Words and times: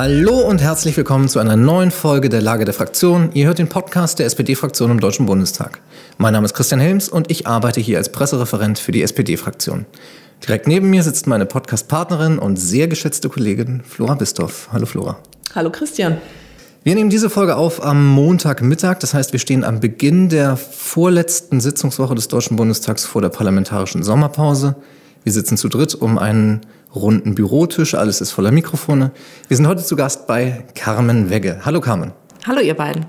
Hallo 0.00 0.38
und 0.38 0.62
herzlich 0.62 0.96
willkommen 0.96 1.28
zu 1.28 1.40
einer 1.40 1.56
neuen 1.56 1.90
Folge 1.90 2.28
der 2.28 2.40
Lage 2.40 2.64
der 2.64 2.72
Fraktion. 2.72 3.30
Ihr 3.34 3.48
hört 3.48 3.58
den 3.58 3.68
Podcast 3.68 4.20
der 4.20 4.26
SPD-Fraktion 4.26 4.92
im 4.92 5.00
Deutschen 5.00 5.26
Bundestag. 5.26 5.80
Mein 6.18 6.34
Name 6.34 6.44
ist 6.44 6.54
Christian 6.54 6.80
Helms 6.80 7.08
und 7.08 7.32
ich 7.32 7.48
arbeite 7.48 7.80
hier 7.80 7.98
als 7.98 8.12
Pressereferent 8.12 8.78
für 8.78 8.92
die 8.92 9.02
SPD-Fraktion. 9.02 9.86
Direkt 10.46 10.68
neben 10.68 10.88
mir 10.88 11.02
sitzt 11.02 11.26
meine 11.26 11.46
Podcast-Partnerin 11.46 12.38
und 12.38 12.60
sehr 12.60 12.86
geschätzte 12.86 13.28
Kollegin 13.28 13.82
Flora 13.82 14.14
Bistorff. 14.14 14.68
Hallo 14.70 14.86
Flora. 14.86 15.18
Hallo 15.56 15.72
Christian. 15.72 16.18
Wir 16.84 16.94
nehmen 16.94 17.10
diese 17.10 17.28
Folge 17.28 17.56
auf 17.56 17.82
am 17.82 18.06
Montagmittag. 18.06 19.00
Das 19.00 19.14
heißt, 19.14 19.32
wir 19.32 19.40
stehen 19.40 19.64
am 19.64 19.80
Beginn 19.80 20.28
der 20.28 20.56
vorletzten 20.56 21.58
Sitzungswoche 21.58 22.14
des 22.14 22.28
Deutschen 22.28 22.56
Bundestags 22.56 23.04
vor 23.04 23.20
der 23.20 23.30
parlamentarischen 23.30 24.04
Sommerpause. 24.04 24.76
Wir 25.24 25.32
sitzen 25.32 25.56
zu 25.56 25.68
dritt 25.68 25.96
um 25.96 26.18
einen 26.18 26.60
runden 26.94 27.34
Bürotisch. 27.34 27.94
Alles 27.94 28.20
ist 28.20 28.30
voller 28.30 28.52
Mikrofone. 28.52 29.12
Wir 29.48 29.56
sind 29.56 29.66
heute 29.66 29.84
zu 29.84 29.96
Gast 29.96 30.26
bei 30.26 30.64
Carmen 30.74 31.30
Wegge. 31.30 31.60
Hallo 31.64 31.80
Carmen. 31.80 32.12
Hallo 32.46 32.60
ihr 32.60 32.74
beiden. 32.74 33.06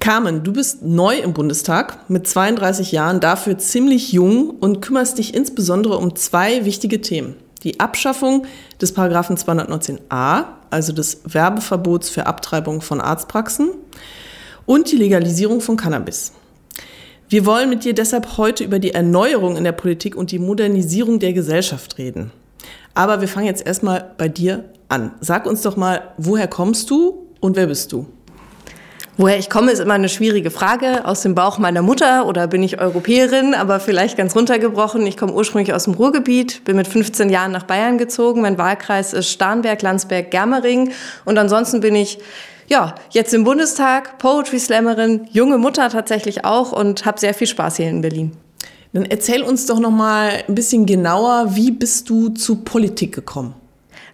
Carmen, 0.00 0.42
du 0.42 0.52
bist 0.52 0.82
neu 0.82 1.16
im 1.18 1.32
Bundestag, 1.32 2.10
mit 2.10 2.26
32 2.26 2.90
Jahren, 2.90 3.20
dafür 3.20 3.56
ziemlich 3.58 4.12
jung 4.12 4.50
und 4.50 4.82
kümmerst 4.82 5.18
dich 5.18 5.32
insbesondere 5.32 5.96
um 5.96 6.16
zwei 6.16 6.64
wichtige 6.64 7.00
Themen. 7.00 7.36
Die 7.62 7.78
Abschaffung 7.78 8.44
des 8.80 8.92
Paragraphen 8.94 9.36
219a, 9.36 10.46
also 10.70 10.92
des 10.92 11.20
Werbeverbots 11.24 12.10
für 12.10 12.26
Abtreibung 12.26 12.80
von 12.80 13.00
Arztpraxen, 13.00 13.70
und 14.66 14.90
die 14.90 14.96
Legalisierung 14.96 15.60
von 15.60 15.76
Cannabis. 15.76 16.32
Wir 17.28 17.46
wollen 17.46 17.70
mit 17.70 17.84
dir 17.84 17.94
deshalb 17.94 18.36
heute 18.38 18.64
über 18.64 18.80
die 18.80 18.94
Erneuerung 18.94 19.56
in 19.56 19.62
der 19.62 19.72
Politik 19.72 20.16
und 20.16 20.32
die 20.32 20.40
Modernisierung 20.40 21.20
der 21.20 21.32
Gesellschaft 21.32 21.98
reden. 21.98 22.32
Aber 22.94 23.20
wir 23.20 23.28
fangen 23.28 23.46
jetzt 23.46 23.66
erstmal 23.66 24.12
bei 24.18 24.28
dir 24.28 24.64
an. 24.88 25.12
Sag 25.20 25.46
uns 25.46 25.62
doch 25.62 25.76
mal, 25.76 26.12
woher 26.18 26.48
kommst 26.48 26.90
du 26.90 27.26
und 27.40 27.56
wer 27.56 27.66
bist 27.66 27.92
du? 27.92 28.06
Woher 29.18 29.38
ich 29.38 29.50
komme, 29.50 29.70
ist 29.70 29.78
immer 29.78 29.94
eine 29.94 30.08
schwierige 30.08 30.50
Frage. 30.50 31.04
Aus 31.04 31.20
dem 31.20 31.34
Bauch 31.34 31.58
meiner 31.58 31.82
Mutter 31.82 32.26
oder 32.26 32.46
bin 32.46 32.62
ich 32.62 32.80
Europäerin, 32.80 33.54
aber 33.54 33.78
vielleicht 33.78 34.16
ganz 34.16 34.34
runtergebrochen. 34.34 35.06
Ich 35.06 35.18
komme 35.18 35.34
ursprünglich 35.34 35.74
aus 35.74 35.84
dem 35.84 35.94
Ruhrgebiet, 35.94 36.64
bin 36.64 36.76
mit 36.76 36.88
15 36.88 37.28
Jahren 37.28 37.52
nach 37.52 37.64
Bayern 37.64 37.98
gezogen. 37.98 38.40
Mein 38.40 38.56
Wahlkreis 38.56 39.12
ist 39.12 39.28
Starnberg, 39.28 39.82
Landsberg, 39.82 40.30
Germering. 40.30 40.92
Und 41.26 41.36
ansonsten 41.36 41.80
bin 41.80 41.94
ich 41.94 42.20
ja, 42.68 42.94
jetzt 43.10 43.34
im 43.34 43.44
Bundestag, 43.44 44.16
Poetry 44.16 44.58
Slammerin, 44.58 45.28
junge 45.30 45.58
Mutter 45.58 45.90
tatsächlich 45.90 46.46
auch 46.46 46.72
und 46.72 47.04
habe 47.04 47.20
sehr 47.20 47.34
viel 47.34 47.46
Spaß 47.46 47.76
hier 47.76 47.90
in 47.90 48.00
Berlin. 48.00 48.32
Dann 48.92 49.06
erzähl 49.06 49.42
uns 49.42 49.66
doch 49.66 49.80
noch 49.80 49.90
mal 49.90 50.44
ein 50.46 50.54
bisschen 50.54 50.84
genauer, 50.84 51.56
wie 51.56 51.70
bist 51.70 52.10
du 52.10 52.28
zu 52.28 52.56
Politik 52.56 53.14
gekommen? 53.14 53.54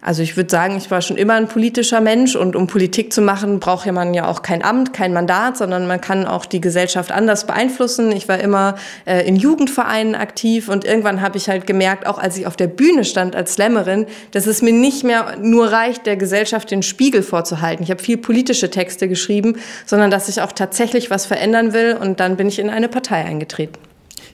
Also 0.00 0.22
ich 0.22 0.36
würde 0.36 0.48
sagen, 0.48 0.76
ich 0.76 0.90
war 0.92 1.02
schon 1.02 1.16
immer 1.16 1.34
ein 1.34 1.48
politischer 1.48 2.00
Mensch 2.00 2.36
und 2.36 2.54
um 2.54 2.68
Politik 2.68 3.12
zu 3.12 3.20
machen, 3.20 3.58
braucht 3.58 3.84
ja 3.84 3.92
man 3.92 4.14
ja 4.14 4.28
auch 4.28 4.42
kein 4.42 4.62
Amt, 4.62 4.92
kein 4.92 5.12
Mandat, 5.12 5.56
sondern 5.56 5.88
man 5.88 6.00
kann 6.00 6.24
auch 6.24 6.46
die 6.46 6.60
Gesellschaft 6.60 7.10
anders 7.10 7.46
beeinflussen. 7.46 8.12
Ich 8.12 8.28
war 8.28 8.38
immer 8.38 8.76
äh, 9.06 9.26
in 9.26 9.34
Jugendvereinen 9.34 10.14
aktiv 10.14 10.68
und 10.68 10.84
irgendwann 10.84 11.20
habe 11.20 11.36
ich 11.36 11.48
halt 11.48 11.66
gemerkt, 11.66 12.06
auch 12.06 12.18
als 12.18 12.38
ich 12.38 12.46
auf 12.46 12.54
der 12.54 12.68
Bühne 12.68 13.04
stand 13.04 13.34
als 13.34 13.54
Slammerin, 13.54 14.06
dass 14.30 14.46
es 14.46 14.62
mir 14.62 14.72
nicht 14.72 15.02
mehr 15.02 15.36
nur 15.42 15.72
reicht, 15.72 16.06
der 16.06 16.16
Gesellschaft 16.16 16.70
den 16.70 16.84
Spiegel 16.84 17.24
vorzuhalten. 17.24 17.82
Ich 17.82 17.90
habe 17.90 18.02
viel 18.02 18.18
politische 18.18 18.70
Texte 18.70 19.08
geschrieben, 19.08 19.56
sondern 19.84 20.12
dass 20.12 20.28
ich 20.28 20.40
auch 20.40 20.52
tatsächlich 20.52 21.10
was 21.10 21.26
verändern 21.26 21.72
will 21.72 21.98
und 22.00 22.20
dann 22.20 22.36
bin 22.36 22.46
ich 22.46 22.60
in 22.60 22.70
eine 22.70 22.88
Partei 22.88 23.24
eingetreten. 23.24 23.87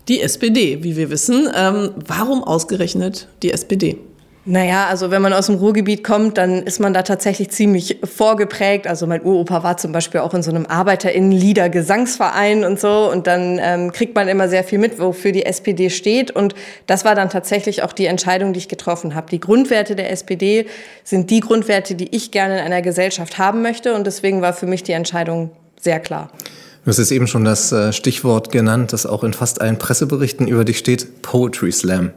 Die 0.08 0.20
SPD, 0.20 0.82
wie 0.82 0.96
wir 0.96 1.10
wissen. 1.10 1.48
Ähm, 1.54 1.90
warum 1.96 2.44
ausgerechnet 2.44 3.28
die 3.42 3.52
SPD? 3.52 3.98
Naja, 4.46 4.88
also 4.88 5.10
wenn 5.10 5.22
man 5.22 5.32
aus 5.32 5.46
dem 5.46 5.54
Ruhrgebiet 5.54 6.04
kommt, 6.04 6.36
dann 6.36 6.64
ist 6.64 6.78
man 6.78 6.92
da 6.92 7.00
tatsächlich 7.00 7.48
ziemlich 7.48 8.00
vorgeprägt. 8.04 8.86
Also 8.86 9.06
mein 9.06 9.22
Uropa 9.22 9.62
war 9.62 9.78
zum 9.78 9.92
Beispiel 9.92 10.20
auch 10.20 10.34
in 10.34 10.42
so 10.42 10.50
einem 10.50 10.66
Arbeiterinnenlieder-Gesangsverein 10.66 12.62
und 12.64 12.78
so. 12.78 13.10
Und 13.10 13.26
dann 13.26 13.58
ähm, 13.62 13.90
kriegt 13.92 14.14
man 14.14 14.28
immer 14.28 14.50
sehr 14.50 14.62
viel 14.62 14.78
mit, 14.78 14.98
wofür 14.98 15.32
die 15.32 15.46
SPD 15.46 15.88
steht. 15.88 16.30
Und 16.30 16.54
das 16.86 17.06
war 17.06 17.14
dann 17.14 17.30
tatsächlich 17.30 17.82
auch 17.82 17.94
die 17.94 18.04
Entscheidung, 18.04 18.52
die 18.52 18.58
ich 18.58 18.68
getroffen 18.68 19.14
habe. 19.14 19.30
Die 19.30 19.40
Grundwerte 19.40 19.96
der 19.96 20.10
SPD 20.10 20.66
sind 21.04 21.30
die 21.30 21.40
Grundwerte, 21.40 21.94
die 21.94 22.14
ich 22.14 22.30
gerne 22.30 22.58
in 22.58 22.64
einer 22.66 22.82
Gesellschaft 22.82 23.38
haben 23.38 23.62
möchte. 23.62 23.94
Und 23.94 24.06
deswegen 24.06 24.42
war 24.42 24.52
für 24.52 24.66
mich 24.66 24.82
die 24.82 24.92
Entscheidung 24.92 25.52
sehr 25.80 26.00
klar. 26.00 26.30
Du 26.84 26.90
hast 26.90 26.98
jetzt 26.98 27.12
eben 27.12 27.26
schon 27.26 27.46
das 27.46 27.72
äh, 27.72 27.94
Stichwort 27.94 28.52
genannt, 28.52 28.92
das 28.92 29.06
auch 29.06 29.24
in 29.24 29.32
fast 29.32 29.62
allen 29.62 29.78
Presseberichten 29.78 30.46
über 30.46 30.66
dich 30.66 30.76
steht, 30.76 31.22
Poetry 31.22 31.72
Slam. 31.72 32.10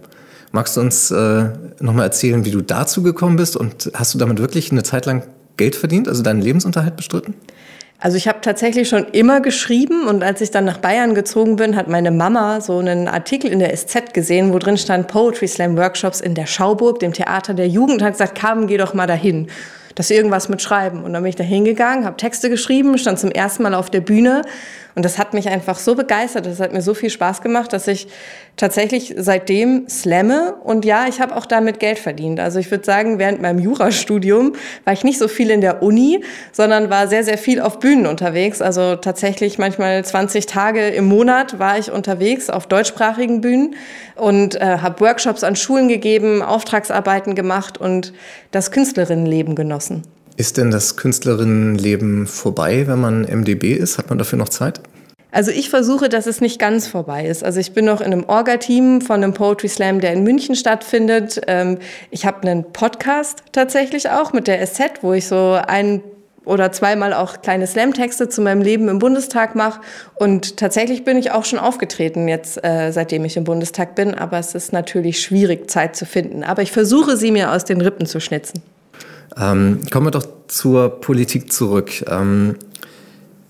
Magst 0.51 0.75
du 0.75 0.81
uns 0.81 1.09
äh, 1.09 1.45
nochmal 1.79 2.03
erzählen, 2.03 2.43
wie 2.43 2.51
du 2.51 2.59
dazu 2.61 3.01
gekommen 3.01 3.37
bist 3.37 3.55
und 3.55 3.89
hast 3.93 4.13
du 4.13 4.17
damit 4.17 4.39
wirklich 4.39 4.69
eine 4.73 4.83
Zeit 4.83 5.05
lang 5.05 5.23
Geld 5.55 5.77
verdient, 5.77 6.09
also 6.09 6.21
deinen 6.21 6.41
Lebensunterhalt 6.41 6.97
bestritten? 6.97 7.33
Also 7.99 8.17
ich 8.17 8.27
habe 8.27 8.41
tatsächlich 8.41 8.89
schon 8.89 9.05
immer 9.05 9.39
geschrieben 9.39 10.05
und 10.05 10.21
als 10.21 10.41
ich 10.41 10.51
dann 10.51 10.65
nach 10.65 10.79
Bayern 10.79 11.15
gezogen 11.15 11.55
bin, 11.55 11.77
hat 11.77 11.87
meine 11.87 12.11
Mama 12.11 12.59
so 12.59 12.77
einen 12.79 13.07
Artikel 13.07 13.49
in 13.49 13.59
der 13.59 13.73
SZ 13.75 14.13
gesehen, 14.13 14.51
wo 14.51 14.59
drin 14.59 14.77
stand 14.77 15.07
Poetry 15.07 15.47
Slam 15.47 15.77
Workshops 15.77 16.19
in 16.19 16.35
der 16.35 16.45
Schauburg, 16.45 16.99
dem 16.99 17.13
Theater 17.13 17.53
der 17.53 17.69
Jugend, 17.69 18.01
hat 18.01 18.11
gesagt, 18.11 18.35
Carmen, 18.35 18.67
geh 18.67 18.75
doch 18.75 18.93
mal 18.93 19.07
dahin 19.07 19.47
dass 19.97 20.11
irgendwas 20.11 20.47
mit 20.47 20.61
Schreiben. 20.61 21.03
Und 21.03 21.13
dann 21.13 21.23
bin 21.23 21.29
ich 21.29 21.35
da 21.35 21.43
hingegangen, 21.43 22.05
habe 22.05 22.17
Texte 22.17 22.51
geschrieben, 22.51 22.97
stand 22.99 23.17
zum 23.17 23.31
ersten 23.31 23.63
Mal 23.63 23.73
auf 23.73 23.89
der 23.89 24.01
Bühne 24.01 24.43
und 24.97 25.05
das 25.05 25.19
hat 25.19 25.35
mich 25.35 25.47
einfach 25.47 25.77
so 25.77 25.93
begeistert, 25.93 26.47
das 26.47 26.59
hat 26.59 26.73
mir 26.73 26.81
so 26.81 26.95
viel 26.95 27.11
Spaß 27.11 27.43
gemacht, 27.43 27.71
dass 27.71 27.87
ich 27.87 28.07
tatsächlich 28.55 29.13
seitdem 29.15 29.87
slamme 29.87 30.55
und 30.63 30.85
ja, 30.85 31.05
ich 31.07 31.21
habe 31.21 31.35
auch 31.35 31.45
damit 31.45 31.79
Geld 31.79 31.99
verdient. 31.99 32.39
Also 32.39 32.57
ich 32.57 32.71
würde 32.71 32.83
sagen, 32.83 33.19
während 33.19 33.39
meinem 33.39 33.59
Jurastudium 33.59 34.53
war 34.85 34.93
ich 34.93 35.03
nicht 35.03 35.19
so 35.19 35.27
viel 35.27 35.51
in 35.51 35.61
der 35.61 35.83
Uni, 35.83 36.23
sondern 36.51 36.89
war 36.89 37.07
sehr, 37.07 37.23
sehr 37.23 37.37
viel 37.37 37.61
auf 37.61 37.77
Bühnen 37.77 38.07
unterwegs. 38.07 38.59
Also 38.59 38.95
tatsächlich 38.95 39.59
manchmal 39.59 40.03
20 40.03 40.47
Tage 40.47 40.87
im 40.87 41.05
Monat 41.05 41.59
war 41.59 41.77
ich 41.77 41.91
unterwegs 41.91 42.49
auf 42.49 42.65
deutschsprachigen 42.65 43.39
Bühnen 43.39 43.75
und 44.15 44.55
äh, 44.55 44.79
habe 44.79 44.99
Workshops 45.01 45.43
an 45.43 45.55
Schulen 45.55 45.89
gegeben, 45.89 46.41
Auftragsarbeiten 46.41 47.35
gemacht 47.35 47.77
und 47.77 48.13
das 48.49 48.71
Künstlerinnenleben 48.71 49.53
genossen. 49.53 50.01
Ist 50.37 50.57
denn 50.57 50.69
das 50.69 50.95
Künstlerinnenleben 50.95 52.27
vorbei, 52.27 52.85
wenn 52.85 53.01
man 53.01 53.21
MDB 53.23 53.73
ist? 53.73 53.97
Hat 53.97 54.09
man 54.09 54.19
dafür 54.19 54.37
noch 54.37 54.49
Zeit? 54.49 54.79
Also 55.31 55.49
ich 55.49 55.71
versuche, 55.71 56.09
dass 56.09 56.27
es 56.27 56.41
nicht 56.41 56.59
ganz 56.59 56.87
vorbei 56.87 57.25
ist. 57.25 57.43
Also 57.43 57.59
ich 57.59 57.73
bin 57.73 57.85
noch 57.85 58.01
in 58.01 58.13
einem 58.13 58.23
Orga-Team 58.23 59.01
von 59.01 59.23
einem 59.23 59.33
Poetry 59.33 59.67
Slam, 59.67 59.99
der 59.99 60.13
in 60.13 60.23
München 60.23 60.55
stattfindet. 60.55 61.41
Ähm, 61.47 61.79
ich 62.11 62.27
habe 62.27 62.47
einen 62.47 62.71
Podcast 62.71 63.41
tatsächlich 63.51 64.11
auch 64.11 64.31
mit 64.31 64.45
der 64.47 64.63
SZ, 64.63 65.01
wo 65.01 65.13
ich 65.13 65.25
so 65.25 65.59
ein 65.67 66.03
oder 66.45 66.71
zweimal 66.71 67.13
auch 67.13 67.41
kleine 67.41 67.65
Slam-Texte 67.65 68.29
zu 68.29 68.41
meinem 68.41 68.61
Leben 68.61 68.89
im 68.89 68.99
Bundestag 68.99 69.55
mache. 69.55 69.81
Und 70.15 70.57
tatsächlich 70.57 71.03
bin 71.03 71.17
ich 71.17 71.31
auch 71.31 71.45
schon 71.45 71.57
aufgetreten 71.57 72.27
jetzt, 72.27 72.63
äh, 72.63 72.91
seitdem 72.91 73.25
ich 73.25 73.37
im 73.37 73.43
Bundestag 73.43 73.95
bin. 73.95 74.13
Aber 74.13 74.37
es 74.37 74.53
ist 74.53 74.71
natürlich 74.71 75.19
schwierig, 75.19 75.67
Zeit 75.69 75.95
zu 75.95 76.05
finden. 76.05 76.43
Aber 76.43 76.61
ich 76.61 76.71
versuche, 76.71 77.17
sie 77.17 77.31
mir 77.31 77.51
aus 77.51 77.65
den 77.65 77.81
Rippen 77.81 78.05
zu 78.05 78.19
schnitzen. 78.19 78.61
Ähm, 79.39 79.81
kommen 79.91 80.07
wir 80.07 80.11
doch 80.11 80.27
zur 80.47 81.01
Politik 81.01 81.51
zurück. 81.51 82.03
Ähm, 82.07 82.55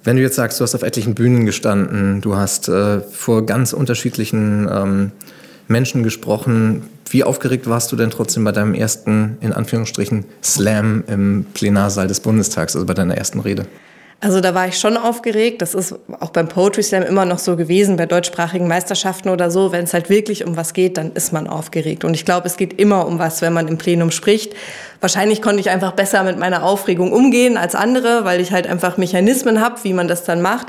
wenn 0.04 0.16
du 0.16 0.22
jetzt 0.22 0.36
sagst, 0.36 0.60
du 0.60 0.64
hast 0.64 0.76
auf 0.76 0.84
etlichen 0.84 1.16
Bühnen 1.16 1.46
gestanden, 1.46 2.22
du 2.22 2.36
hast 2.36 2.70
äh, 2.70 3.02
vor 3.02 3.46
ganz 3.46 3.74
unterschiedlichen 3.74 4.68
ähm, 4.72 5.12
Menschen 5.68 6.04
gesprochen, 6.04 6.84
wie 7.10 7.24
aufgeregt 7.24 7.68
warst 7.68 7.92
du 7.92 7.96
denn 7.96 8.10
trotzdem 8.10 8.44
bei 8.44 8.52
deinem 8.52 8.74
ersten, 8.74 9.38
in 9.42 9.54
Anführungsstrichen, 9.54 10.26
Slam 10.44 11.04
im 11.08 11.46
Plenarsaal 11.54 12.08
des 12.08 12.20
Bundestags, 12.20 12.76
also 12.76 12.86
bei 12.86 12.94
deiner 12.94 13.16
ersten 13.16 13.40
Rede? 13.40 13.66
Also 14.20 14.42
da 14.42 14.56
war 14.56 14.68
ich 14.68 14.80
schon 14.80 14.98
aufgeregt. 14.98 15.62
Das 15.62 15.76
ist 15.76 15.94
auch 16.20 16.32
beim 16.32 16.48
Poetry 16.48 16.82
Slam 16.82 17.04
immer 17.04 17.26
noch 17.26 17.38
so 17.38 17.56
gewesen, 17.56 17.98
bei 17.98 18.08
deutschsprachigen 18.08 18.68
Meisterschaften 18.68 19.30
oder 19.30 19.52
so. 19.52 19.72
Wenn 19.72 19.84
es 19.84 19.94
halt 19.94 20.10
wirklich 20.10 20.44
um 20.44 20.58
was 20.58 20.74
geht, 20.74 20.98
dann 20.98 21.14
ist 21.14 21.34
man 21.34 21.48
aufgeregt. 21.48 22.04
Und 22.04 22.16
ich 22.16 22.26
glaube, 22.26 22.48
es 22.48 22.58
geht 22.58 22.80
immer 22.80 23.06
um 23.06 23.20
was, 23.20 23.44
wenn 23.44 23.54
man 23.54 23.68
im 23.68 23.78
Plenum 23.78 24.10
spricht. 24.10 24.54
Wahrscheinlich 25.02 25.44
konnte 25.44 25.60
ich 25.60 25.70
einfach 25.70 25.92
besser 25.92 26.24
mit 26.24 26.40
meiner 26.40 26.64
Aufregung 26.64 27.12
umgehen 27.12 27.58
als 27.58 27.76
andere, 27.76 28.26
weil 28.26 28.42
ich 28.42 28.52
halt 28.52 28.66
einfach 28.66 28.98
Mechanismen 28.98 29.62
habe, 29.62 29.84
wie 29.84 29.94
man 29.94 30.08
das 30.08 30.24
dann 30.24 30.42
macht. 30.42 30.68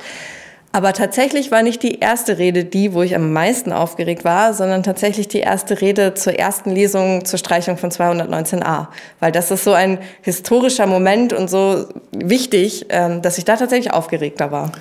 Aber 0.71 0.93
tatsächlich 0.93 1.51
war 1.51 1.63
nicht 1.63 1.83
die 1.83 1.99
erste 1.99 2.37
Rede 2.37 2.65
die, 2.65 2.93
wo 2.93 3.03
ich 3.03 3.15
am 3.15 3.33
meisten 3.33 3.73
aufgeregt 3.73 4.25
war, 4.25 4.53
sondern 4.53 4.83
tatsächlich 4.83 5.27
die 5.27 5.41
erste 5.41 5.81
Rede 5.81 6.13
zur 6.13 6.39
ersten 6.39 6.71
Lesung 6.71 7.25
zur 7.25 7.39
Streichung 7.39 7.79
von 7.79 7.91
219a. 7.91 8.89
Weil 9.19 9.33
das 9.33 9.51
ist 9.51 9.65
so 9.65 9.73
ein 9.73 9.99
historischer 10.21 10.87
Moment 10.87 11.33
und 11.33 11.49
so 11.49 11.87
wichtig, 12.13 12.87
ähm, 12.91 13.23
dass 13.23 13.39
ich 13.39 13.47
da 13.47 13.57
tatsächlich 13.57 13.93
aufgeregter 13.93 14.53
war. 14.53 14.73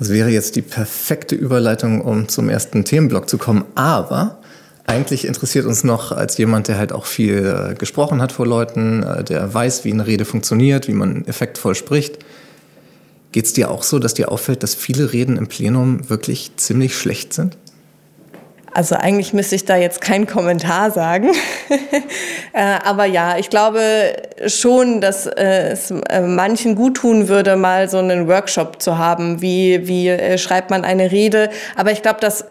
Das 0.00 0.10
wäre 0.10 0.30
jetzt 0.30 0.56
die 0.56 0.62
perfekte 0.62 1.36
Überleitung, 1.36 2.00
um 2.00 2.28
zum 2.28 2.48
ersten 2.48 2.84
Themenblock 2.84 3.28
zu 3.28 3.38
kommen. 3.38 3.64
Aber 3.76 4.38
eigentlich 4.86 5.26
interessiert 5.26 5.64
uns 5.64 5.84
noch 5.84 6.10
als 6.10 6.38
jemand, 6.38 6.66
der 6.66 6.76
halt 6.76 6.92
auch 6.92 7.06
viel 7.06 7.70
äh, 7.70 7.74
gesprochen 7.74 8.20
hat 8.20 8.32
vor 8.32 8.46
Leuten, 8.46 9.04
äh, 9.04 9.22
der 9.22 9.54
weiß, 9.54 9.84
wie 9.84 9.92
eine 9.92 10.08
Rede 10.08 10.24
funktioniert, 10.24 10.88
wie 10.88 10.92
man 10.92 11.24
effektvoll 11.26 11.76
spricht 11.76 12.18
Geht 13.32 13.46
es 13.46 13.52
dir 13.52 13.70
auch 13.70 13.82
so, 13.82 13.98
dass 13.98 14.14
dir 14.14 14.32
auffällt, 14.32 14.62
dass 14.62 14.74
viele 14.74 15.12
Reden 15.12 15.36
im 15.36 15.46
Plenum 15.46 16.08
wirklich 16.10 16.52
ziemlich 16.56 16.96
schlecht 16.96 17.32
sind? 17.32 17.56
Also 18.72 18.94
eigentlich 18.94 19.32
müsste 19.32 19.56
ich 19.56 19.64
da 19.64 19.76
jetzt 19.76 20.00
keinen 20.00 20.26
Kommentar 20.26 20.90
sagen. 20.90 21.30
Äh, 22.52 22.80
aber 22.84 23.04
ja, 23.04 23.38
ich 23.38 23.48
glaube 23.48 23.80
schon, 24.48 25.00
dass 25.00 25.24
äh, 25.26 25.70
es 25.70 25.92
äh, 25.92 26.20
manchen 26.20 26.74
gut 26.74 26.96
tun 26.96 27.28
würde, 27.28 27.54
mal 27.54 27.88
so 27.88 27.98
einen 27.98 28.26
Workshop 28.26 28.82
zu 28.82 28.98
haben. 28.98 29.40
Wie, 29.40 29.86
wie 29.86 30.36
schreibt 30.36 30.68
man 30.68 30.84
eine 30.84 31.12
Rede? 31.12 31.50
Aber 31.76 31.92
ich 31.92 32.02
glaube, 32.02 32.18
dass 32.18 32.46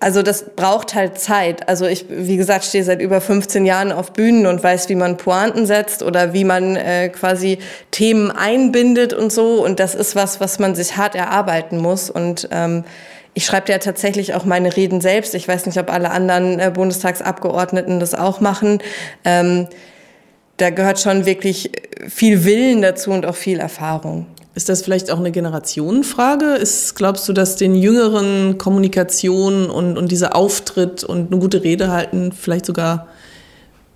also 0.00 0.22
das 0.22 0.44
braucht 0.56 0.94
halt 0.94 1.18
Zeit. 1.18 1.68
Also 1.68 1.86
ich, 1.86 2.06
wie 2.08 2.36
gesagt, 2.36 2.64
stehe 2.64 2.84
seit 2.84 3.00
über 3.00 3.20
15 3.20 3.64
Jahren 3.64 3.92
auf 3.92 4.12
Bühnen 4.12 4.46
und 4.46 4.62
weiß, 4.62 4.88
wie 4.88 4.96
man 4.96 5.16
Pointen 5.16 5.66
setzt 5.66 6.02
oder 6.02 6.32
wie 6.32 6.44
man 6.44 6.76
äh, 6.76 7.08
quasi 7.08 7.58
Themen 7.90 8.30
einbindet 8.30 9.14
und 9.14 9.32
so. 9.32 9.64
Und 9.64 9.80
das 9.80 9.94
ist 9.94 10.14
was, 10.14 10.40
was 10.40 10.58
man 10.58 10.74
sich 10.74 10.96
hart 10.96 11.14
erarbeiten 11.14 11.78
muss. 11.78 12.10
Und 12.10 12.48
ähm, 12.50 12.84
ich 13.34 13.46
schreibe 13.46 13.72
ja 13.72 13.78
tatsächlich 13.78 14.34
auch 14.34 14.44
meine 14.44 14.76
Reden 14.76 15.00
selbst. 15.00 15.34
Ich 15.34 15.48
weiß 15.48 15.66
nicht, 15.66 15.78
ob 15.78 15.90
alle 15.92 16.10
anderen 16.10 16.60
äh, 16.60 16.70
Bundestagsabgeordneten 16.74 17.98
das 17.98 18.14
auch 18.14 18.40
machen. 18.40 18.78
Ähm, 19.24 19.68
da 20.56 20.70
gehört 20.70 21.00
schon 21.00 21.26
wirklich 21.26 21.72
viel 22.08 22.44
Willen 22.44 22.82
dazu 22.82 23.10
und 23.10 23.26
auch 23.26 23.34
viel 23.34 23.58
Erfahrung. 23.58 24.26
Ist 24.54 24.68
das 24.68 24.82
vielleicht 24.82 25.10
auch 25.10 25.18
eine 25.18 25.32
Generationenfrage? 25.32 26.54
Ist, 26.54 26.94
glaubst 26.94 27.28
du, 27.28 27.32
dass 27.32 27.56
den 27.56 27.74
Jüngeren 27.74 28.56
Kommunikation 28.56 29.68
und, 29.68 29.98
und 29.98 30.12
dieser 30.12 30.36
Auftritt 30.36 31.02
und 31.02 31.32
eine 31.32 31.40
gute 31.40 31.64
Rede 31.64 31.90
halten 31.90 32.30
vielleicht 32.32 32.66
sogar 32.66 33.08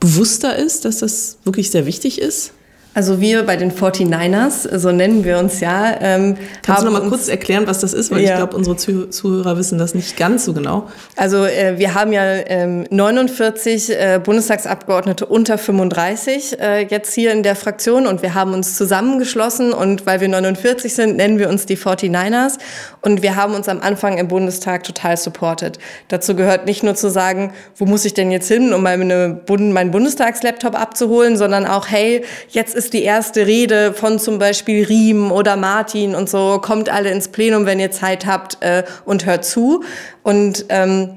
bewusster 0.01 0.57
ist, 0.57 0.85
dass 0.85 0.99
das 0.99 1.39
wirklich 1.45 1.71
sehr 1.71 1.87
wichtig 1.87 2.21
ist? 2.21 2.53
Also 2.99 3.21
wir 3.21 3.45
bei 3.45 3.55
den 3.55 3.71
49ers, 3.71 4.77
so 4.77 4.91
nennen 4.91 5.23
wir 5.23 5.39
uns 5.39 5.61
ja. 5.61 5.95
Ähm, 6.01 6.37
Kannst 6.63 6.83
du 6.83 6.87
noch 6.87 7.01
mal 7.01 7.09
kurz 7.09 7.29
erklären, 7.29 7.69
was 7.69 7.79
das 7.79 7.93
ist? 7.93 8.11
Weil 8.11 8.23
ja. 8.23 8.31
ich 8.31 8.37
glaube, 8.39 8.57
unsere 8.57 8.77
Zuhörer 8.77 9.57
wissen 9.57 9.79
das 9.79 9.95
nicht 9.95 10.17
ganz 10.17 10.45
so 10.45 10.53
genau. 10.53 10.89
Also 11.15 11.45
äh, 11.45 11.79
wir 11.79 11.95
haben 11.95 12.13
ja 12.13 12.25
ähm, 12.25 12.87
49 12.91 13.91
äh, 13.91 14.21
Bundestagsabgeordnete 14.21 15.27
unter 15.27 15.59
35 15.59 16.59
äh, 16.59 16.89
jetzt 16.89 17.15
hier 17.15 17.31
in 17.31 17.45
der 17.45 17.55
Fraktion 17.55 18.05
und 18.05 18.23
wir 18.23 18.35
haben 18.35 18.53
uns 18.53 18.77
zusammengeschlossen 18.77 19.73
und 19.73 20.05
weil 20.05 20.21
wir 20.21 20.29
49 20.29 20.93
sind, 20.93 21.19
nennen 21.19 21.39
wir 21.39 21.51
uns 21.51 21.67
die 21.67 21.77
49ers 21.77 22.55
und 23.03 23.23
wir 23.23 23.37
haben 23.37 23.55
uns 23.55 23.69
am 23.69 23.81
Anfang 23.81 24.19
im 24.19 24.27
Bundestag 24.27 24.83
total 24.83 25.17
supportet. 25.17 25.79
Dazu 26.09 26.35
gehört 26.35 26.67
nicht 26.67 26.83
nur 26.83 26.97
zu 26.97 27.11
sagen, 27.11 27.53
wo 27.77 27.87
muss 27.87 28.05
ich 28.05 28.15
denn 28.15 28.33
jetzt 28.33 28.49
hin, 28.49 28.73
um 28.73 28.83
meine 28.83 29.41
meinen 29.49 29.93
Bundestagslaptop 29.93 30.75
abzuholen, 30.75 31.37
sondern 31.37 31.65
auch, 31.65 31.87
hey, 31.89 32.25
jetzt 32.49 32.75
ist 32.75 32.88
die 32.91 33.03
erste 33.03 33.47
Rede 33.47 33.93
von 33.93 34.19
zum 34.19 34.39
Beispiel 34.39 34.85
Riem 34.85 35.33
oder 35.33 35.57
Martin 35.57 36.15
und 36.15 36.29
so, 36.29 36.61
kommt 36.61 36.89
alle 36.89 37.11
ins 37.11 37.29
Plenum, 37.29 37.67
wenn 37.67 37.81
ihr 37.81 37.91
Zeit 37.91 38.27
habt 38.27 38.59
äh, 38.61 38.85
und 39.05 39.27
hört 39.27 39.45
zu. 39.45 39.85
Und 40.23 40.67
ähm, 40.69 41.17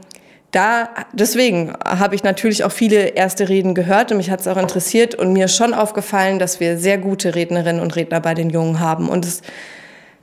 da, 0.52 0.90
deswegen 1.14 1.74
habe 1.84 2.16
ich 2.16 2.24
natürlich 2.24 2.64
auch 2.64 2.72
viele 2.72 3.10
erste 3.10 3.48
Reden 3.48 3.74
gehört 3.74 4.12
und 4.12 4.18
mich 4.18 4.30
hat 4.30 4.42
es 4.42 4.48
auch 4.48 4.58
interessiert 4.58 5.16
und 5.16 5.32
mir 5.32 5.46
ist 5.46 5.56
schon 5.56 5.74
aufgefallen, 5.74 6.40
dass 6.40 6.60
wir 6.60 6.78
sehr 6.78 6.98
gute 6.98 7.36
Rednerinnen 7.36 7.82
und 7.82 7.96
Redner 7.96 8.20
bei 8.20 8.34
den 8.34 8.50
Jungen 8.50 8.82
haben. 8.82 9.08
Und 9.08 9.26
es 9.26 9.42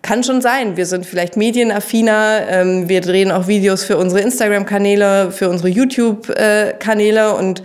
kann 0.03 0.23
schon 0.23 0.43
sein, 0.43 0.77
wir 0.77 0.87
sind 0.87 1.07
vielleicht 1.07 1.37
medienaffiner, 1.37 2.43
ähm, 2.49 2.89
wir 2.89 3.01
drehen 3.01 3.33
auch 3.33 3.49
Videos 3.49 3.85
für 3.85 3.97
unsere 3.97 4.21
Instagram-Kanäle, 4.21 5.33
für 5.33 5.49
unsere 5.49 5.69
YouTube-Kanäle 5.69 7.31
äh, 7.31 7.33
und 7.33 7.63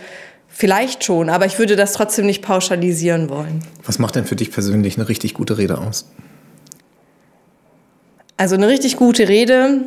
Vielleicht 0.56 1.04
schon, 1.04 1.32
aber 1.32 1.48
ich 1.48 1.58
würde 1.58 1.76
das 1.76 1.94
trotzdem 1.94 2.28
nicht 2.28 2.44
pauschalisieren 2.44 3.28
wollen. 3.28 3.64
Was 3.84 3.98
macht 3.98 4.16
denn 4.16 4.26
für 4.26 4.36
dich 4.36 4.52
persönlich 4.52 4.98
eine 4.98 5.10
richtig 5.10 5.34
gute 5.34 5.58
Rede 5.58 5.80
aus? 5.80 6.06
Also 8.38 8.54
eine 8.56 8.68
richtig 8.68 8.96
gute 8.98 9.28
Rede 9.28 9.82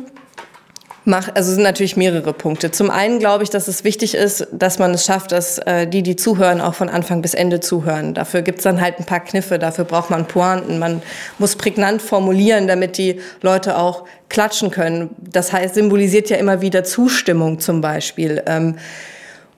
macht, 1.05 1.37
also 1.37 1.53
sind 1.53 1.63
natürlich 1.63 1.95
mehrere 1.95 2.33
Punkte. 2.33 2.69
Zum 2.69 2.89
einen 2.89 3.19
glaube 3.19 3.45
ich, 3.45 3.49
dass 3.49 3.69
es 3.69 3.85
wichtig 3.85 4.13
ist, 4.13 4.47
dass 4.51 4.77
man 4.77 4.93
es 4.93 5.05
schafft, 5.05 5.31
dass 5.31 5.57
äh, 5.59 5.87
die, 5.87 6.03
die 6.03 6.17
zuhören, 6.17 6.59
auch 6.59 6.73
von 6.73 6.89
Anfang 6.89 7.21
bis 7.21 7.33
Ende 7.33 7.61
zuhören. 7.61 8.13
Dafür 8.13 8.41
gibt 8.41 8.57
es 8.57 8.65
dann 8.65 8.81
halt 8.81 8.99
ein 8.99 9.05
paar 9.05 9.21
Kniffe, 9.21 9.59
dafür 9.59 9.85
braucht 9.85 10.09
man 10.09 10.27
Pointen, 10.27 10.79
man 10.79 11.01
muss 11.39 11.55
prägnant 11.55 12.01
formulieren, 12.01 12.67
damit 12.67 12.97
die 12.97 13.21
Leute 13.41 13.77
auch 13.77 14.03
klatschen 14.27 14.69
können. 14.69 15.11
Das 15.17 15.53
heißt, 15.53 15.75
symbolisiert 15.75 16.29
ja 16.29 16.35
immer 16.35 16.59
wieder 16.59 16.83
Zustimmung 16.83 17.61
zum 17.61 17.79
Beispiel. 17.79 18.43
Ähm, 18.45 18.75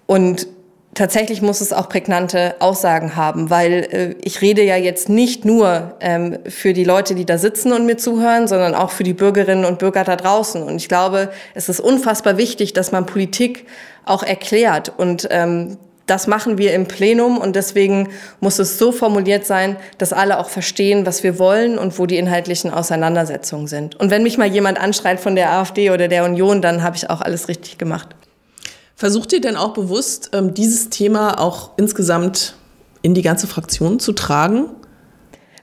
und 0.06 0.48
tatsächlich 0.94 1.42
muss 1.42 1.62
es 1.62 1.74
auch 1.74 1.90
prägnante 1.90 2.56
Aussagen 2.60 3.16
haben, 3.16 3.50
weil 3.50 3.88
äh, 3.92 4.16
ich 4.22 4.42
rede 4.42 4.64
ja 4.64 4.76
jetzt 4.76 5.10
nicht 5.10 5.46
nur 5.46 5.96
ähm, 6.00 6.40
für 6.48 6.74
die 6.74 6.84
Leute, 6.84 7.16
die 7.16 7.26
da 7.26 7.38
sitzen 7.38 7.72
und 7.72 7.86
mir 7.86 7.98
zuhören, 7.98 8.48
sondern 8.48 8.76
auch 8.76 8.92
für 8.92 9.04
die 9.04 9.14
Bürgerinnen 9.14 9.66
und 9.66 9.80
Bürger 9.80 10.04
da 10.04 10.16
draußen. 10.16 10.62
Und 10.62 10.78
ich 10.78 10.90
glaube, 10.90 11.30
es 11.54 11.70
ist 11.70 11.80
unfassbar 11.80 12.38
wichtig, 12.38 12.74
dass 12.74 12.92
man 12.92 13.06
Politik 13.06 13.66
auch 14.06 14.24
erklärt. 14.24 14.92
Und 14.98 15.28
ähm, 15.32 15.78
das 16.10 16.26
machen 16.26 16.58
wir 16.58 16.74
im 16.74 16.88
Plenum 16.88 17.38
und 17.38 17.56
deswegen 17.56 18.10
muss 18.40 18.58
es 18.58 18.80
so 18.80 18.92
formuliert 18.92 19.46
sein, 19.46 19.78
dass 20.00 20.12
alle 20.12 20.40
auch 20.40 20.50
verstehen, 20.50 21.06
was 21.06 21.22
wir 21.24 21.38
wollen 21.38 21.78
und 21.78 22.00
wo 22.00 22.08
die 22.08 22.18
inhaltlichen 22.18 22.72
Auseinandersetzungen 22.72 23.68
sind. 23.68 23.96
Und 23.96 24.10
wenn 24.10 24.24
mich 24.24 24.40
mal 24.40 24.48
jemand 24.48 24.80
anschreit 24.80 25.20
von 25.20 25.36
der 25.36 25.52
AfD 25.52 25.92
oder 25.92 26.08
der 26.08 26.24
Union, 26.26 26.64
dann 26.64 26.82
habe 26.82 26.96
ich 26.96 27.10
auch 27.12 27.22
alles 27.22 27.48
richtig 27.48 27.78
gemacht. 27.78 28.16
Versucht 29.00 29.32
ihr 29.32 29.40
denn 29.40 29.56
auch 29.56 29.72
bewusst, 29.72 30.32
ähm, 30.34 30.54
dieses 30.54 30.90
Thema 30.90 31.40
auch 31.40 31.70
insgesamt 31.78 32.56
in 33.02 33.14
die 33.14 33.22
ganze 33.22 33.48
Fraktion 33.48 33.98
zu 34.02 34.12
tragen? 34.12 34.66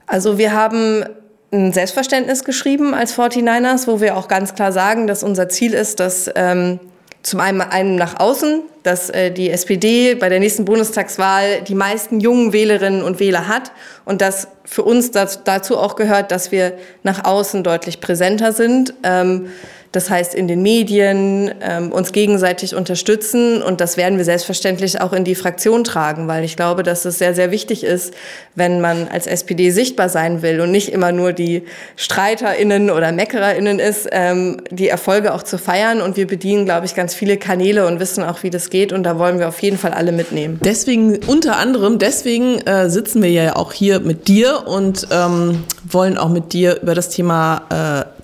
Also 0.06 0.38
wir 0.38 0.54
haben 0.54 1.04
ein 1.52 1.70
Selbstverständnis 1.70 2.44
geschrieben 2.44 2.94
als 2.94 3.14
49ers, 3.14 3.88
wo 3.88 4.00
wir 4.00 4.16
auch 4.16 4.28
ganz 4.28 4.54
klar 4.54 4.72
sagen, 4.72 5.06
dass 5.06 5.22
unser 5.22 5.50
Ziel 5.50 5.74
ist, 5.74 6.00
dass 6.00 6.30
ähm, 6.34 6.80
zum 7.22 7.40
einen, 7.40 7.60
einen 7.60 7.96
nach 7.96 8.18
außen, 8.18 8.62
dass 8.84 9.10
äh, 9.10 9.30
die 9.30 9.50
SPD 9.50 10.14
bei 10.14 10.30
der 10.30 10.40
nächsten 10.40 10.64
Bundestagswahl 10.64 11.60
die 11.60 11.74
meisten 11.74 12.20
jungen 12.20 12.54
Wählerinnen 12.54 13.02
und 13.02 13.20
Wähler 13.20 13.48
hat 13.48 13.70
und 14.06 14.22
dass 14.22 14.48
für 14.64 14.82
uns 14.82 15.10
das, 15.10 15.44
dazu 15.44 15.76
auch 15.76 15.96
gehört, 15.96 16.30
dass 16.30 16.52
wir 16.52 16.78
nach 17.02 17.26
außen 17.26 17.62
deutlich 17.62 18.00
präsenter 18.00 18.54
sind. 18.54 18.94
Ähm, 19.02 19.48
das 19.96 20.10
heißt 20.10 20.34
in 20.34 20.46
den 20.46 20.60
Medien, 20.60 21.50
ähm, 21.62 21.90
uns 21.90 22.12
gegenseitig 22.12 22.74
unterstützen. 22.74 23.62
Und 23.62 23.80
das 23.80 23.96
werden 23.96 24.18
wir 24.18 24.26
selbstverständlich 24.26 25.00
auch 25.00 25.14
in 25.14 25.24
die 25.24 25.34
Fraktion 25.34 25.84
tragen, 25.84 26.28
weil 26.28 26.44
ich 26.44 26.54
glaube, 26.54 26.82
dass 26.82 27.06
es 27.06 27.18
sehr, 27.18 27.34
sehr 27.34 27.50
wichtig 27.50 27.82
ist, 27.82 28.12
wenn 28.54 28.82
man 28.82 29.08
als 29.08 29.26
SPD 29.26 29.70
sichtbar 29.70 30.10
sein 30.10 30.42
will 30.42 30.60
und 30.60 30.70
nicht 30.70 30.92
immer 30.92 31.12
nur 31.12 31.32
die 31.32 31.62
StreiterInnen 31.96 32.90
oder 32.90 33.10
MeckererInnen 33.10 33.78
ist, 33.78 34.06
ähm, 34.12 34.58
die 34.70 34.88
Erfolge 34.88 35.32
auch 35.32 35.42
zu 35.42 35.56
feiern. 35.56 36.02
Und 36.02 36.18
wir 36.18 36.26
bedienen, 36.26 36.66
glaube 36.66 36.84
ich, 36.84 36.94
ganz 36.94 37.14
viele 37.14 37.38
Kanäle 37.38 37.86
und 37.86 37.98
wissen 37.98 38.22
auch, 38.22 38.42
wie 38.42 38.50
das 38.50 38.68
geht. 38.68 38.92
Und 38.92 39.04
da 39.04 39.18
wollen 39.18 39.38
wir 39.38 39.48
auf 39.48 39.62
jeden 39.62 39.78
Fall 39.78 39.92
alle 39.92 40.12
mitnehmen. 40.12 40.60
Deswegen, 40.62 41.20
unter 41.26 41.56
anderem, 41.56 41.98
deswegen 41.98 42.58
äh, 42.66 42.90
sitzen 42.90 43.22
wir 43.22 43.30
ja 43.30 43.56
auch 43.56 43.72
hier 43.72 44.00
mit 44.00 44.28
dir 44.28 44.66
und 44.66 45.08
ähm, 45.10 45.64
wollen 45.88 46.18
auch 46.18 46.28
mit 46.28 46.52
dir 46.52 46.82
über 46.82 46.94
das 46.94 47.08
Thema 47.08 48.04
äh, 48.04 48.15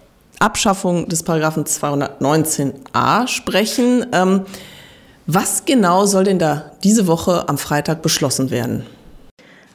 Abschaffung 0.43 1.09
des 1.09 1.23
Paragraphen 1.23 1.65
219a 1.65 3.29
sprechen. 3.29 4.07
Ähm, 4.13 4.43
was 5.27 5.65
genau 5.65 6.05
soll 6.05 6.25
denn 6.25 6.41
da 6.41 6.73
diese 6.83 7.07
Woche 7.07 7.49
am 7.49 7.59
Freitag 7.59 8.03
beschlossen 8.03 8.51
werden? 8.51 8.85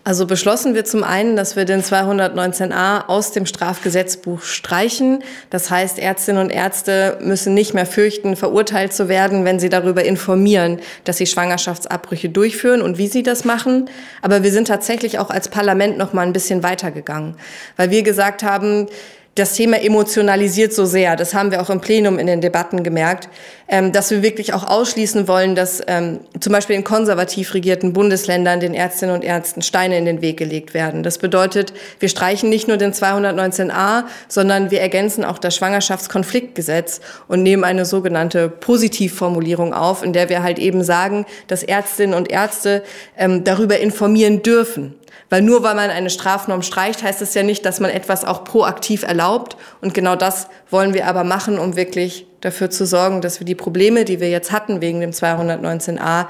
Also 0.08 0.26
beschlossen 0.26 0.74
wird 0.74 0.88
zum 0.88 1.04
einen, 1.04 1.36
dass 1.36 1.58
wir 1.58 1.66
den 1.66 1.84
219a 1.84 3.08
aus 3.08 3.34
dem 3.34 3.46
Strafgesetzbuch 3.46 4.42
streichen. 4.42 5.22
Das 5.50 5.70
heißt, 5.70 6.00
Ärztinnen 6.00 6.42
und 6.42 6.50
Ärzte 6.50 7.18
müssen 7.22 7.54
nicht 7.54 7.74
mehr 7.74 7.86
fürchten, 7.86 8.38
verurteilt 8.38 8.94
zu 8.94 9.10
werden, 9.10 9.44
wenn 9.44 9.60
sie 9.60 9.68
darüber 9.68 10.06
informieren, 10.06 10.80
dass 11.04 11.18
sie 11.18 11.26
Schwangerschaftsabbrüche 11.26 12.30
durchführen 12.30 12.82
und 12.82 12.98
wie 12.98 13.08
sie 13.08 13.22
das 13.22 13.44
machen. 13.44 13.90
Aber 14.22 14.44
wir 14.44 14.52
sind 14.52 14.70
tatsächlich 14.70 15.20
auch 15.20 15.30
als 15.30 15.50
Parlament 15.50 15.98
noch 15.98 16.14
mal 16.14 16.26
ein 16.26 16.32
bisschen 16.32 16.64
weitergegangen, 16.64 17.36
weil 17.76 17.90
wir 17.90 18.02
gesagt 18.02 18.44
haben, 18.44 18.88
das 19.38 19.54
Thema 19.54 19.82
emotionalisiert 19.82 20.74
so 20.74 20.86
sehr. 20.86 21.16
Das 21.16 21.34
haben 21.34 21.52
wir 21.52 21.62
auch 21.62 21.70
im 21.70 21.80
Plenum 21.80 22.18
in 22.18 22.28
den 22.28 22.42
Debatten 22.42 22.84
gemerkt, 22.84 23.30
ähm, 23.68 23.92
dass 23.92 24.10
wir 24.10 24.24
wirklich 24.24 24.54
auch 24.54 24.64
ausschließen 24.64 25.28
wollen, 25.28 25.54
dass 25.54 25.82
ähm, 25.88 26.20
zum 26.40 26.54
Beispiel 26.54 26.76
in 26.76 26.84
konservativ 26.84 27.54
regierten 27.54 27.94
Bundesländern 27.94 28.60
den 28.60 28.74
Ärztinnen 28.74 29.14
und 29.14 29.24
Ärzten 29.24 29.62
Steine 29.62 29.98
in 29.98 30.06
den 30.06 30.22
Weg 30.22 30.38
gelegt 30.38 30.74
werden. 30.74 31.04
Das 31.04 31.18
bedeutet, 31.18 31.74
wir 32.00 32.10
streichen 32.10 32.50
nicht 32.50 32.68
nur 32.68 32.78
den 32.78 32.94
219a, 32.94 34.06
sondern 34.28 34.72
wir 34.72 34.82
ergänzen 34.82 35.24
auch 35.24 35.38
das 35.38 35.56
Schwangerschaftskonfliktgesetz 35.56 37.02
und 37.28 37.44
nehmen 37.44 37.64
eine 37.64 37.86
sogenannte 37.86 38.50
Positivformulierung 38.50 39.74
auf, 39.74 40.04
in 40.04 40.14
der 40.14 40.30
wir 40.30 40.42
halt 40.44 40.60
eben 40.60 40.84
sagen, 40.84 41.26
dass 41.48 41.64
Ärztinnen 41.64 42.16
und 42.16 42.32
Ärzte 42.32 42.84
ähm, 43.18 43.44
darüber 43.44 43.80
informieren 43.80 44.42
dürfen. 44.42 44.96
Weil 45.30 45.42
nur 45.42 45.64
weil 45.64 45.76
man 45.76 45.90
eine 45.90 46.10
Strafnorm 46.10 46.62
streicht, 46.62 47.04
heißt 47.04 47.22
es 47.22 47.34
ja 47.34 47.44
nicht, 47.44 47.66
dass 47.66 47.80
man 47.80 47.92
etwas 47.92 48.24
auch 48.24 48.44
proaktiv 48.44 49.04
erlaubt. 49.04 49.58
Und 49.82 49.94
genau 49.94 50.16
das 50.16 50.48
wollen 50.70 50.94
wir 50.94 51.06
aber 51.08 51.24
machen, 51.24 51.60
um 51.60 51.76
wirklich 51.76 52.26
dafür 52.42 52.70
zu 52.70 52.86
sorgen, 52.86 53.22
dass 53.22 53.40
wir 53.40 53.46
die 53.46 53.56
Probleme, 53.56 54.06
die 54.06 54.20
wir 54.20 54.30
jetzt 54.30 54.52
hatten 54.52 54.80
wegen 54.80 55.02
dem 55.02 55.12
219a, 55.12 56.28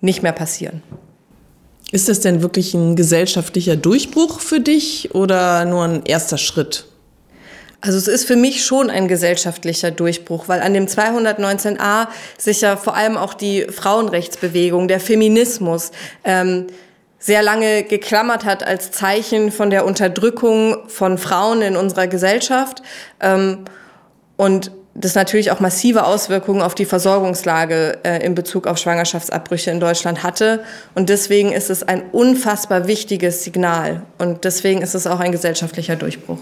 nicht 0.00 0.22
mehr 0.22 0.32
passieren. 0.32 0.82
Ist 1.92 2.08
das 2.08 2.20
denn 2.20 2.42
wirklich 2.42 2.74
ein 2.74 2.96
gesellschaftlicher 2.96 3.76
Durchbruch 3.76 4.40
für 4.40 4.60
dich 4.60 5.14
oder 5.14 5.64
nur 5.64 5.84
ein 5.84 6.04
erster 6.04 6.38
Schritt? 6.38 6.86
Also 7.80 7.96
es 7.96 8.08
ist 8.08 8.24
für 8.24 8.36
mich 8.36 8.64
schon 8.64 8.90
ein 8.90 9.08
gesellschaftlicher 9.08 9.90
Durchbruch, 9.90 10.48
weil 10.48 10.60
an 10.60 10.74
dem 10.74 10.86
219a 10.86 12.08
sich 12.36 12.60
ja 12.60 12.76
vor 12.76 12.94
allem 12.94 13.16
auch 13.16 13.32
die 13.32 13.62
Frauenrechtsbewegung, 13.62 14.86
der 14.86 15.00
Feminismus 15.00 15.90
ähm, 16.24 16.66
sehr 17.20 17.42
lange 17.42 17.84
geklammert 17.84 18.44
hat 18.44 18.66
als 18.66 18.90
Zeichen 18.90 19.52
von 19.52 19.70
der 19.70 19.84
Unterdrückung 19.84 20.78
von 20.88 21.18
Frauen 21.18 21.62
in 21.62 21.76
unserer 21.76 22.08
Gesellschaft. 22.08 22.82
Ähm, 23.20 23.66
und 24.36 24.72
das 24.94 25.14
natürlich 25.14 25.50
auch 25.52 25.60
massive 25.60 26.04
Auswirkungen 26.04 26.62
auf 26.62 26.74
die 26.74 26.84
Versorgungslage 26.84 27.98
äh, 28.02 28.24
in 28.24 28.34
Bezug 28.34 28.66
auf 28.66 28.78
Schwangerschaftsabbrüche 28.78 29.70
in 29.70 29.80
Deutschland 29.80 30.22
hatte. 30.22 30.60
Und 30.94 31.10
deswegen 31.10 31.52
ist 31.52 31.70
es 31.70 31.82
ein 31.82 32.02
unfassbar 32.10 32.86
wichtiges 32.86 33.44
Signal. 33.44 34.02
Und 34.18 34.44
deswegen 34.44 34.82
ist 34.82 34.94
es 34.94 35.06
auch 35.06 35.20
ein 35.20 35.30
gesellschaftlicher 35.30 35.96
Durchbruch. 35.96 36.40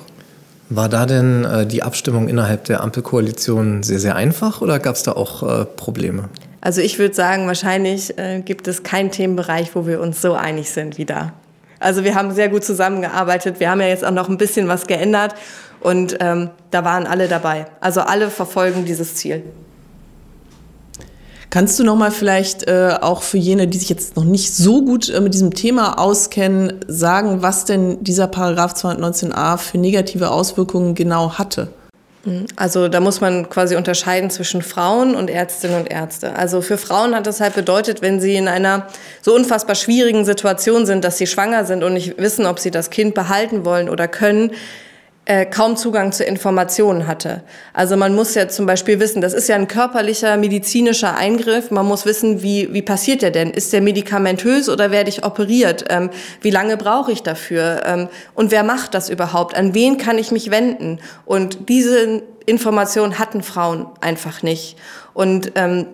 War 0.70 0.88
da 0.88 1.06
denn 1.06 1.44
äh, 1.44 1.66
die 1.66 1.82
Abstimmung 1.82 2.28
innerhalb 2.28 2.64
der 2.64 2.82
Ampelkoalition 2.82 3.82
sehr, 3.82 3.99
sehr 3.99 4.16
einfach 4.16 4.61
oder 4.61 4.78
gab 4.78 4.94
es 4.94 5.02
da 5.02 5.12
auch 5.12 5.42
äh, 5.42 5.64
Probleme? 5.64 6.28
Also 6.61 6.81
ich 6.81 6.99
würde 6.99 7.15
sagen, 7.15 7.47
wahrscheinlich 7.47 8.19
äh, 8.19 8.41
gibt 8.41 8.67
es 8.69 8.83
keinen 8.83 9.11
Themenbereich, 9.11 9.75
wo 9.75 9.87
wir 9.87 10.00
uns 10.00 10.21
so 10.21 10.35
einig 10.35 10.71
sind 10.71 10.99
wie 10.99 11.05
da. 11.05 11.33
Also 11.81 12.03
wir 12.03 12.15
haben 12.15 12.33
sehr 12.33 12.49
gut 12.49 12.65
zusammengearbeitet. 12.65 13.61
Wir 13.61 13.71
haben 13.71 13.81
ja 13.81 13.87
jetzt 13.87 14.05
auch 14.05 14.11
noch 14.11 14.29
ein 14.29 14.38
bisschen 14.38 14.67
was 14.67 14.87
geändert 14.87 15.35
und 15.81 16.17
ähm, 16.21 16.50
da 16.71 16.85
waren 16.85 17.07
alle 17.07 17.29
dabei. 17.29 17.67
Also 17.81 18.00
alle 18.00 18.31
verfolgen 18.31 18.85
dieses 18.85 19.15
Ziel. 19.15 19.45
Kannst 21.50 21.79
du 21.79 21.85
noch 21.85 21.97
mal 21.97 22.11
vielleicht 22.11 22.69
äh, 22.69 22.99
auch 23.00 23.23
für 23.23 23.38
jene, 23.38 23.69
die 23.69 23.79
sich 23.79 23.88
jetzt 23.88 24.17
noch 24.17 24.25
nicht 24.25 24.55
so 24.55 24.85
gut 24.85 25.09
äh, 25.09 25.21
mit 25.21 25.33
diesem 25.33 25.55
Thema 25.55 25.99
auskennen, 25.99 26.81
sagen, 26.88 27.41
was 27.41 27.65
denn 27.65 28.05
dieser 28.05 28.27
Paragraph 28.27 28.75
219a 28.75 29.57
für 29.57 29.79
negative 29.79 30.31
Auswirkungen 30.31 30.95
genau 30.95 31.38
hatte? 31.38 31.69
Also 32.56 32.88
da 32.88 33.00
muss 33.00 33.20
man 33.20 33.48
quasi 33.48 33.76
unterscheiden 33.76 34.30
zwischen 34.30 34.62
Frauen 34.62 35.14
und 35.14 35.30
Ärztinnen 35.30 35.80
und 35.80 35.90
Ärzte. 35.90 36.34
Also 36.34 36.60
für 36.60 36.76
Frauen 36.76 37.14
hat 37.14 37.26
das 37.26 37.40
halt 37.40 37.54
bedeutet, 37.54 38.02
wenn 38.02 38.20
sie 38.20 38.34
in 38.34 38.48
einer 38.48 38.88
so 39.22 39.34
unfassbar 39.34 39.76
schwierigen 39.76 40.25
Situation 40.25 40.84
sind, 40.84 41.04
dass 41.04 41.18
sie 41.18 41.26
schwanger 41.26 41.64
sind 41.64 41.84
und 41.84 41.94
nicht 41.94 42.18
wissen, 42.18 42.46
ob 42.46 42.58
sie 42.58 42.70
das 42.70 42.90
Kind 42.90 43.14
behalten 43.14 43.64
wollen 43.64 43.88
oder 43.88 44.08
können, 44.08 44.50
äh, 45.28 45.44
kaum 45.44 45.76
Zugang 45.76 46.12
zu 46.12 46.25
Informationen 46.25 47.06
hatte. 47.06 47.42
Also 47.75 47.99
man 47.99 48.14
muss 48.14 48.35
ja 48.35 48.49
zum 48.49 48.64
Beispiel 48.64 48.99
wissen, 48.99 49.20
das 49.20 49.35
ist 49.35 49.47
ja 49.47 49.56
ein 49.56 49.68
körperlicher 49.68 50.38
medizinischer 50.38 51.18
Eingriff. 51.18 51.70
Man 51.70 51.85
muss 51.85 52.06
wissen, 52.06 52.42
wie, 52.42 52.73
wie 52.73 52.80
passiert 52.80 53.20
der 53.20 53.30
denn? 53.30 53.50
Ist 53.50 53.75
der 53.75 53.82
medikamentös 53.82 54.70
oder 54.70 54.90
werde 54.90 55.11
ich 55.11 55.26
operiert? 55.26 55.85
Ähm, 55.90 56.08
wie 56.40 56.49
lange 56.49 56.78
brauche 56.78 57.12
ich 57.12 57.23
dafür? 57.23 57.82
Ähm, 57.85 58.08
und 58.35 58.50
wer 58.50 58.62
macht 58.62 58.94
das 58.94 59.11
überhaupt? 59.11 59.54
An 59.54 59.75
wen 59.75 59.99
kann 59.99 60.16
ich 60.16 60.30
mich 60.30 60.50
wenden? 60.50 60.99
Und 61.26 61.68
diese 61.68 62.23
Informationen 62.47 63.18
hatten 63.18 63.42
Frauen 63.42 63.87
einfach 64.00 64.42
nicht. 64.42 64.78
Und 65.12 65.52
ähm, 65.56 65.88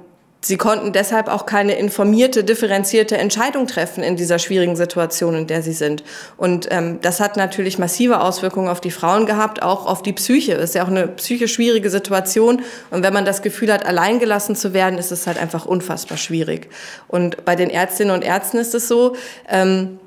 Sie 0.44 0.58
konnten 0.58 0.92
deshalb 0.92 1.28
auch 1.28 1.46
keine 1.46 1.74
informierte, 1.76 2.44
differenzierte 2.44 3.16
Entscheidung 3.16 3.66
treffen 3.66 4.02
in 4.02 4.14
dieser 4.14 4.38
schwierigen 4.38 4.76
Situation, 4.76 5.34
in 5.34 5.46
der 5.46 5.62
sie 5.62 5.72
sind. 5.72 6.04
Und 6.36 6.68
ähm, 6.70 6.98
das 7.00 7.18
hat 7.18 7.38
natürlich 7.38 7.78
massive 7.78 8.20
Auswirkungen 8.20 8.68
auf 8.68 8.82
die 8.82 8.90
Frauen 8.90 9.24
gehabt, 9.24 9.62
auch 9.62 9.86
auf 9.86 10.02
die 10.02 10.12
Psyche. 10.12 10.52
Es 10.52 10.70
ist 10.70 10.74
ja 10.74 10.84
auch 10.84 10.88
eine 10.88 11.08
psychisch 11.08 11.54
schwierige 11.54 11.88
Situation. 11.88 12.60
Und 12.90 13.02
wenn 13.02 13.14
man 13.14 13.24
das 13.24 13.40
Gefühl 13.40 13.72
hat, 13.72 13.86
alleingelassen 13.86 14.54
zu 14.54 14.74
werden, 14.74 14.98
ist 14.98 15.12
es 15.12 15.26
halt 15.26 15.38
einfach 15.38 15.64
unfassbar 15.64 16.18
schwierig. 16.18 16.68
Und 17.08 17.46
bei 17.46 17.56
den 17.56 17.70
Ärztinnen 17.70 18.14
und 18.14 18.22
Ärzten 18.22 18.58
ist 18.58 18.74
es 18.74 18.86
so, 18.86 19.16
ähm, 19.48 19.98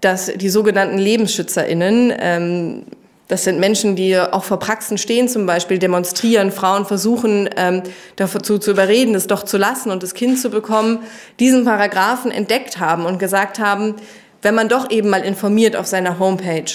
dass 0.00 0.26
die 0.26 0.50
sogenannten 0.50 0.98
LebensschützerInnen 0.98 2.12
ähm, 2.16 2.84
das 3.28 3.44
sind 3.44 3.58
Menschen, 3.58 3.96
die 3.96 4.18
auch 4.18 4.44
vor 4.44 4.58
Praxen 4.58 4.98
stehen, 4.98 5.28
zum 5.28 5.46
Beispiel 5.46 5.78
demonstrieren, 5.78 6.52
Frauen 6.52 6.84
versuchen 6.84 7.48
ähm, 7.56 7.82
dazu 8.16 8.58
zu 8.58 8.70
überreden, 8.70 9.14
es 9.14 9.26
doch 9.26 9.44
zu 9.44 9.56
lassen 9.56 9.90
und 9.90 10.02
das 10.02 10.14
Kind 10.14 10.38
zu 10.38 10.50
bekommen, 10.50 11.00
diesen 11.40 11.64
Paragraphen 11.64 12.30
entdeckt 12.30 12.78
haben 12.78 13.06
und 13.06 13.18
gesagt 13.18 13.58
haben, 13.58 13.94
wenn 14.42 14.54
man 14.54 14.68
doch 14.68 14.90
eben 14.90 15.08
mal 15.08 15.22
informiert 15.22 15.74
auf 15.74 15.86
seiner 15.86 16.18
Homepage, 16.18 16.70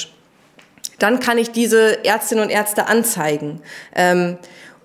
dann 0.97 1.19
kann 1.19 1.37
ich 1.37 1.51
diese 1.51 2.03
Ärztinnen 2.03 2.43
und 2.43 2.49
Ärzte 2.49 2.87
anzeigen. 2.87 3.61
Ähm, 3.95 4.37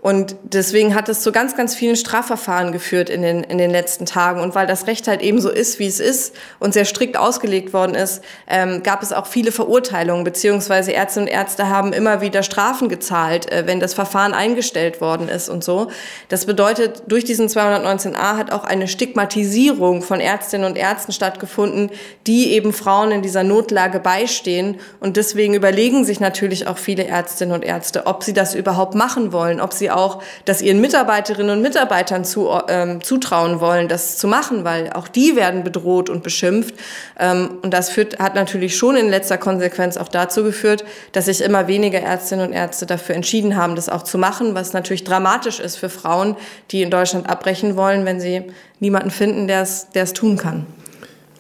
und 0.05 0.37
deswegen 0.43 0.95
hat 0.95 1.09
es 1.09 1.23
zu 1.23 1.33
ganz, 1.33 1.57
ganz 1.57 1.75
vielen 1.75 1.97
Strafverfahren 1.97 2.73
geführt 2.73 3.09
in 3.09 3.23
den, 3.23 3.43
in 3.43 3.57
den 3.57 3.71
letzten 3.71 4.05
Tagen. 4.05 4.43
Und 4.43 4.55
weil 4.55 4.67
das 4.67 4.87
Recht 4.87 5.09
halt 5.09 5.23
eben 5.23 5.41
so 5.41 5.49
ist, 5.49 5.79
wie 5.79 5.87
es 5.87 5.99
ist 5.99 6.37
und 6.59 6.75
sehr 6.75 6.85
strikt 6.85 7.17
ausgelegt 7.17 7.73
worden 7.73 7.95
ist, 7.95 8.23
ähm, 8.47 8.83
gab 8.83 9.03
es 9.03 9.15
auch 9.15 9.25
viele 9.25 9.51
Verurteilungen, 9.51 10.23
beziehungsweise 10.23 10.91
Ärzte 10.91 11.21
und 11.21 11.27
Ärzte 11.27 11.71
haben 11.71 11.95
immer 11.95 12.21
wieder 12.21 12.43
Strafen 12.43 12.91
gezahlt, 12.91 13.51
äh, 13.51 13.67
wenn 13.67 13.81
das 13.81 13.95
Verfahren 13.95 14.35
eingestellt 14.35 15.01
worden 15.01 15.31
ist 15.31 15.49
und 15.49 15.65
so. 15.65 15.89
Das 16.29 16.45
bedeutet, 16.45 17.05
durch 17.07 17.25
diesen 17.25 17.49
219a 17.49 18.37
hat 18.37 18.53
auch 18.53 18.65
eine 18.65 18.89
Stigmatisierung 18.89 20.03
von 20.03 20.21
Ärztinnen 20.21 20.67
und 20.67 20.77
Ärzten 20.77 21.13
stattgefunden, 21.13 21.91
die 22.27 22.53
eben 22.53 22.75
Frauen 22.75 23.11
in 23.11 23.23
dieser 23.23 23.43
Notlage 23.43 24.01
beistehen. 24.01 24.81
Und 25.01 25.17
deswegen 25.17 25.55
überlegen 25.55 26.05
sich 26.05 26.21
natürlich 26.21 26.67
auch 26.67 26.77
viele 26.77 27.07
Ärztinnen 27.07 27.55
und 27.55 27.65
Ärzte, 27.65 28.05
ob 28.05 28.23
sie 28.23 28.35
das 28.35 28.55
überhaupt 28.55 28.95
machen 28.95 29.33
wollen, 29.33 29.63
ob 29.63 29.73
sie 29.73 29.94
auch 29.95 30.23
das 30.45 30.63
ihren 30.63 30.81
Mitarbeiterinnen 30.81 31.57
und 31.57 31.63
Mitarbeitern 31.63 32.25
zu, 32.25 32.51
ähm, 32.69 33.03
zutrauen 33.03 33.61
wollen, 33.61 33.89
das 33.89 34.19
zu 34.19 34.27
machen, 34.29 34.65
weil 34.65 34.93
auch 34.93 35.09
die 35.09 35.37
werden 35.37 35.65
bedroht 35.65 36.11
und 36.11 36.23
beschimpft. 36.23 36.75
Ähm, 37.19 37.59
und 37.63 37.73
das 37.73 37.91
führt, 37.91 38.19
hat 38.19 38.35
natürlich 38.35 38.77
schon 38.77 38.97
in 38.97 39.09
letzter 39.09 39.39
Konsequenz 39.39 39.97
auch 39.97 40.09
dazu 40.09 40.45
geführt, 40.45 40.85
dass 41.13 41.27
sich 41.27 41.41
immer 41.41 41.67
weniger 41.67 42.01
Ärztinnen 42.01 42.49
und 42.49 42.53
Ärzte 42.53 42.87
dafür 42.87 43.15
entschieden 43.15 43.57
haben, 43.57 43.77
das 43.77 43.89
auch 43.89 44.03
zu 44.03 44.19
machen, 44.19 44.55
was 44.55 44.73
natürlich 44.73 45.05
dramatisch 45.05 45.61
ist 45.61 45.77
für 45.77 45.89
Frauen, 45.89 46.37
die 46.71 46.83
in 46.83 46.91
Deutschland 46.91 47.29
abbrechen 47.29 47.77
wollen, 47.77 48.05
wenn 48.05 48.21
sie 48.21 48.45
niemanden 48.81 49.11
finden, 49.11 49.47
der 49.47 49.63
es, 49.63 49.89
der 49.91 50.05
es 50.05 50.13
tun 50.13 50.37
kann. 50.37 50.67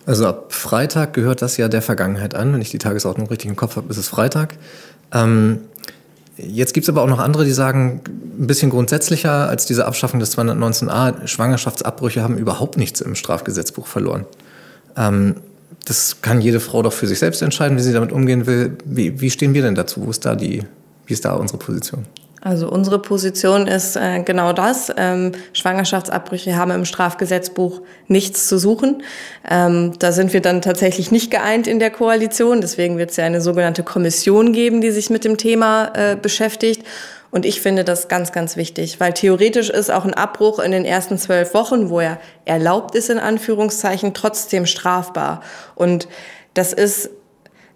Also 0.06 0.26
ab 0.26 0.52
Freitag 0.52 1.14
gehört 1.14 1.40
das 1.40 1.56
ja 1.56 1.68
der 1.68 1.82
Vergangenheit 1.82 2.34
an. 2.34 2.52
Wenn 2.52 2.60
ich 2.60 2.70
die 2.70 2.78
Tagesordnung 2.78 3.28
richtig 3.28 3.48
im 3.48 3.56
Kopf 3.56 3.76
habe, 3.76 3.88
ist 3.88 3.96
es 3.96 4.08
Freitag. 4.08 4.56
Ähm, 5.12 5.62
Jetzt 6.36 6.74
gibt 6.74 6.84
es 6.84 6.88
aber 6.88 7.02
auch 7.02 7.08
noch 7.08 7.20
andere, 7.20 7.44
die 7.44 7.52
sagen, 7.52 8.00
ein 8.06 8.46
bisschen 8.46 8.70
grundsätzlicher 8.70 9.48
als 9.48 9.66
diese 9.66 9.86
Abschaffung 9.86 10.18
des 10.18 10.36
219a, 10.36 11.26
Schwangerschaftsabbrüche 11.26 12.22
haben 12.22 12.38
überhaupt 12.38 12.76
nichts 12.76 13.00
im 13.00 13.14
Strafgesetzbuch 13.14 13.86
verloren. 13.86 14.26
Ähm, 14.96 15.36
das 15.84 16.22
kann 16.22 16.40
jede 16.40 16.60
Frau 16.60 16.82
doch 16.82 16.92
für 16.92 17.06
sich 17.06 17.18
selbst 17.18 17.42
entscheiden, 17.42 17.76
wie 17.76 17.82
sie 17.82 17.92
damit 17.92 18.10
umgehen 18.10 18.46
will. 18.46 18.78
Wie, 18.84 19.20
wie 19.20 19.30
stehen 19.30 19.54
wir 19.54 19.62
denn 19.62 19.74
dazu? 19.74 20.04
Wo 20.04 20.10
ist 20.10 20.24
da 20.24 20.34
die, 20.34 20.62
wie 21.06 21.12
ist 21.12 21.24
da 21.24 21.34
unsere 21.34 21.58
Position? 21.58 22.06
Also 22.44 22.68
unsere 22.68 22.98
Position 22.98 23.66
ist 23.66 23.96
äh, 23.96 24.22
genau 24.22 24.52
das. 24.52 24.92
Ähm, 24.98 25.32
Schwangerschaftsabbrüche 25.54 26.56
haben 26.56 26.70
im 26.72 26.84
Strafgesetzbuch 26.84 27.80
nichts 28.06 28.46
zu 28.46 28.58
suchen. 28.58 29.02
Ähm, 29.50 29.94
da 29.98 30.12
sind 30.12 30.34
wir 30.34 30.42
dann 30.42 30.60
tatsächlich 30.60 31.10
nicht 31.10 31.30
geeint 31.30 31.66
in 31.66 31.78
der 31.78 31.90
Koalition. 31.90 32.60
Deswegen 32.60 32.98
wird 32.98 33.12
es 33.12 33.16
ja 33.16 33.24
eine 33.24 33.40
sogenannte 33.40 33.82
Kommission 33.82 34.52
geben, 34.52 34.82
die 34.82 34.90
sich 34.90 35.08
mit 35.08 35.24
dem 35.24 35.38
Thema 35.38 35.92
äh, 35.94 36.16
beschäftigt. 36.16 36.82
Und 37.30 37.46
ich 37.46 37.62
finde 37.62 37.82
das 37.82 38.08
ganz, 38.08 38.30
ganz 38.30 38.58
wichtig, 38.58 39.00
weil 39.00 39.14
theoretisch 39.14 39.70
ist 39.70 39.90
auch 39.90 40.04
ein 40.04 40.14
Abbruch 40.14 40.58
in 40.58 40.70
den 40.70 40.84
ersten 40.84 41.16
zwölf 41.16 41.54
Wochen, 41.54 41.88
wo 41.88 41.98
er 41.98 42.18
erlaubt 42.44 42.94
ist, 42.94 43.08
in 43.08 43.18
Anführungszeichen, 43.18 44.12
trotzdem 44.12 44.66
strafbar. 44.66 45.42
Und 45.74 46.08
das 46.52 46.74
ist 46.74 47.08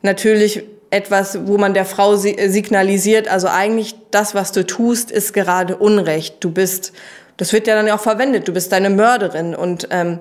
natürlich 0.03 0.65
etwas, 0.90 1.47
wo 1.47 1.59
man 1.59 1.75
der 1.75 1.85
Frau 1.85 2.14
äh, 2.14 2.49
signalisiert, 2.49 3.28
also 3.28 3.49
eigentlich 3.49 3.95
das, 4.11 4.35
was 4.35 4.52
du 4.52 4.66
tust, 4.66 5.11
ist 5.11 5.33
gerade 5.33 5.76
Unrecht. 5.76 6.37
Du 6.40 6.50
bist, 6.50 6.92
das 7.37 7.52
wird 7.52 7.66
ja 7.66 7.75
dann 7.75 7.90
auch 7.90 8.00
verwendet, 8.00 8.49
du 8.49 8.52
bist 8.52 8.73
deine 8.73 8.90
Mörderin. 8.90 9.54
Und 9.54 9.88
ähm, 9.90 10.18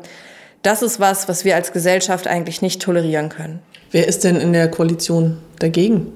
das 0.61 0.81
ist 0.81 0.99
was, 0.99 1.27
was 1.27 1.45
wir 1.45 1.55
als 1.55 1.71
Gesellschaft 1.71 2.27
eigentlich 2.27 2.61
nicht 2.61 2.81
tolerieren 2.81 3.29
können. 3.29 3.59
Wer 3.91 4.07
ist 4.07 4.23
denn 4.23 4.35
in 4.35 4.53
der 4.53 4.69
Koalition 4.69 5.37
dagegen? 5.59 6.11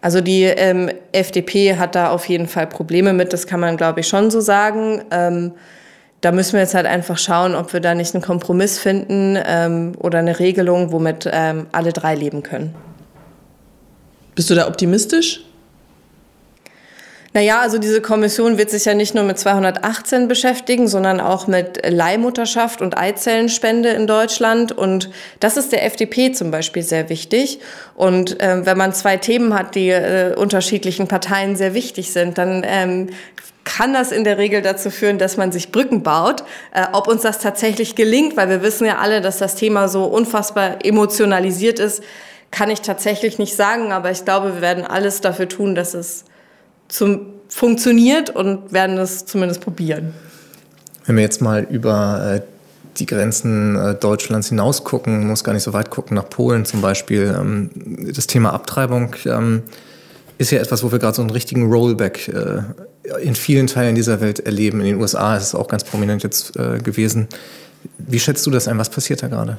Also 0.00 0.20
die 0.20 0.44
ähm, 0.44 0.90
FDP 1.12 1.76
hat 1.76 1.94
da 1.94 2.10
auf 2.10 2.24
jeden 2.26 2.48
Fall 2.48 2.66
Probleme 2.66 3.12
mit, 3.12 3.32
das 3.32 3.46
kann 3.46 3.60
man, 3.60 3.76
glaube 3.76 4.00
ich, 4.00 4.08
schon 4.08 4.30
so 4.30 4.40
sagen. 4.40 5.02
Ähm, 5.10 5.52
da 6.20 6.32
müssen 6.32 6.54
wir 6.54 6.60
jetzt 6.60 6.74
halt 6.74 6.86
einfach 6.86 7.18
schauen, 7.18 7.54
ob 7.54 7.72
wir 7.72 7.80
da 7.80 7.94
nicht 7.94 8.14
einen 8.14 8.22
Kompromiss 8.22 8.78
finden 8.78 9.38
ähm, 9.42 9.92
oder 9.98 10.18
eine 10.18 10.38
Regelung, 10.38 10.92
womit 10.92 11.28
ähm, 11.30 11.66
alle 11.72 11.92
drei 11.92 12.14
leben 12.14 12.42
können. 12.42 12.74
Bist 14.34 14.50
du 14.50 14.54
da 14.54 14.68
optimistisch? 14.68 15.42
Naja, 17.32 17.60
also 17.60 17.78
diese 17.78 18.00
Kommission 18.00 18.58
wird 18.58 18.70
sich 18.70 18.86
ja 18.86 18.94
nicht 18.94 19.14
nur 19.14 19.22
mit 19.22 19.38
218 19.38 20.26
beschäftigen, 20.26 20.88
sondern 20.88 21.20
auch 21.20 21.46
mit 21.46 21.80
Leihmutterschaft 21.88 22.82
und 22.82 22.98
Eizellenspende 22.98 23.90
in 23.90 24.08
Deutschland. 24.08 24.72
Und 24.72 25.10
das 25.38 25.56
ist 25.56 25.70
der 25.70 25.84
FDP 25.86 26.32
zum 26.32 26.50
Beispiel 26.50 26.82
sehr 26.82 27.08
wichtig. 27.08 27.60
Und 27.94 28.40
äh, 28.40 28.66
wenn 28.66 28.76
man 28.76 28.92
zwei 28.92 29.16
Themen 29.16 29.54
hat, 29.54 29.76
die 29.76 29.90
äh, 29.90 30.34
unterschiedlichen 30.34 31.06
Parteien 31.06 31.54
sehr 31.54 31.72
wichtig 31.72 32.12
sind, 32.12 32.36
dann 32.36 32.64
ähm, 32.66 33.10
kann 33.62 33.94
das 33.94 34.10
in 34.10 34.24
der 34.24 34.36
Regel 34.36 34.60
dazu 34.60 34.90
führen, 34.90 35.18
dass 35.18 35.36
man 35.36 35.52
sich 35.52 35.70
Brücken 35.70 36.02
baut. 36.02 36.42
Äh, 36.74 36.86
ob 36.92 37.06
uns 37.06 37.22
das 37.22 37.38
tatsächlich 37.38 37.94
gelingt, 37.94 38.36
weil 38.36 38.48
wir 38.48 38.62
wissen 38.62 38.86
ja 38.88 38.98
alle, 38.98 39.20
dass 39.20 39.38
das 39.38 39.54
Thema 39.54 39.86
so 39.86 40.04
unfassbar 40.04 40.84
emotionalisiert 40.84 41.78
ist, 41.78 42.02
kann 42.50 42.70
ich 42.70 42.80
tatsächlich 42.80 43.38
nicht 43.38 43.54
sagen, 43.54 43.92
aber 43.92 44.10
ich 44.10 44.24
glaube, 44.24 44.54
wir 44.54 44.60
werden 44.60 44.84
alles 44.84 45.20
dafür 45.20 45.48
tun, 45.48 45.76
dass 45.76 45.94
es 45.94 46.24
zum, 46.90 47.20
funktioniert 47.48 48.30
und 48.30 48.72
werden 48.72 48.98
es 48.98 49.24
zumindest 49.24 49.60
probieren. 49.60 50.12
Wenn 51.06 51.16
wir 51.16 51.22
jetzt 51.22 51.40
mal 51.40 51.66
über 51.70 52.36
äh, 52.36 52.40
die 52.98 53.06
Grenzen 53.06 53.76
äh, 53.76 53.94
Deutschlands 53.94 54.48
hinaus 54.48 54.84
gucken, 54.84 55.26
muss 55.26 55.44
gar 55.44 55.52
nicht 55.52 55.62
so 55.62 55.72
weit 55.72 55.90
gucken, 55.90 56.14
nach 56.14 56.28
Polen 56.28 56.64
zum 56.64 56.80
Beispiel. 56.80 57.34
Ähm, 57.38 57.70
das 58.14 58.26
Thema 58.26 58.52
Abtreibung 58.52 59.16
ähm, 59.24 59.62
ist 60.38 60.50
ja 60.50 60.60
etwas, 60.60 60.82
wo 60.82 60.92
wir 60.92 60.98
gerade 60.98 61.16
so 61.16 61.22
einen 61.22 61.30
richtigen 61.30 61.70
Rollback 61.70 62.28
äh, 62.28 62.62
in 63.22 63.34
vielen 63.34 63.66
Teilen 63.66 63.94
dieser 63.94 64.20
Welt 64.20 64.40
erleben. 64.40 64.80
In 64.80 64.86
den 64.86 65.00
USA 65.00 65.36
ist 65.36 65.44
es 65.44 65.54
auch 65.54 65.68
ganz 65.68 65.84
prominent 65.84 66.22
jetzt 66.22 66.52
gewesen. 66.52 67.26
Wie 67.98 68.20
schätzt 68.20 68.46
du 68.46 68.50
das 68.50 68.68
ein? 68.68 68.78
Was 68.78 68.90
passiert 68.90 69.22
da 69.22 69.28
gerade? 69.28 69.58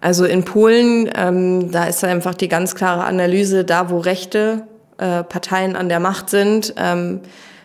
Also 0.00 0.24
in 0.24 0.44
Polen, 0.44 1.08
ähm, 1.14 1.70
da 1.70 1.84
ist 1.84 2.02
einfach 2.02 2.34
die 2.34 2.48
ganz 2.48 2.74
klare 2.74 3.04
Analyse, 3.04 3.64
da 3.64 3.88
wo 3.88 3.98
rechte 3.98 4.64
äh, 5.02 5.24
Parteien 5.24 5.74
an 5.74 5.88
der 5.88 5.98
Macht 5.98 6.30
sind, 6.30 6.74
ähm, 6.76 7.20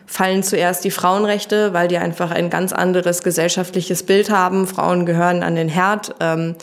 fallen 0.07 0.41
zuerst 0.41 0.83
die 0.83 0.91
Frauenrechte, 0.91 1.73
weil 1.73 1.87
die 1.87 1.97
einfach 1.97 2.31
ein 2.31 2.49
ganz 2.49 2.73
anderes 2.73 3.21
gesellschaftliches 3.21 4.03
Bild 4.03 4.31
haben. 4.31 4.65
Frauen 4.65 5.05
gehören 5.05 5.43
an 5.43 5.55
den 5.55 5.69
Herd. 5.69 6.15
Ähm, 6.19 6.55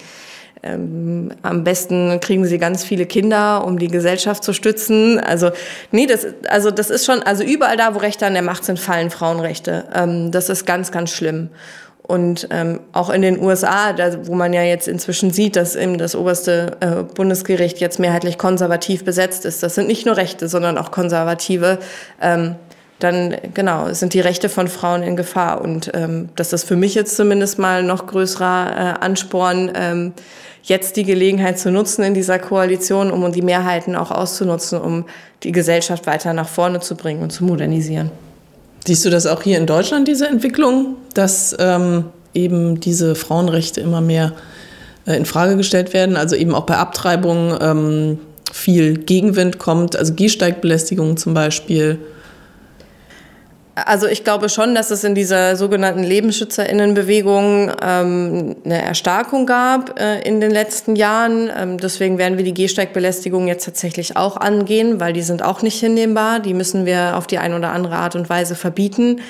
ähm, 0.65 1.31
am 1.43 1.63
besten 1.63 2.19
kriegen 2.21 2.47
sie 2.47 2.59
ganz 2.59 2.85
viele 2.85 3.07
Kinder, 3.07 3.65
um 3.67 3.79
die 3.79 3.89
Gesellschaft 3.89 4.43
zu 4.43 4.53
stützen. 4.53 5.21
Also 5.21 5.51
nee, 5.93 6.07
das, 6.07 6.27
also 6.49 6.71
das 6.71 6.91
ist 6.91 7.05
schon, 7.05 7.23
also 7.23 7.45
überall 7.45 7.77
da, 7.77 7.95
wo 7.95 7.99
Rechte 7.99 8.27
an 8.27 8.33
der 8.33 8.43
Macht 8.43 8.65
sind, 8.65 8.81
fallen 8.81 9.11
Frauenrechte. 9.11 9.85
Ähm, 9.95 10.31
das 10.31 10.49
ist 10.49 10.65
ganz, 10.65 10.91
ganz 10.91 11.11
schlimm. 11.11 11.51
Und 12.07 12.49
ähm, 12.51 12.81
auch 12.93 13.09
in 13.09 13.23
den 13.23 13.43
USA, 13.43 13.95
da, 13.95 14.27
wo 14.27 14.35
man 14.35 14.53
ja 14.53 14.63
jetzt 14.63 14.89
inzwischen 14.89 15.31
sieht, 15.31 15.57
dass 15.57 15.75
eben 15.75 15.97
das 15.97 16.15
oberste 16.15 16.77
äh, 16.81 17.03
Bundesgericht 17.03 17.79
jetzt 17.79 17.99
mehrheitlich 17.99 18.37
konservativ 18.37 19.07
besetzt 19.07 19.47
ist, 19.47 19.63
das 19.63 19.75
sind 19.75 19.89
nicht 19.89 20.05
nur 20.05 20.19
Rechte, 20.19 20.47
sondern 20.49 20.77
auch 20.77 20.91
Konservative, 20.91 21.79
ähm, 22.21 22.57
dann 22.99 23.37
genau 23.55 23.93
sind 23.95 24.13
die 24.13 24.21
Rechte 24.21 24.51
von 24.51 24.69
Frauen 24.69 25.03
in 25.03 25.17
Gefahr. 25.17 25.63
Und 25.63 25.93
ähm, 25.95 26.29
das 26.37 26.53
ist 26.53 26.65
für 26.65 26.77
mich 26.77 26.95
jetzt 26.95 27.17
zumindest 27.17 27.59
mal 27.59 27.83
noch 27.83 28.07
größerer 28.07 28.71
äh, 29.01 29.05
Ansporn, 29.05 29.73
ähm, 29.75 30.13
jetzt 30.63 30.97
die 30.97 31.05
Gelegenheit 31.05 31.59
zu 31.59 31.71
nutzen 31.71 32.05
in 32.05 32.13
dieser 32.13 32.39
Koalition, 32.39 33.11
um 33.11 33.33
die 33.33 33.43
Mehrheiten 33.43 33.97
auch 33.97 34.11
auszunutzen, 34.11 34.79
um 34.79 35.07
die 35.43 35.53
Gesellschaft 35.53 36.07
weiter 36.07 36.35
nach 36.35 36.49
vorne 36.49 36.81
zu 36.81 36.97
bringen 36.97 37.23
und 37.23 37.31
zu 37.31 37.45
modernisieren. 37.45 38.11
Siehst 38.87 39.05
du 39.05 39.11
das 39.11 39.27
auch 39.27 39.43
hier 39.43 39.57
in 39.57 39.67
Deutschland, 39.67 40.09
diese 40.09 40.29
Entwicklung, 40.29 40.97
dass 41.15 41.57
ähm, 41.59 42.05
eben 42.35 42.81
diese 42.81 43.15
Frauenrechte 43.15 43.81
immer 43.81 44.03
mehr 44.03 44.33
äh, 45.07 45.17
in 45.17 45.25
Frage 45.25 45.57
gestellt 45.57 45.95
werden? 45.95 46.17
Also 46.17 46.37
eben 46.37 46.55
auch 46.55 46.67
bei 46.67 46.77
Abtreibungen 46.77 47.57
ähm, 47.61 48.19
viel 48.53 48.99
Gegenwind 48.99 49.59
kommt, 49.59 49.97
also 49.97 50.13
Gehsteigbelästigung 50.15 51.17
zum 51.17 51.33
Beispiel. 51.33 51.99
Also 53.75 54.07
ich 54.07 54.23
glaube 54.23 54.49
schon, 54.49 54.75
dass 54.77 54.93
es 54.93 55.03
in 55.03 55.17
dieser 55.17 55.57
sogenannten 55.57 56.05
Lebensschützerinnenbewegung 56.05 57.73
ähm, 57.83 58.57
eine 58.65 58.83
Erstarkung 58.83 59.47
gab 59.47 59.99
äh, 59.99 60.21
in 60.21 60.41
den 60.41 60.53
letzten 60.53 60.95
Jahren. 60.95 61.51
Ähm, 61.57 61.79
deswegen 61.79 62.17
werden 62.17 62.39
wir 62.39 62.45
die 62.45 62.55
Gehsteigbelästigung 62.55 63.49
jetzt 63.49 63.65
tatsächlich 63.65 64.17
auch 64.17 64.37
angehen, 64.37 65.01
weil 65.01 65.13
die 65.13 65.23
sind 65.23 65.43
auch 65.43 65.63
nicht 65.63 65.81
hinnehmbar. 65.81 66.39
Die 66.39 66.55
müssen 66.55 66.87
wir 66.87 67.17
auf 67.17 67.27
die 67.27 67.39
eine 67.39 67.57
oder 67.57 67.73
andere 67.73 67.97
Art 67.97 68.15
und 68.15 68.29
Weise 68.29 68.55
verbieten. 68.55 69.21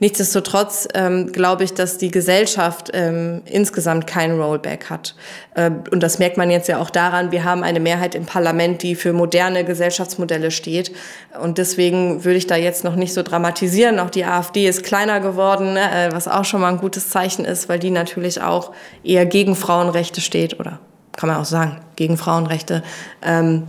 Nichtsdestotrotz 0.00 0.88
ähm, 0.94 1.32
glaube 1.32 1.64
ich, 1.64 1.72
dass 1.72 1.98
die 1.98 2.10
Gesellschaft 2.10 2.90
ähm, 2.92 3.42
insgesamt 3.46 4.06
kein 4.06 4.40
Rollback 4.40 4.90
hat. 4.90 5.14
Äh, 5.54 5.70
und 5.90 6.02
das 6.02 6.18
merkt 6.18 6.36
man 6.36 6.50
jetzt 6.50 6.68
ja 6.68 6.78
auch 6.80 6.90
daran, 6.90 7.30
wir 7.30 7.44
haben 7.44 7.62
eine 7.62 7.80
Mehrheit 7.80 8.14
im 8.14 8.26
Parlament, 8.26 8.82
die 8.82 8.96
für 8.96 9.12
moderne 9.12 9.64
Gesellschaftsmodelle 9.64 10.50
steht. 10.50 10.92
Und 11.40 11.58
deswegen 11.58 12.24
würde 12.24 12.38
ich 12.38 12.46
da 12.46 12.56
jetzt 12.56 12.82
noch 12.82 12.96
nicht 12.96 13.14
so 13.14 13.22
dramatisieren. 13.22 14.00
Auch 14.00 14.10
die 14.10 14.24
AfD 14.24 14.66
ist 14.68 14.82
kleiner 14.82 15.20
geworden, 15.20 15.74
ne, 15.74 16.08
äh, 16.08 16.12
was 16.12 16.26
auch 16.26 16.44
schon 16.44 16.60
mal 16.60 16.72
ein 16.72 16.78
gutes 16.78 17.10
Zeichen 17.10 17.44
ist, 17.44 17.68
weil 17.68 17.78
die 17.78 17.90
natürlich 17.90 18.42
auch 18.42 18.72
eher 19.04 19.26
gegen 19.26 19.54
Frauenrechte 19.54 20.20
steht 20.20 20.58
oder 20.58 20.80
kann 21.16 21.28
man 21.28 21.38
auch 21.38 21.44
sagen, 21.44 21.80
gegen 21.94 22.16
Frauenrechte. 22.16 22.82
Ähm, 23.22 23.68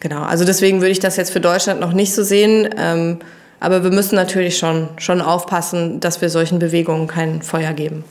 genau, 0.00 0.22
also 0.22 0.44
deswegen 0.44 0.80
würde 0.80 0.90
ich 0.90 0.98
das 0.98 1.16
jetzt 1.16 1.30
für 1.30 1.40
Deutschland 1.40 1.80
noch 1.80 1.92
nicht 1.92 2.12
so 2.12 2.24
sehen. 2.24 2.68
Ähm, 2.76 3.20
aber 3.62 3.84
wir 3.84 3.92
müssen 3.92 4.16
natürlich 4.16 4.58
schon, 4.58 4.88
schon 4.98 5.20
aufpassen, 5.20 6.00
dass 6.00 6.20
wir 6.20 6.30
solchen 6.30 6.58
Bewegungen 6.58 7.06
kein 7.06 7.42
Feuer 7.42 7.72
geben. 7.72 8.02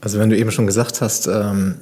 Also 0.00 0.20
wenn 0.20 0.30
du 0.30 0.36
eben 0.36 0.52
schon 0.52 0.68
gesagt 0.68 1.00
hast, 1.00 1.26
ähm, 1.26 1.74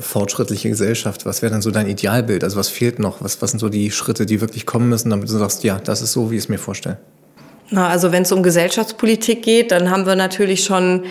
fortschrittliche 0.00 0.68
Gesellschaft, 0.68 1.26
was 1.26 1.42
wäre 1.42 1.50
dann 1.50 1.60
so 1.60 1.72
dein 1.72 1.88
Idealbild? 1.88 2.44
Also 2.44 2.56
was 2.56 2.68
fehlt 2.68 3.00
noch? 3.00 3.22
Was, 3.22 3.42
was 3.42 3.50
sind 3.50 3.58
so 3.58 3.68
die 3.68 3.90
Schritte, 3.90 4.24
die 4.24 4.40
wirklich 4.40 4.66
kommen 4.66 4.88
müssen, 4.88 5.10
damit 5.10 5.28
du 5.28 5.36
sagst, 5.36 5.64
ja, 5.64 5.80
das 5.82 6.00
ist 6.00 6.12
so, 6.12 6.30
wie 6.30 6.36
ich 6.36 6.44
es 6.44 6.48
mir 6.48 6.58
vorstelle? 6.58 6.98
Na, 7.70 7.88
also 7.88 8.12
wenn 8.12 8.22
es 8.22 8.30
um 8.30 8.44
Gesellschaftspolitik 8.44 9.42
geht, 9.42 9.72
dann 9.72 9.90
haben 9.90 10.06
wir 10.06 10.14
natürlich 10.14 10.62
schon 10.62 11.06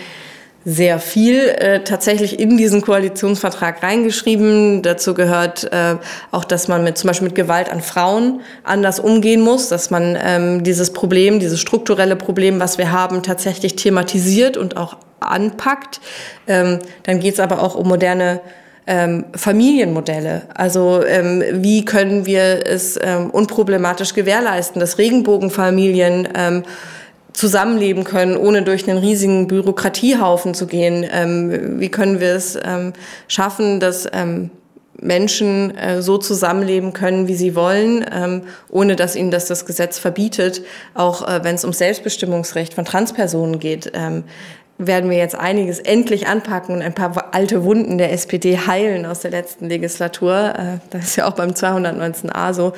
sehr 0.64 0.98
viel 0.98 1.48
äh, 1.48 1.80
tatsächlich 1.82 2.38
in 2.38 2.56
diesen 2.56 2.82
Koalitionsvertrag 2.82 3.82
reingeschrieben. 3.82 4.82
Dazu 4.82 5.14
gehört 5.14 5.70
äh, 5.72 5.96
auch, 6.30 6.44
dass 6.44 6.68
man 6.68 6.84
mit 6.84 6.98
zum 6.98 7.08
Beispiel 7.08 7.28
mit 7.28 7.34
Gewalt 7.34 7.70
an 7.70 7.80
Frauen 7.80 8.40
anders 8.62 9.00
umgehen 9.00 9.40
muss, 9.40 9.68
dass 9.68 9.90
man 9.90 10.16
ähm, 10.22 10.62
dieses 10.62 10.92
Problem, 10.92 11.40
dieses 11.40 11.60
strukturelle 11.60 12.16
Problem, 12.16 12.60
was 12.60 12.78
wir 12.78 12.92
haben, 12.92 13.22
tatsächlich 13.22 13.76
thematisiert 13.76 14.56
und 14.56 14.76
auch 14.76 14.96
anpackt. 15.20 16.00
Ähm, 16.46 16.78
dann 17.04 17.20
geht 17.20 17.34
es 17.34 17.40
aber 17.40 17.62
auch 17.62 17.74
um 17.74 17.88
moderne 17.88 18.40
ähm, 18.86 19.26
Familienmodelle. 19.34 20.42
Also 20.54 21.04
ähm, 21.04 21.42
wie 21.52 21.84
können 21.84 22.26
wir 22.26 22.66
es 22.66 22.98
ähm, 23.00 23.30
unproblematisch 23.30 24.14
gewährleisten, 24.14 24.80
dass 24.80 24.98
Regenbogenfamilien 24.98 26.28
ähm, 26.34 26.62
zusammenleben 27.32 28.04
können, 28.04 28.36
ohne 28.36 28.62
durch 28.62 28.88
einen 28.88 28.98
riesigen 28.98 29.46
Bürokratiehaufen 29.46 30.54
zu 30.54 30.66
gehen? 30.66 31.06
Ähm, 31.10 31.80
wie 31.80 31.88
können 31.88 32.20
wir 32.20 32.34
es 32.34 32.58
ähm, 32.62 32.92
schaffen, 33.28 33.80
dass 33.80 34.08
ähm, 34.12 34.50
Menschen 35.00 35.76
äh, 35.76 36.02
so 36.02 36.18
zusammenleben 36.18 36.92
können, 36.92 37.26
wie 37.28 37.34
sie 37.34 37.54
wollen, 37.54 38.04
ähm, 38.12 38.42
ohne 38.70 38.96
dass 38.96 39.16
ihnen 39.16 39.30
das 39.30 39.46
das 39.46 39.66
Gesetz 39.66 39.98
verbietet, 39.98 40.62
auch 40.94 41.26
äh, 41.26 41.42
wenn 41.42 41.56
es 41.56 41.64
um 41.64 41.72
Selbstbestimmungsrecht 41.72 42.74
von 42.74 42.84
Transpersonen 42.84 43.58
geht. 43.58 43.92
Ähm, 43.94 44.24
werden 44.78 45.10
wir 45.10 45.18
jetzt 45.18 45.34
einiges 45.34 45.78
endlich 45.78 46.26
anpacken 46.26 46.76
und 46.76 46.82
ein 46.82 46.94
paar 46.94 47.34
alte 47.34 47.62
Wunden 47.64 47.98
der 47.98 48.12
SPD 48.12 48.58
heilen 48.58 49.06
aus 49.06 49.20
der 49.20 49.30
letzten 49.30 49.68
Legislatur. 49.68 50.54
Äh, 50.56 50.78
das 50.90 51.04
ist 51.04 51.16
ja 51.16 51.28
auch 51.28 51.34
beim 51.34 51.50
219a 51.50 52.52
so. 52.52 52.72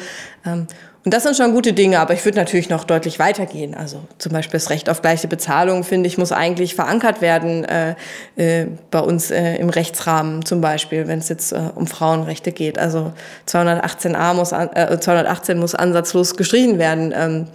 Ähm, 0.45 0.67
und 1.05 1.13
das 1.13 1.25
sind 1.25 1.37
schon 1.37 1.53
gute 1.53 1.75
Dinge, 1.75 2.01
aber 2.01 2.15
ich 2.15 2.25
würde 2.25 2.39
natürlich 2.39 2.71
noch 2.71 2.85
deutlich 2.85 3.19
weitergehen. 3.19 3.75
Also 3.75 4.01
zum 4.17 4.33
Beispiel 4.33 4.59
das 4.59 4.71
Recht 4.71 4.89
auf 4.89 5.03
gleiche 5.03 5.29
Bezahlung, 5.29 5.85
finde 5.85 6.07
ich, 6.07 6.17
muss 6.17 6.33
eigentlich 6.33 6.75
verankert 6.75 7.21
werden 7.21 7.65
äh, 7.65 7.95
äh, 8.37 8.69
bei 8.91 9.01
uns 9.01 9.31
äh, 9.31 9.57
im 9.57 9.69
Rechtsrahmen 9.69 10.47
zum 10.47 10.63
Beispiel, 10.63 11.07
wenn 11.07 11.19
es 11.19 11.29
jetzt 11.29 11.53
äh, 11.53 11.61
um 11.75 11.87
Frauenrechte 11.87 12.53
geht. 12.53 12.79
Also 12.79 13.13
218a 13.47 14.33
muss, 14.33 14.53
äh, 14.53 14.99
218 14.99 15.59
muss 15.59 15.75
ansatzlos 15.75 16.37
gestrichen 16.37 16.79
werden. 16.79 17.13
Ähm, 17.15 17.49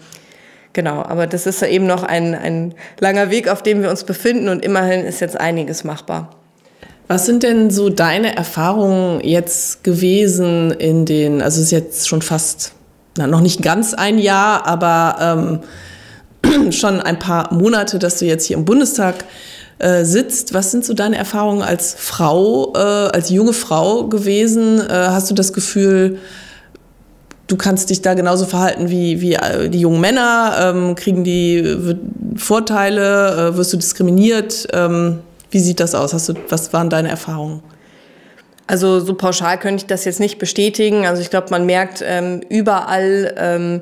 genau, 0.74 1.02
aber 1.02 1.26
das 1.26 1.48
ist 1.48 1.64
eben 1.64 1.88
noch 1.88 2.04
ein, 2.04 2.36
ein 2.36 2.76
langer 3.00 3.32
Weg, 3.32 3.48
auf 3.48 3.64
dem 3.64 3.82
wir 3.82 3.90
uns 3.90 4.04
befinden 4.04 4.50
und 4.50 4.64
immerhin 4.64 5.04
ist 5.04 5.22
jetzt 5.22 5.40
einiges 5.40 5.84
machbar. 5.84 6.36
Was 7.08 7.26
sind 7.26 7.42
denn 7.42 7.72
so 7.72 7.90
deine 7.90 8.36
Erfahrungen 8.36 9.22
jetzt 9.22 9.84
gewesen 9.84 10.70
in 10.70 11.06
den, 11.06 11.42
also 11.42 11.60
es 11.60 11.66
ist 11.66 11.72
jetzt 11.72 12.08
schon 12.08 12.22
fast 12.22 12.74
na, 13.20 13.28
noch 13.28 13.42
nicht 13.42 13.62
ganz 13.62 13.94
ein 13.94 14.18
Jahr, 14.18 14.66
aber 14.66 15.62
ähm, 16.44 16.72
schon 16.72 17.02
ein 17.02 17.20
paar 17.20 17.54
Monate, 17.54 18.00
dass 18.00 18.20
du 18.20 18.26
jetzt 18.26 18.46
hier 18.46 18.58
im 18.58 18.66
Bundestag 18.66 19.26
äh, 19.78 20.06
sitzt. 20.06 20.54
Was 20.54 20.72
sind 20.72 20.86
so 20.86 20.94
deine 20.94 21.18
Erfahrungen 21.18 21.62
als 21.62 21.96
Frau, 21.98 22.74
äh, 22.76 22.80
als 22.80 23.30
junge 23.30 23.54
Frau 23.54 24.08
gewesen? 24.08 24.80
Äh, 24.80 24.94
hast 24.94 25.30
du 25.30 25.36
das 25.36 25.54
Gefühl, 25.54 26.20
du 27.48 27.58
kannst 27.58 27.90
dich 27.90 28.02
da 28.02 28.14
genauso 28.14 28.46
verhalten 28.46 28.90
wie, 28.90 29.20
wie 29.20 29.34
äh, 29.34 29.70
die 29.70 29.82
jungen 29.82 30.00
Männer? 30.00 30.56
Ähm, 30.62 30.96
kriegen 30.96 31.24
die 31.24 31.78
Vorteile? 32.38 33.50
Äh, 33.52 33.58
wirst 33.58 33.74
du 33.74 33.78
diskriminiert? 33.78 34.68
Ähm, 34.72 35.20
wie 35.52 35.60
sieht 35.60 35.82
das 35.82 35.94
aus? 35.94 36.14
Hast 36.14 36.30
du, 36.30 36.34
was 36.48 36.72
waren 36.72 36.90
deine 36.90 37.10
Erfahrungen? 37.10 37.62
Also 38.70 39.00
so 39.00 39.16
pauschal 39.16 39.58
könnte 39.58 39.82
ich 39.82 39.88
das 39.88 40.06
jetzt 40.06 40.20
nicht 40.20 40.38
bestätigen. 40.38 41.08
Also 41.08 41.24
ich 41.24 41.32
glaube, 41.32 41.48
man 41.50 41.66
merkt 41.66 42.04
ähm, 42.06 42.42
überall, 42.50 43.34
ähm, 43.36 43.82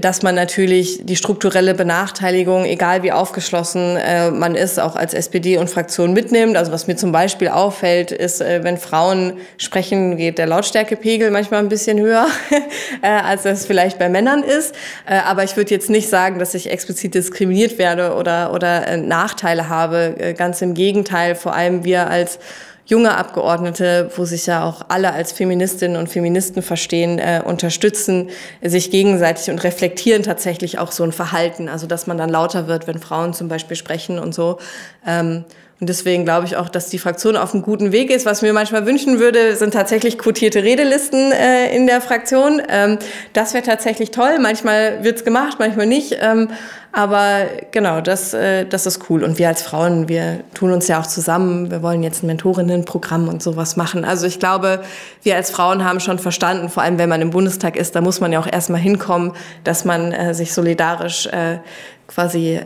dass 0.00 0.22
man 0.22 0.34
natürlich 0.34 1.06
die 1.06 1.14
strukturelle 1.14 1.72
Benachteiligung, 1.74 2.64
egal 2.64 3.04
wie 3.04 3.12
aufgeschlossen 3.12 3.98
äh, 3.98 4.32
man 4.32 4.56
ist, 4.56 4.80
auch 4.80 4.96
als 4.96 5.14
SPD 5.14 5.58
und 5.58 5.70
Fraktion 5.70 6.12
mitnimmt. 6.12 6.56
Also 6.56 6.72
was 6.72 6.88
mir 6.88 6.96
zum 6.96 7.12
Beispiel 7.12 7.46
auffällt, 7.46 8.10
ist, 8.10 8.40
äh, 8.40 8.64
wenn 8.64 8.78
Frauen 8.78 9.34
sprechen, 9.58 10.16
geht 10.16 10.38
der 10.38 10.48
Lautstärkepegel 10.48 11.30
manchmal 11.30 11.60
ein 11.60 11.68
bisschen 11.68 12.00
höher, 12.00 12.26
äh, 13.02 13.06
als 13.06 13.44
das 13.44 13.64
vielleicht 13.64 14.00
bei 14.00 14.08
Männern 14.08 14.42
ist. 14.42 14.74
Äh, 15.08 15.18
aber 15.18 15.44
ich 15.44 15.56
würde 15.56 15.70
jetzt 15.70 15.88
nicht 15.88 16.08
sagen, 16.08 16.40
dass 16.40 16.52
ich 16.54 16.68
explizit 16.68 17.14
diskriminiert 17.14 17.78
werde 17.78 18.14
oder, 18.14 18.52
oder 18.52 18.88
äh, 18.88 18.96
Nachteile 18.96 19.68
habe. 19.68 20.16
Äh, 20.18 20.34
ganz 20.34 20.60
im 20.62 20.74
Gegenteil, 20.74 21.36
vor 21.36 21.54
allem 21.54 21.84
wir 21.84 22.10
als 22.10 22.40
junge 22.86 23.16
Abgeordnete, 23.16 24.10
wo 24.16 24.24
sich 24.24 24.46
ja 24.46 24.64
auch 24.64 24.82
alle 24.88 25.12
als 25.12 25.32
Feministinnen 25.32 25.96
und 25.96 26.08
Feministen 26.08 26.62
verstehen, 26.62 27.18
äh, 27.18 27.42
unterstützen 27.44 28.30
sich 28.62 28.90
gegenseitig 28.90 29.50
und 29.50 29.62
reflektieren 29.64 30.22
tatsächlich 30.22 30.78
auch 30.78 30.92
so 30.92 31.02
ein 31.02 31.12
Verhalten. 31.12 31.68
Also 31.68 31.86
dass 31.86 32.06
man 32.06 32.16
dann 32.16 32.30
lauter 32.30 32.68
wird, 32.68 32.86
wenn 32.86 32.98
Frauen 32.98 33.34
zum 33.34 33.48
Beispiel 33.48 33.76
sprechen 33.76 34.18
und 34.18 34.34
so. 34.34 34.58
Ähm, 35.06 35.44
und 35.78 35.90
deswegen 35.90 36.24
glaube 36.24 36.46
ich 36.46 36.56
auch, 36.56 36.70
dass 36.70 36.88
die 36.88 36.98
Fraktion 36.98 37.36
auf 37.36 37.52
einem 37.52 37.62
guten 37.62 37.92
Weg 37.92 38.10
ist. 38.10 38.24
Was 38.24 38.40
mir 38.40 38.54
manchmal 38.54 38.86
wünschen 38.86 39.18
würde, 39.18 39.56
sind 39.56 39.74
tatsächlich 39.74 40.16
quotierte 40.16 40.62
Redelisten 40.62 41.32
äh, 41.32 41.76
in 41.76 41.86
der 41.86 42.00
Fraktion. 42.00 42.62
Ähm, 42.66 42.98
das 43.34 43.52
wäre 43.52 43.62
tatsächlich 43.62 44.10
toll. 44.10 44.38
Manchmal 44.40 45.04
wird's 45.04 45.22
gemacht, 45.22 45.58
manchmal 45.58 45.86
nicht. 45.86 46.16
Ähm, 46.18 46.48
aber 46.92 47.42
genau, 47.72 48.00
das, 48.00 48.32
äh, 48.32 48.64
das 48.64 48.86
ist 48.86 49.10
cool. 49.10 49.22
Und 49.22 49.38
wir 49.38 49.48
als 49.48 49.60
Frauen, 49.60 50.08
wir 50.08 50.40
tun 50.54 50.72
uns 50.72 50.88
ja 50.88 50.98
auch 50.98 51.06
zusammen. 51.06 51.70
Wir 51.70 51.82
wollen 51.82 52.02
jetzt 52.02 52.22
ein 52.22 52.28
Mentorinnenprogramm 52.28 53.28
und 53.28 53.42
sowas 53.42 53.76
machen. 53.76 54.06
Also 54.06 54.26
ich 54.26 54.38
glaube, 54.38 54.80
wir 55.24 55.36
als 55.36 55.50
Frauen 55.50 55.84
haben 55.84 56.00
schon 56.00 56.18
verstanden, 56.18 56.70
vor 56.70 56.84
allem 56.84 56.96
wenn 56.96 57.10
man 57.10 57.20
im 57.20 57.28
Bundestag 57.28 57.76
ist, 57.76 57.94
da 57.94 58.00
muss 58.00 58.18
man 58.18 58.32
ja 58.32 58.40
auch 58.40 58.50
erstmal 58.50 58.80
hinkommen, 58.80 59.32
dass 59.62 59.84
man 59.84 60.12
äh, 60.12 60.32
sich 60.32 60.54
solidarisch 60.54 61.26
äh, 61.26 61.58
quasi 62.06 62.54
äh, 62.54 62.64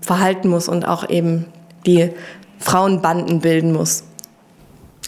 verhalten 0.00 0.48
muss 0.48 0.66
und 0.70 0.88
auch 0.88 1.10
eben 1.10 1.52
die 1.86 2.10
Frauenbanden 2.58 3.40
bilden 3.40 3.72
muss. 3.72 4.04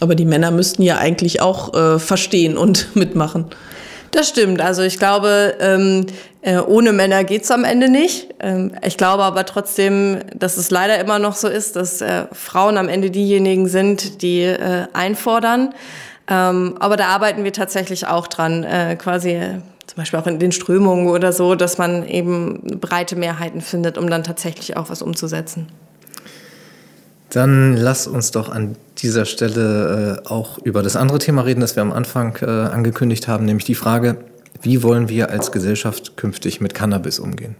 Aber 0.01 0.15
die 0.15 0.25
Männer 0.25 0.51
müssten 0.51 0.83
ja 0.83 0.99
eigentlich 0.99 1.43
auch 1.43 1.75
äh, 1.75 1.99
verstehen 1.99 2.57
und 2.57 2.89
mitmachen. 2.97 3.47
Das 4.13 4.29
stimmt. 4.29 4.61
Also 4.61 4.83
ich 4.83 4.99
glaube, 4.99 5.55
ähm, 5.61 6.07
äh, 6.43 6.59
ohne 6.59 6.93
Männer 6.93 7.23
geht's 7.23 7.51
am 7.51 7.65
Ende 7.65 7.89
nicht. 7.89 8.35
Ähm, 8.41 8.73
ich 8.83 8.97
glaube 8.97 9.23
aber 9.23 9.47
trotzdem, 9.47 10.19
dass 10.35 10.57
es 10.57 10.71
leider 10.71 10.99
immer 10.99 11.19
noch 11.19 11.35
so 11.35 11.49
ist, 11.49 11.77
dass 11.77 12.01
äh, 12.01 12.25
Frauen 12.33 12.77
am 12.77 12.89
Ende 12.89 13.11
diejenigen 13.11 13.69
sind, 13.69 14.23
die 14.23 14.43
äh, 14.43 14.87
einfordern. 14.93 15.75
Ähm, 16.27 16.77
aber 16.81 16.97
da 16.97 17.07
arbeiten 17.09 17.45
wir 17.45 17.53
tatsächlich 17.53 18.07
auch 18.07 18.27
dran, 18.27 18.65
äh, 18.65 18.97
quasi 18.97 19.31
äh, 19.31 19.59
zum 19.87 19.97
Beispiel 19.97 20.19
auch 20.19 20.27
in 20.27 20.39
den 20.39 20.53
Strömungen 20.53 21.09
oder 21.09 21.33
so, 21.33 21.55
dass 21.55 21.79
man 21.79 22.07
eben 22.07 22.81
breite 22.81 23.17
Mehrheiten 23.17 23.61
findet, 23.61 23.99
um 23.99 24.09
dann 24.09 24.25
tatsächlich 24.25 24.77
auch 24.77 24.91
was 24.91 25.03
umzusetzen. 25.03 25.69
Dann 27.31 27.77
lass 27.77 28.09
uns 28.09 28.33
doch 28.33 28.49
an 28.49 28.77
dieser 28.99 29.25
Stelle 29.25 30.21
äh, 30.25 30.29
auch 30.29 30.59
über 30.59 30.83
das 30.83 30.97
andere 30.97 31.19
Thema 31.19 31.43
reden, 31.43 31.61
das 31.61 31.77
wir 31.77 31.83
am 31.83 31.93
Anfang 31.93 32.37
äh, 32.43 32.47
angekündigt 32.47 33.29
haben, 33.29 33.45
nämlich 33.45 33.65
die 33.65 33.77
Frage, 33.77 34.17
wie 34.63 34.83
wollen 34.83 35.09
wir 35.09 35.31
als 35.31 35.53
Gesellschaft 35.53 36.17
künftig 36.17 36.61
mit 36.61 36.75
Cannabis 36.75 37.19
umgehen? 37.19 37.55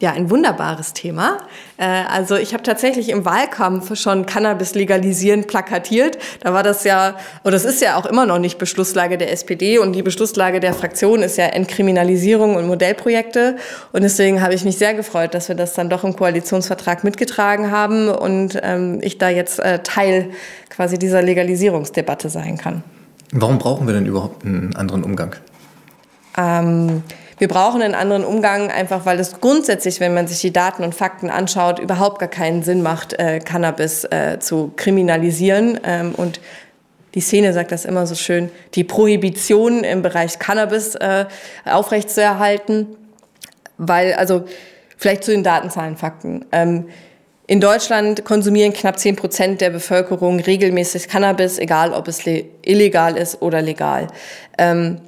Ja, 0.00 0.12
ein 0.12 0.30
wunderbares 0.30 0.92
Thema. 0.92 1.38
Äh, 1.76 1.84
also 1.84 2.36
ich 2.36 2.52
habe 2.54 2.62
tatsächlich 2.62 3.08
im 3.08 3.24
Wahlkampf 3.24 3.96
schon 3.96 4.26
Cannabis 4.26 4.76
legalisieren 4.76 5.44
plakatiert. 5.48 6.18
Da 6.40 6.52
war 6.52 6.62
das 6.62 6.84
ja, 6.84 7.16
und 7.42 7.50
das 7.50 7.64
ist 7.64 7.82
ja 7.82 7.96
auch 7.96 8.06
immer 8.06 8.24
noch 8.24 8.38
nicht 8.38 8.58
Beschlusslage 8.58 9.18
der 9.18 9.32
SPD 9.32 9.78
und 9.78 9.94
die 9.94 10.04
Beschlusslage 10.04 10.60
der 10.60 10.72
Fraktion 10.72 11.22
ist 11.22 11.36
ja 11.36 11.46
Entkriminalisierung 11.46 12.54
und 12.54 12.68
Modellprojekte. 12.68 13.56
Und 13.92 14.02
deswegen 14.02 14.40
habe 14.40 14.54
ich 14.54 14.64
mich 14.64 14.78
sehr 14.78 14.94
gefreut, 14.94 15.34
dass 15.34 15.48
wir 15.48 15.56
das 15.56 15.74
dann 15.74 15.90
doch 15.90 16.04
im 16.04 16.14
Koalitionsvertrag 16.14 17.02
mitgetragen 17.02 17.72
haben 17.72 18.08
und 18.08 18.56
ähm, 18.62 19.00
ich 19.02 19.18
da 19.18 19.30
jetzt 19.30 19.58
äh, 19.58 19.80
Teil 19.80 20.30
quasi 20.70 20.96
dieser 20.96 21.22
Legalisierungsdebatte 21.22 22.28
sein 22.30 22.56
kann. 22.56 22.84
Warum 23.32 23.58
brauchen 23.58 23.88
wir 23.88 23.94
denn 23.94 24.06
überhaupt 24.06 24.44
einen 24.44 24.76
anderen 24.76 25.02
Umgang? 25.02 25.34
Ähm, 26.36 27.02
wir 27.38 27.48
brauchen 27.48 27.82
einen 27.82 27.94
anderen 27.94 28.24
Umgang, 28.24 28.70
einfach 28.70 29.06
weil 29.06 29.20
es 29.20 29.40
grundsätzlich, 29.40 30.00
wenn 30.00 30.14
man 30.14 30.26
sich 30.26 30.40
die 30.40 30.52
Daten 30.52 30.82
und 30.82 30.94
Fakten 30.94 31.30
anschaut, 31.30 31.78
überhaupt 31.78 32.18
gar 32.18 32.28
keinen 32.28 32.62
Sinn 32.62 32.82
macht, 32.82 33.18
äh, 33.18 33.38
Cannabis 33.38 34.04
äh, 34.04 34.38
zu 34.40 34.72
kriminalisieren. 34.76 35.80
Ähm, 35.84 36.14
und 36.16 36.40
die 37.14 37.20
Szene 37.20 37.52
sagt 37.52 37.72
das 37.72 37.84
immer 37.84 38.06
so 38.06 38.14
schön, 38.14 38.50
die 38.74 38.84
Prohibition 38.84 39.84
im 39.84 40.02
Bereich 40.02 40.38
Cannabis 40.38 40.94
äh, 40.96 41.26
aufrechtzuerhalten. 41.64 42.88
Weil, 43.78 44.14
also 44.14 44.44
vielleicht 44.96 45.24
zu 45.24 45.30
den 45.30 45.44
Datenzahlen, 45.44 45.96
Fakten. 45.96 46.44
Ähm, 46.50 46.88
in 47.46 47.60
Deutschland 47.60 48.26
konsumieren 48.26 48.74
knapp 48.74 48.98
10 48.98 49.16
Prozent 49.16 49.60
der 49.62 49.70
Bevölkerung 49.70 50.38
regelmäßig 50.38 51.08
Cannabis, 51.08 51.58
egal 51.58 51.94
ob 51.94 52.06
es 52.06 52.20
illegal 52.62 53.16
ist 53.16 53.40
oder 53.40 53.62
legal. 53.62 54.08
Ähm, 54.58 55.00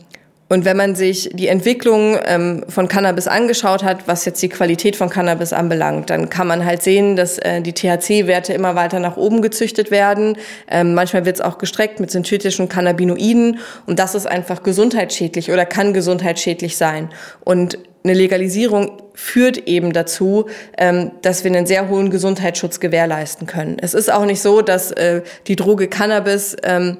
und 0.50 0.64
wenn 0.64 0.76
man 0.76 0.96
sich 0.96 1.30
die 1.32 1.46
Entwicklung 1.46 2.18
ähm, 2.24 2.64
von 2.68 2.88
Cannabis 2.88 3.28
angeschaut 3.28 3.84
hat, 3.84 4.08
was 4.08 4.24
jetzt 4.24 4.42
die 4.42 4.48
Qualität 4.48 4.96
von 4.96 5.08
Cannabis 5.08 5.52
anbelangt, 5.52 6.10
dann 6.10 6.28
kann 6.28 6.48
man 6.48 6.64
halt 6.64 6.82
sehen, 6.82 7.14
dass 7.14 7.38
äh, 7.38 7.62
die 7.62 7.72
THC-Werte 7.72 8.52
immer 8.52 8.74
weiter 8.74 8.98
nach 8.98 9.16
oben 9.16 9.42
gezüchtet 9.42 9.92
werden. 9.92 10.36
Ähm, 10.68 10.94
manchmal 10.94 11.24
wird 11.24 11.36
es 11.36 11.40
auch 11.40 11.58
gestreckt 11.58 12.00
mit 12.00 12.10
synthetischen 12.10 12.68
Cannabinoiden 12.68 13.60
und 13.86 14.00
das 14.00 14.16
ist 14.16 14.26
einfach 14.26 14.64
gesundheitsschädlich 14.64 15.52
oder 15.52 15.64
kann 15.64 15.94
gesundheitsschädlich 15.94 16.76
sein. 16.76 17.10
Und 17.44 17.78
eine 18.02 18.14
Legalisierung 18.14 19.02
führt 19.14 19.68
eben 19.68 19.92
dazu, 19.92 20.46
ähm, 20.78 21.12
dass 21.22 21.44
wir 21.44 21.52
einen 21.52 21.66
sehr 21.66 21.88
hohen 21.88 22.10
Gesundheitsschutz 22.10 22.80
gewährleisten 22.80 23.46
können. 23.46 23.76
Es 23.80 23.94
ist 23.94 24.10
auch 24.10 24.24
nicht 24.24 24.40
so, 24.40 24.62
dass 24.62 24.90
äh, 24.90 25.22
die 25.46 25.54
Droge 25.54 25.86
Cannabis 25.86 26.56
ähm, 26.64 26.96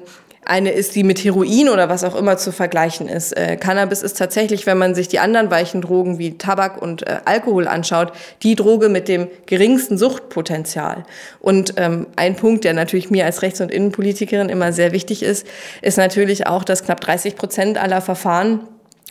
eine 0.51 0.71
ist, 0.71 0.95
die 0.95 1.03
mit 1.03 1.23
Heroin 1.23 1.69
oder 1.69 1.87
was 1.87 2.03
auch 2.03 2.13
immer 2.13 2.37
zu 2.37 2.51
vergleichen 2.51 3.07
ist. 3.07 3.31
Äh, 3.37 3.55
Cannabis 3.55 4.03
ist 4.03 4.17
tatsächlich, 4.17 4.65
wenn 4.65 4.77
man 4.77 4.95
sich 4.95 5.07
die 5.07 5.19
anderen 5.19 5.49
weichen 5.49 5.81
Drogen 5.81 6.19
wie 6.19 6.37
Tabak 6.37 6.81
und 6.81 7.07
äh, 7.07 7.21
Alkohol 7.23 7.69
anschaut, 7.69 8.11
die 8.43 8.55
Droge 8.55 8.89
mit 8.89 9.07
dem 9.07 9.29
geringsten 9.45 9.97
Suchtpotenzial. 9.97 11.05
Und 11.39 11.75
ähm, 11.77 12.07
ein 12.17 12.35
Punkt, 12.35 12.65
der 12.65 12.73
natürlich 12.73 13.09
mir 13.09 13.25
als 13.25 13.41
Rechts- 13.41 13.61
und 13.61 13.71
Innenpolitikerin 13.71 14.49
immer 14.49 14.73
sehr 14.73 14.91
wichtig 14.91 15.23
ist, 15.23 15.47
ist 15.81 15.97
natürlich 15.97 16.47
auch, 16.47 16.65
dass 16.65 16.83
knapp 16.83 16.99
30 16.99 17.37
Prozent 17.37 17.77
aller 17.77 18.01
Verfahren 18.01 18.67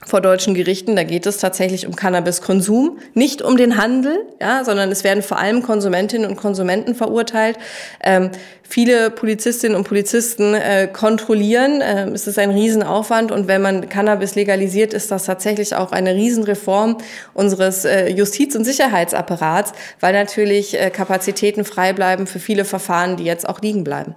vor 0.07 0.21
deutschen 0.21 0.55
Gerichten. 0.55 0.97
Da 0.97 1.05
geht 1.05 1.27
es 1.27 1.39
tatsächlich 1.39 1.87
um 1.87 1.95
Cannabiskonsum, 1.95 2.99
nicht 3.15 3.43
um 3.43 3.57
den 3.57 3.77
Handel, 3.77 4.27
ja, 4.41 4.65
sondern 4.65 4.91
es 4.91 5.05
werden 5.05 5.23
vor 5.23 5.39
allem 5.39 5.63
Konsumentinnen 5.63 6.29
und 6.29 6.37
Konsumenten 6.37 6.95
verurteilt. 6.95 7.59
Ähm, 8.03 8.31
viele 8.63 9.11
Polizistinnen 9.11 9.77
und 9.77 9.85
Polizisten 9.85 10.55
äh, 10.55 10.89
kontrollieren. 10.91 11.81
Äh, 11.81 12.09
es 12.11 12.27
ist 12.27 12.39
ein 12.39 12.51
Riesenaufwand 12.51 13.31
und 13.31 13.49
wenn 13.49 13.63
man 13.63 13.89
Cannabis 13.89 14.35
legalisiert, 14.35 14.95
ist 14.95 15.11
das 15.11 15.27
tatsächlich 15.27 15.75
auch 15.75 15.93
eine 15.93 16.15
Riesenreform 16.15 16.99
unseres 17.35 17.85
äh, 17.85 18.09
Justiz- 18.09 18.57
und 18.57 18.65
Sicherheitsapparats, 18.65 19.73
weil 20.01 20.13
natürlich 20.15 20.81
äh, 20.81 20.91
Kapazitäten 20.91 21.65
frei 21.65 21.93
bleiben 21.93 22.27
für 22.27 22.39
viele 22.39 22.65
Verfahren, 22.65 23.17
die 23.17 23.25
jetzt 23.25 23.49
auch 23.49 23.61
liegen 23.61 23.85
bleiben. 23.85 24.15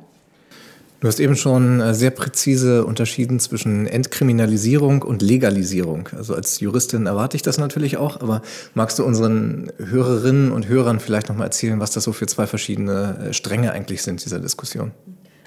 Du 1.04 1.10
hast 1.10 1.20
eben 1.20 1.36
schon 1.36 1.82
äh, 1.82 1.94
sehr 1.94 2.12
präzise 2.12 2.86
unterschieden 2.86 3.42
zwischen 3.42 3.88
Entkriminalisierung 3.88 5.02
und 5.02 5.22
Legalisierung. 5.22 6.08
Also 6.16 6.34
als 6.34 6.62
Juristin 6.62 7.08
erwarte 7.08 7.36
ich 7.36 7.42
das 7.44 7.58
natürlich 7.58 7.98
auch, 7.98 8.22
aber 8.22 8.42
magst 8.74 9.00
du 9.00 9.04
unseren 9.04 9.70
Hörerinnen 9.80 10.54
und 10.54 10.70
Hörern 10.70 11.02
vielleicht 11.02 11.28
noch 11.28 11.36
mal 11.36 11.44
erzählen, 11.44 11.82
was 11.82 11.92
das 11.92 12.06
so 12.06 12.14
für 12.14 12.26
zwei 12.26 12.48
verschiedene 12.48 13.18
äh, 13.18 13.34
Stränge 13.34 13.74
eigentlich 13.74 14.02
sind 14.02 14.24
dieser 14.24 14.40
Diskussion? 14.40 14.94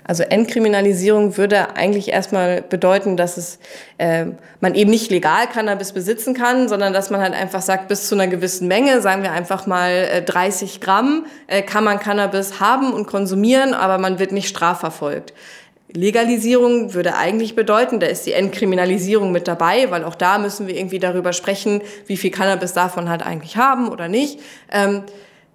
Also 0.09 0.23
Entkriminalisierung 0.23 1.37
würde 1.37 1.75
eigentlich 1.75 2.11
erstmal 2.11 2.63
bedeuten, 2.63 3.17
dass 3.17 3.37
es 3.37 3.59
äh, 3.99 4.27
man 4.61 4.77
eben 4.77 4.91
nicht 4.91 5.11
legal 5.11 5.49
Cannabis 5.49 5.93
besitzen 5.93 6.33
kann, 6.33 6.69
sondern 6.69 6.93
dass 6.93 7.11
man 7.11 7.21
halt 7.21 7.35
einfach 7.35 7.61
sagt, 7.61 7.89
bis 7.89 8.07
zu 8.09 8.15
einer 8.15 8.29
gewissen 8.29 8.69
Menge, 8.69 9.01
sagen 9.01 9.25
wir 9.25 9.33
einfach 9.33 9.67
mal 9.67 9.91
äh, 9.91 10.23
30 10.23 10.81
Gramm, 10.81 11.27
äh, 11.49 11.63
kann 11.63 11.83
man 11.83 11.99
Cannabis 11.99 12.61
haben 12.61 12.93
und 12.93 13.09
konsumieren, 13.09 13.75
aber 13.75 13.99
man 13.99 14.21
wird 14.21 14.31
nicht 14.31 14.49
strafverfolgt. 14.49 15.35
Legalisierung 15.93 16.95
würde 16.95 17.17
eigentlich 17.17 17.57
bedeuten, 17.57 17.99
da 17.99 18.07
ist 18.07 18.27
die 18.27 18.33
Entkriminalisierung 18.33 19.33
mit 19.33 19.49
dabei, 19.49 19.91
weil 19.91 20.05
auch 20.05 20.15
da 20.15 20.39
müssen 20.39 20.69
wir 20.69 20.77
irgendwie 20.77 20.99
darüber 21.01 21.33
sprechen, 21.33 21.83
wie 22.07 22.17
viel 22.17 22.31
Cannabis 22.31 22.75
davon 22.75 23.09
halt 23.09 23.25
eigentlich 23.25 23.57
haben 23.57 23.89
oder 23.89 24.07
nicht. 24.07 24.39
Ähm, 24.71 25.03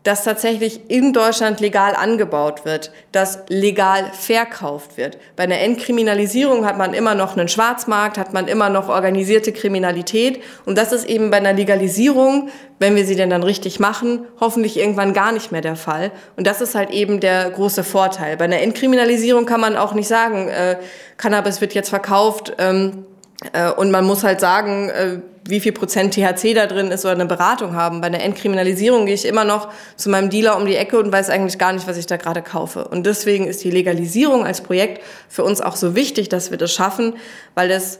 dass 0.03 0.23
tatsächlich 0.23 0.89
in 0.89 1.13
Deutschland 1.13 1.59
legal 1.59 1.95
angebaut 1.95 2.65
wird, 2.65 2.91
dass 3.11 3.39
legal 3.49 4.11
verkauft 4.13 4.97
wird. 4.97 5.17
Bei 5.35 5.43
einer 5.43 5.59
Entkriminalisierung 5.59 6.65
hat 6.65 6.77
man 6.77 6.93
immer 6.93 7.13
noch 7.13 7.37
einen 7.37 7.47
Schwarzmarkt, 7.47 8.17
hat 8.17 8.33
man 8.33 8.47
immer 8.47 8.69
noch 8.69 8.89
organisierte 8.89 9.51
Kriminalität. 9.51 10.41
Und 10.65 10.77
das 10.77 10.91
ist 10.91 11.05
eben 11.05 11.29
bei 11.29 11.37
einer 11.37 11.53
Legalisierung, 11.53 12.49
wenn 12.79 12.95
wir 12.95 13.05
sie 13.05 13.15
denn 13.15 13.29
dann 13.29 13.43
richtig 13.43 13.79
machen, 13.79 14.25
hoffentlich 14.39 14.77
irgendwann 14.77 15.13
gar 15.13 15.31
nicht 15.31 15.51
mehr 15.51 15.61
der 15.61 15.75
Fall. 15.75 16.11
Und 16.35 16.47
das 16.47 16.61
ist 16.61 16.73
halt 16.73 16.89
eben 16.89 17.19
der 17.19 17.51
große 17.51 17.83
Vorteil. 17.83 18.37
Bei 18.37 18.45
einer 18.45 18.59
Entkriminalisierung 18.59 19.45
kann 19.45 19.61
man 19.61 19.77
auch 19.77 19.93
nicht 19.93 20.07
sagen, 20.07 20.47
äh, 20.47 20.77
Cannabis 21.17 21.61
wird 21.61 21.75
jetzt 21.75 21.89
verkauft. 21.89 22.53
Ähm, 22.57 23.05
äh, 23.53 23.71
und 23.71 23.91
man 23.91 24.05
muss 24.05 24.23
halt 24.23 24.39
sagen, 24.39 24.89
äh, 24.89 25.19
wie 25.45 25.59
viel 25.59 25.71
Prozent 25.71 26.13
THC 26.13 26.53
da 26.53 26.67
drin 26.67 26.91
ist 26.91 27.03
oder 27.03 27.15
eine 27.15 27.25
Beratung 27.25 27.75
haben. 27.75 28.01
Bei 28.01 28.07
einer 28.07 28.21
Entkriminalisierung 28.21 29.05
gehe 29.05 29.15
ich 29.15 29.25
immer 29.25 29.43
noch 29.43 29.69
zu 29.95 30.09
meinem 30.09 30.29
Dealer 30.29 30.57
um 30.57 30.65
die 30.65 30.75
Ecke 30.75 30.99
und 30.99 31.11
weiß 31.11 31.29
eigentlich 31.29 31.57
gar 31.57 31.73
nicht, 31.73 31.87
was 31.87 31.97
ich 31.97 32.05
da 32.05 32.17
gerade 32.17 32.41
kaufe. 32.41 32.87
Und 32.87 33.05
deswegen 33.05 33.47
ist 33.47 33.63
die 33.63 33.71
Legalisierung 33.71 34.45
als 34.45 34.61
Projekt 34.61 35.03
für 35.27 35.43
uns 35.43 35.61
auch 35.61 35.75
so 35.75 35.95
wichtig, 35.95 36.29
dass 36.29 36.51
wir 36.51 36.57
das 36.57 36.71
schaffen, 36.71 37.15
weil 37.55 37.71
es 37.71 37.99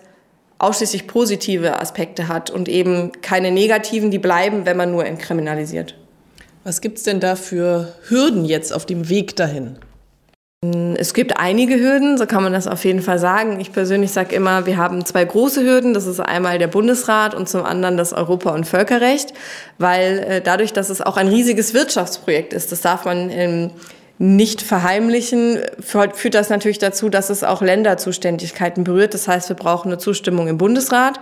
ausschließlich 0.60 1.08
positive 1.08 1.80
Aspekte 1.82 2.28
hat 2.28 2.52
und 2.52 2.70
eben 2.70 3.12
keine 3.22 3.52
negativen, 3.52 4.12
die 4.12 4.20
bleiben, 4.20 4.66
wenn 4.66 4.78
man 4.78 4.92
nur 4.92 5.06
entkriminalisiert. 5.06 5.96
Was 6.64 6.82
gibt's 6.82 7.02
denn 7.02 7.20
da 7.20 7.36
für 7.36 7.96
Hürden 8.08 8.46
jetzt 8.46 8.72
auf 8.72 8.86
dem 8.86 9.10
Weg 9.10 9.36
dahin? 9.36 9.78
Es 10.64 11.16
gibt 11.16 11.38
einige 11.38 11.80
Hürden, 11.80 12.20
so 12.20 12.28
kann 12.28 12.44
man 12.44 12.54
das 12.54 12.68
auf 12.68 12.86
jeden 12.86 13.02
Fall 13.02 13.18
sagen. 13.18 13.60
Ich 13.60 13.74
persönlich 13.74 14.12
sage 14.12 14.36
immer, 14.36 14.68
wir 14.68 14.78
haben 14.78 15.04
zwei 15.06 15.26
große 15.26 15.64
Hürden. 15.64 15.96
Das 15.96 16.06
ist 16.06 16.20
einmal 16.20 16.60
der 16.60 16.68
Bundesrat 16.68 17.34
und 17.34 17.50
zum 17.50 17.66
anderen 17.66 17.98
das 17.98 18.14
Europa- 18.14 18.52
und 18.52 18.68
Völkerrecht, 18.68 19.34
weil 19.80 20.20
äh, 20.20 20.40
dadurch, 20.42 20.72
dass 20.72 20.92
es 20.92 21.02
auch 21.02 21.18
ein 21.18 21.28
riesiges 21.30 21.74
Wirtschaftsprojekt 21.74 22.54
ist, 22.54 22.72
das 22.72 22.82
darf 22.82 23.06
man 23.06 23.32
ähm, 23.32 23.72
nicht 24.20 24.62
verheimlichen, 24.62 25.62
führt 25.80 26.36
das 26.36 26.52
natürlich 26.52 26.78
dazu, 26.78 27.10
dass 27.10 27.32
es 27.32 27.44
auch 27.44 27.64
Länderzuständigkeiten 27.64 28.84
berührt. 28.84 29.16
Das 29.16 29.28
heißt, 29.28 29.50
wir 29.50 29.56
brauchen 29.56 29.88
eine 29.88 29.98
Zustimmung 29.98 30.48
im 30.48 30.60
Bundesrat. 30.60 31.20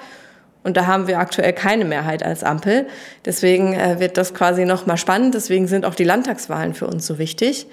Und 0.62 0.76
da 0.76 0.86
haben 0.88 1.08
wir 1.08 1.20
aktuell 1.20 1.54
keine 1.54 1.86
Mehrheit 1.86 2.22
als 2.22 2.44
Ampel. 2.44 2.88
Deswegen 3.24 3.74
äh, 3.74 4.02
wird 4.02 4.18
das 4.18 4.34
quasi 4.34 4.66
nochmal 4.66 4.98
spannend. 4.98 5.34
Deswegen 5.34 5.70
sind 5.70 5.86
auch 5.86 5.96
die 5.96 6.04
Landtagswahlen 6.04 6.74
für 6.74 6.86
uns 6.86 7.08
so 7.08 7.18
wichtig. 7.18 7.68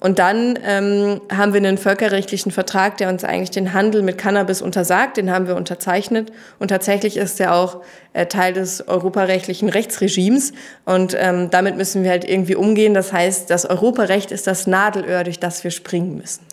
Und 0.00 0.20
dann 0.20 0.56
ähm, 0.64 1.20
haben 1.32 1.52
wir 1.52 1.58
einen 1.58 1.76
völkerrechtlichen 1.76 2.52
Vertrag, 2.52 2.98
der 2.98 3.08
uns 3.08 3.24
eigentlich 3.24 3.50
den 3.50 3.72
Handel 3.72 4.02
mit 4.02 4.16
Cannabis 4.16 4.62
untersagt. 4.62 5.16
Den 5.16 5.30
haben 5.32 5.48
wir 5.48 5.56
unterzeichnet. 5.56 6.30
Und 6.60 6.68
tatsächlich 6.68 7.16
ist 7.16 7.40
der 7.40 7.54
auch 7.54 7.82
äh, 8.12 8.26
Teil 8.26 8.52
des 8.52 8.86
europarechtlichen 8.86 9.68
Rechtsregimes. 9.68 10.52
Und 10.84 11.16
ähm, 11.18 11.50
damit 11.50 11.76
müssen 11.76 12.04
wir 12.04 12.10
halt 12.10 12.28
irgendwie 12.28 12.54
umgehen. 12.54 12.94
Das 12.94 13.12
heißt, 13.12 13.50
das 13.50 13.66
Europarecht 13.66 14.30
ist 14.30 14.46
das 14.46 14.68
Nadelöhr, 14.68 15.24
durch 15.24 15.40
das 15.40 15.64
wir 15.64 15.72
springen 15.72 16.16
müssen. 16.16 16.46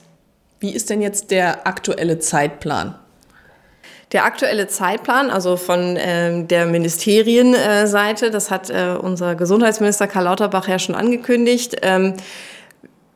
Wie 0.59 0.71
ist 0.71 0.89
denn 0.89 1.01
jetzt 1.01 1.29
der 1.29 1.67
aktuelle 1.67 2.17
Zeitplan? 2.17 2.95
Der 4.11 4.25
aktuelle 4.25 4.67
Zeitplan, 4.67 5.29
also 5.29 5.57
von 5.57 5.97
ähm, 5.99 6.47
der 6.47 6.65
Ministerienseite, 6.65 8.31
das 8.31 8.49
hat 8.49 8.69
äh, 8.69 8.95
unser 8.99 9.35
Gesundheitsminister 9.35 10.07
Karl 10.07 10.23
Lauterbach 10.23 10.67
ja 10.67 10.79
schon 10.79 10.95
angekündigt. 10.95 11.75
Ähm, 11.81 12.13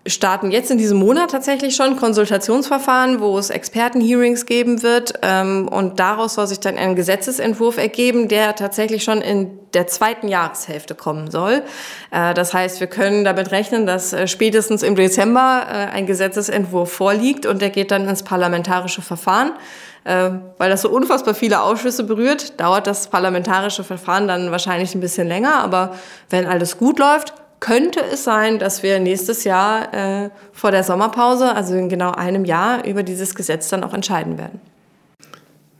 starten 0.10 0.52
jetzt 0.52 0.72
in 0.72 0.78
diesem 0.78 0.98
Monat 0.98 1.32
tatsächlich 1.32 1.76
schon 1.76 1.98
Konsultationsverfahren, 1.98 3.20
wo 3.20 3.38
es 3.38 3.50
Expertenhearings 3.50 4.46
geben 4.46 4.84
wird. 4.84 5.14
Ähm, 5.22 5.68
und 5.68 6.00
daraus 6.00 6.36
soll 6.36 6.48
sich 6.48 6.60
dann 6.60 6.78
ein 6.78 6.96
Gesetzesentwurf 6.96 7.78
ergeben, 7.78 8.28
der 8.28 8.56
tatsächlich 8.56 9.04
schon 9.04 9.22
in 9.22 9.60
der 9.74 9.88
zweiten 9.88 10.28
Jahreshälfte 10.28 10.96
kommen 10.96 11.30
soll. 11.32 11.64
Äh, 12.12 12.34
das 12.34 12.54
heißt, 12.54 12.80
wir 12.80 12.88
können 12.88 13.24
damit 13.24 13.52
rechnen, 13.52 13.86
dass 13.86 14.14
äh, 14.14 14.28
spätestens 14.28 14.84
im 14.84 14.96
Dezember 14.96 15.66
äh, 15.68 15.74
ein 15.96 16.06
Gesetzesentwurf 16.06 16.92
vorliegt 16.92 17.46
und 17.46 17.62
der 17.62 17.70
geht 17.70 17.92
dann 17.92 18.08
ins 18.08 18.24
parlamentarische 18.24 19.02
Verfahren. 19.02 19.54
Weil 20.06 20.70
das 20.70 20.84
so 20.84 20.90
unfassbar 20.90 21.36
viele 21.36 21.62
Ausschüsse 21.62 22.06
berührt, 22.06 22.60
dauert 22.60 22.88
das 22.88 23.10
parlamentarische 23.10 23.84
Verfahren 23.84 24.28
dann 24.30 24.50
wahrscheinlich 24.50 24.96
ein 24.96 25.02
bisschen 25.02 25.28
länger. 25.28 25.62
Aber 25.62 25.94
wenn 26.30 26.48
alles 26.48 26.78
gut 26.78 27.00
läuft, 27.00 27.34
könnte 27.60 28.02
es 28.12 28.24
sein, 28.24 28.60
dass 28.60 28.84
wir 28.84 29.00
nächstes 29.00 29.44
Jahr 29.44 29.94
äh, 29.94 30.30
vor 30.54 30.72
der 30.72 30.84
Sommerpause, 30.84 31.56
also 31.56 31.76
in 31.76 31.90
genau 31.90 32.12
einem 32.12 32.46
Jahr, 32.46 32.86
über 32.86 33.04
dieses 33.04 33.36
Gesetz 33.36 33.70
dann 33.70 33.84
auch 33.84 33.94
entscheiden 33.94 34.38
werden. 34.38 34.60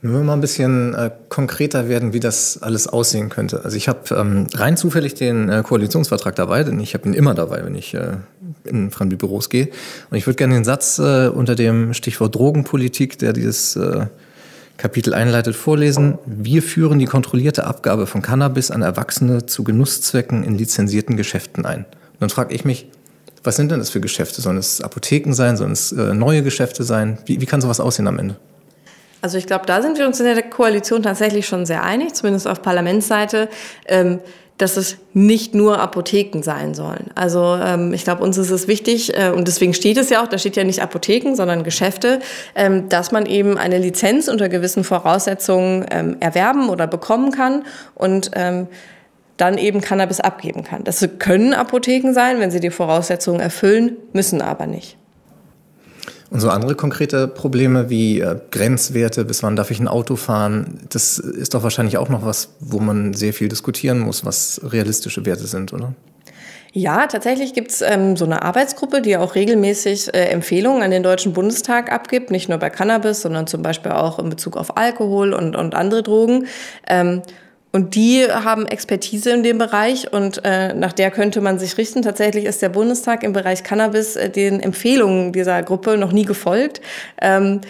Wenn 0.02 0.12
wir 0.12 0.20
mal 0.20 0.32
ein 0.32 0.40
bisschen 0.40 0.94
äh, 0.94 1.10
konkreter 1.28 1.90
werden, 1.90 2.14
wie 2.14 2.20
das 2.20 2.62
alles 2.62 2.86
aussehen 2.86 3.28
könnte. 3.28 3.64
Also 3.64 3.76
ich 3.76 3.86
habe 3.86 4.14
ähm, 4.14 4.46
rein 4.54 4.78
zufällig 4.78 5.14
den 5.14 5.50
äh, 5.50 5.62
Koalitionsvertrag 5.62 6.34
dabei, 6.34 6.64
denn 6.64 6.80
ich 6.80 6.94
habe 6.94 7.06
ihn 7.06 7.12
immer 7.12 7.34
dabei, 7.34 7.62
wenn 7.64 7.74
ich 7.74 7.92
äh, 7.92 8.16
in 8.64 8.90
fremde 8.90 9.16
Büros 9.16 9.50
gehe. 9.50 9.68
Und 10.10 10.16
ich 10.16 10.26
würde 10.26 10.36
gerne 10.36 10.54
den 10.54 10.64
Satz 10.64 10.98
äh, 10.98 11.28
unter 11.28 11.54
dem 11.54 11.92
Stichwort 11.92 12.34
Drogenpolitik, 12.34 13.18
der 13.18 13.34
dieses 13.34 13.76
äh, 13.76 14.06
Kapitel 14.80 15.14
einleitet, 15.14 15.54
vorlesen. 15.54 16.18
Wir 16.24 16.62
führen 16.62 16.98
die 16.98 17.04
kontrollierte 17.04 17.66
Abgabe 17.66 18.06
von 18.06 18.22
Cannabis 18.22 18.70
an 18.70 18.82
Erwachsene 18.82 19.46
zu 19.46 19.62
Genusszwecken 19.62 20.42
in 20.42 20.56
lizenzierten 20.56 21.16
Geschäften 21.16 21.66
ein. 21.66 21.84
Und 21.84 22.20
dann 22.20 22.30
frage 22.30 22.54
ich 22.54 22.64
mich, 22.64 22.88
was 23.44 23.56
sind 23.56 23.70
denn 23.70 23.78
das 23.78 23.90
für 23.90 24.00
Geschäfte? 24.00 24.40
Sollen 24.40 24.56
es 24.56 24.80
Apotheken 24.80 25.32
sein? 25.32 25.56
Sollen 25.56 25.72
es 25.72 25.92
äh, 25.92 26.14
neue 26.14 26.42
Geschäfte 26.42 26.82
sein? 26.82 27.18
Wie, 27.26 27.40
wie 27.40 27.46
kann 27.46 27.60
sowas 27.60 27.78
aussehen 27.78 28.06
am 28.06 28.18
Ende? 28.18 28.36
Also 29.22 29.36
ich 29.36 29.46
glaube, 29.46 29.66
da 29.66 29.82
sind 29.82 29.98
wir 29.98 30.06
uns 30.06 30.18
in 30.18 30.26
der 30.26 30.42
Koalition 30.42 31.02
tatsächlich 31.02 31.46
schon 31.46 31.66
sehr 31.66 31.82
einig, 31.82 32.14
zumindest 32.14 32.48
auf 32.48 32.62
Parlamentsseite. 32.62 33.48
Ähm, 33.86 34.20
dass 34.60 34.76
es 34.76 34.98
nicht 35.12 35.54
nur 35.54 35.80
Apotheken 35.80 36.42
sein 36.42 36.74
sollen. 36.74 37.10
Also 37.14 37.56
ähm, 37.56 37.94
ich 37.94 38.04
glaube, 38.04 38.22
uns 38.22 38.36
ist 38.36 38.50
es 38.50 38.68
wichtig, 38.68 39.16
äh, 39.16 39.30
und 39.30 39.48
deswegen 39.48 39.74
steht 39.74 39.96
es 39.96 40.10
ja 40.10 40.22
auch, 40.22 40.28
da 40.28 40.38
steht 40.38 40.56
ja 40.56 40.64
nicht 40.64 40.82
Apotheken, 40.82 41.34
sondern 41.34 41.64
Geschäfte, 41.64 42.20
ähm, 42.54 42.88
dass 42.88 43.12
man 43.12 43.26
eben 43.26 43.56
eine 43.56 43.78
Lizenz 43.78 44.28
unter 44.28 44.48
gewissen 44.48 44.84
Voraussetzungen 44.84 45.86
ähm, 45.90 46.16
erwerben 46.20 46.68
oder 46.68 46.86
bekommen 46.86 47.30
kann 47.30 47.64
und 47.94 48.32
ähm, 48.34 48.68
dann 49.36 49.56
eben 49.56 49.80
Cannabis 49.80 50.20
abgeben 50.20 50.64
kann. 50.64 50.84
Das 50.84 51.06
können 51.18 51.54
Apotheken 51.54 52.12
sein, 52.12 52.40
wenn 52.40 52.50
sie 52.50 52.60
die 52.60 52.70
Voraussetzungen 52.70 53.40
erfüllen, 53.40 53.96
müssen 54.12 54.42
aber 54.42 54.66
nicht. 54.66 54.99
Und 56.30 56.38
so 56.38 56.48
andere 56.48 56.76
konkrete 56.76 57.26
Probleme 57.26 57.90
wie 57.90 58.20
äh, 58.20 58.36
Grenzwerte, 58.52 59.24
bis 59.24 59.42
wann 59.42 59.56
darf 59.56 59.72
ich 59.72 59.80
ein 59.80 59.88
Auto 59.88 60.14
fahren, 60.14 60.78
das 60.88 61.18
ist 61.18 61.54
doch 61.54 61.64
wahrscheinlich 61.64 61.98
auch 61.98 62.08
noch 62.08 62.24
was, 62.24 62.50
wo 62.60 62.78
man 62.78 63.14
sehr 63.14 63.32
viel 63.32 63.48
diskutieren 63.48 63.98
muss, 63.98 64.24
was 64.24 64.60
realistische 64.64 65.26
Werte 65.26 65.46
sind, 65.46 65.72
oder? 65.72 65.92
Ja, 66.72 67.08
tatsächlich 67.08 67.52
gibt's 67.52 67.82
ähm, 67.82 68.16
so 68.16 68.24
eine 68.24 68.42
Arbeitsgruppe, 68.42 69.02
die 69.02 69.16
auch 69.16 69.34
regelmäßig 69.34 70.14
äh, 70.14 70.26
Empfehlungen 70.26 70.82
an 70.84 70.92
den 70.92 71.02
Deutschen 71.02 71.32
Bundestag 71.32 71.90
abgibt, 71.90 72.30
nicht 72.30 72.48
nur 72.48 72.58
bei 72.58 72.70
Cannabis, 72.70 73.22
sondern 73.22 73.48
zum 73.48 73.62
Beispiel 73.62 73.90
auch 73.90 74.20
in 74.20 74.30
Bezug 74.30 74.56
auf 74.56 74.76
Alkohol 74.76 75.32
und, 75.32 75.56
und 75.56 75.74
andere 75.74 76.04
Drogen. 76.04 76.46
Ähm, 76.86 77.22
und 77.72 77.94
die 77.94 78.26
haben 78.28 78.66
Expertise 78.66 79.30
in 79.30 79.44
dem 79.44 79.58
Bereich 79.58 80.12
und 80.12 80.44
äh, 80.44 80.74
nach 80.74 80.92
der 80.92 81.12
könnte 81.12 81.40
man 81.40 81.60
sich 81.60 81.78
richten. 81.78 82.02
Tatsächlich 82.02 82.44
ist 82.44 82.62
der 82.62 82.68
Bundestag 82.68 83.22
im 83.22 83.32
Bereich 83.32 83.62
Cannabis 83.62 84.16
äh, 84.16 84.28
den 84.28 84.58
Empfehlungen 84.58 85.32
dieser 85.32 85.62
Gruppe 85.62 85.96
noch 85.96 86.10
nie 86.10 86.24
gefolgt. 86.24 86.80
Ähm, 87.22 87.60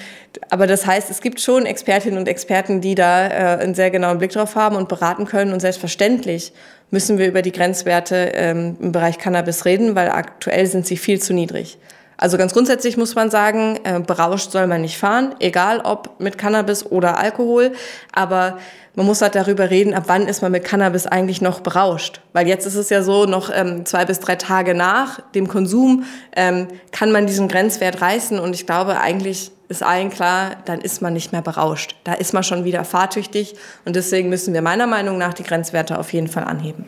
aber 0.49 0.67
das 0.67 0.87
heißt, 0.87 1.11
es 1.11 1.21
gibt 1.21 1.41
schon 1.41 1.67
Expertinnen 1.67 2.19
und 2.19 2.29
Experten, 2.29 2.81
die 2.81 2.95
da 2.95 3.27
äh, 3.27 3.63
einen 3.63 3.75
sehr 3.75 3.91
genauen 3.91 4.17
Blick 4.19 4.31
drauf 4.31 4.55
haben 4.55 4.75
und 4.75 4.89
beraten 4.89 5.27
können. 5.27 5.53
Und 5.53 5.61
selbstverständlich 5.61 6.53
müssen 6.91 7.19
wir 7.19 7.29
über 7.29 7.43
die 7.43 7.53
Grenzwerte 7.53 8.33
ähm, 8.35 8.77
im 8.81 8.93
Bereich 8.93 9.19
Cannabis 9.19 9.67
reden, 9.67 9.97
weil 9.97 10.09
aktuell 10.09 10.67
sind 10.67 10.87
sie 10.87 10.97
viel 10.97 11.21
zu 11.21 11.35
niedrig. 11.35 11.77
Also 12.21 12.37
ganz 12.37 12.53
grundsätzlich 12.53 12.99
muss 12.99 13.15
man 13.15 13.31
sagen, 13.31 13.79
äh, 13.83 13.99
berauscht 13.99 14.53
soll 14.53 14.67
man 14.67 14.83
nicht 14.83 14.99
fahren, 14.99 15.35
egal 15.41 15.81
ob 15.81 16.21
mit 16.21 16.37
Cannabis 16.37 16.85
oder 16.85 17.19
Alkohol. 17.19 17.73
Aber 18.13 18.59
man 18.95 19.07
muss 19.07 19.23
halt 19.23 19.35
darüber 19.35 19.71
reden, 19.71 19.95
ab 19.95 20.05
wann 20.09 20.29
ist 20.29 20.43
man 20.43 20.53
mit 20.53 20.63
Cannabis 20.63 21.07
eigentlich 21.07 21.41
noch 21.41 21.61
berauscht. 21.61 22.21
Weil 22.35 22.47
jetzt 22.47 22.67
ist 22.67 22.75
es 22.75 22.91
ja 22.91 23.03
so, 23.03 23.25
noch 23.25 23.51
ähm, 23.51 23.87
zwei 23.87 24.05
bis 24.05 24.21
drei 24.21 24.37
Tage 24.37 24.75
nach 24.75 25.21
dem 25.35 25.49
Konsum 25.49 26.05
ähm, 26.37 26.69
kann 26.93 27.11
man 27.11 27.27
diesen 27.27 27.49
Grenzwert 27.49 28.03
reißen. 28.03 28.39
Und 28.39 28.53
ich 28.53 28.67
glaube, 28.67 29.01
eigentlich 29.01 29.51
ist 29.71 29.83
allen 29.83 30.11
klar, 30.11 30.57
dann 30.67 30.83
ist 30.83 31.01
man 31.01 31.15
nicht 31.15 31.33
mehr 31.33 31.41
berauscht. 31.41 31.97
Da 32.05 32.13
ist 32.13 32.35
man 32.35 32.43
schon 32.43 32.67
wieder 32.67 32.85
fahrtüchtig. 32.85 33.55
Und 33.87 33.97
deswegen 33.97 34.29
müssen 34.29 34.53
wir 34.53 34.61
meiner 34.61 34.87
Meinung 34.87 35.17
nach 35.17 35.33
die 35.33 35.43
Grenzwerte 35.45 35.99
auf 35.99 36.13
jeden 36.13 36.29
Fall 36.29 36.45
anheben. 36.45 36.85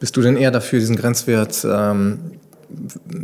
Bist 0.00 0.16
du 0.16 0.22
denn 0.22 0.36
eher 0.36 0.50
dafür, 0.50 0.80
diesen 0.80 0.96
Grenzwert 0.96 1.64
ähm, 1.64 2.32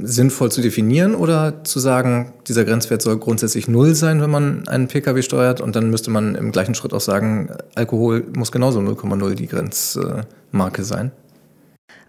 sinnvoll 0.02 0.50
zu 0.50 0.60
definieren 0.60 1.14
oder 1.14 1.64
zu 1.64 1.78
sagen, 1.80 2.32
dieser 2.46 2.64
Grenzwert 2.64 3.02
soll 3.02 3.18
grundsätzlich 3.18 3.68
null 3.68 3.94
sein, 3.94 4.20
wenn 4.20 4.30
man 4.30 4.68
einen 4.68 4.88
Pkw 4.88 5.22
steuert 5.22 5.60
und 5.60 5.76
dann 5.76 5.90
müsste 5.90 6.10
man 6.10 6.34
im 6.34 6.52
gleichen 6.52 6.74
Schritt 6.74 6.92
auch 6.92 7.00
sagen, 7.00 7.50
Alkohol 7.74 8.24
muss 8.36 8.52
genauso 8.52 8.80
0,0 8.80 9.34
die 9.34 9.46
Grenzmarke 9.46 10.84
sein? 10.84 11.12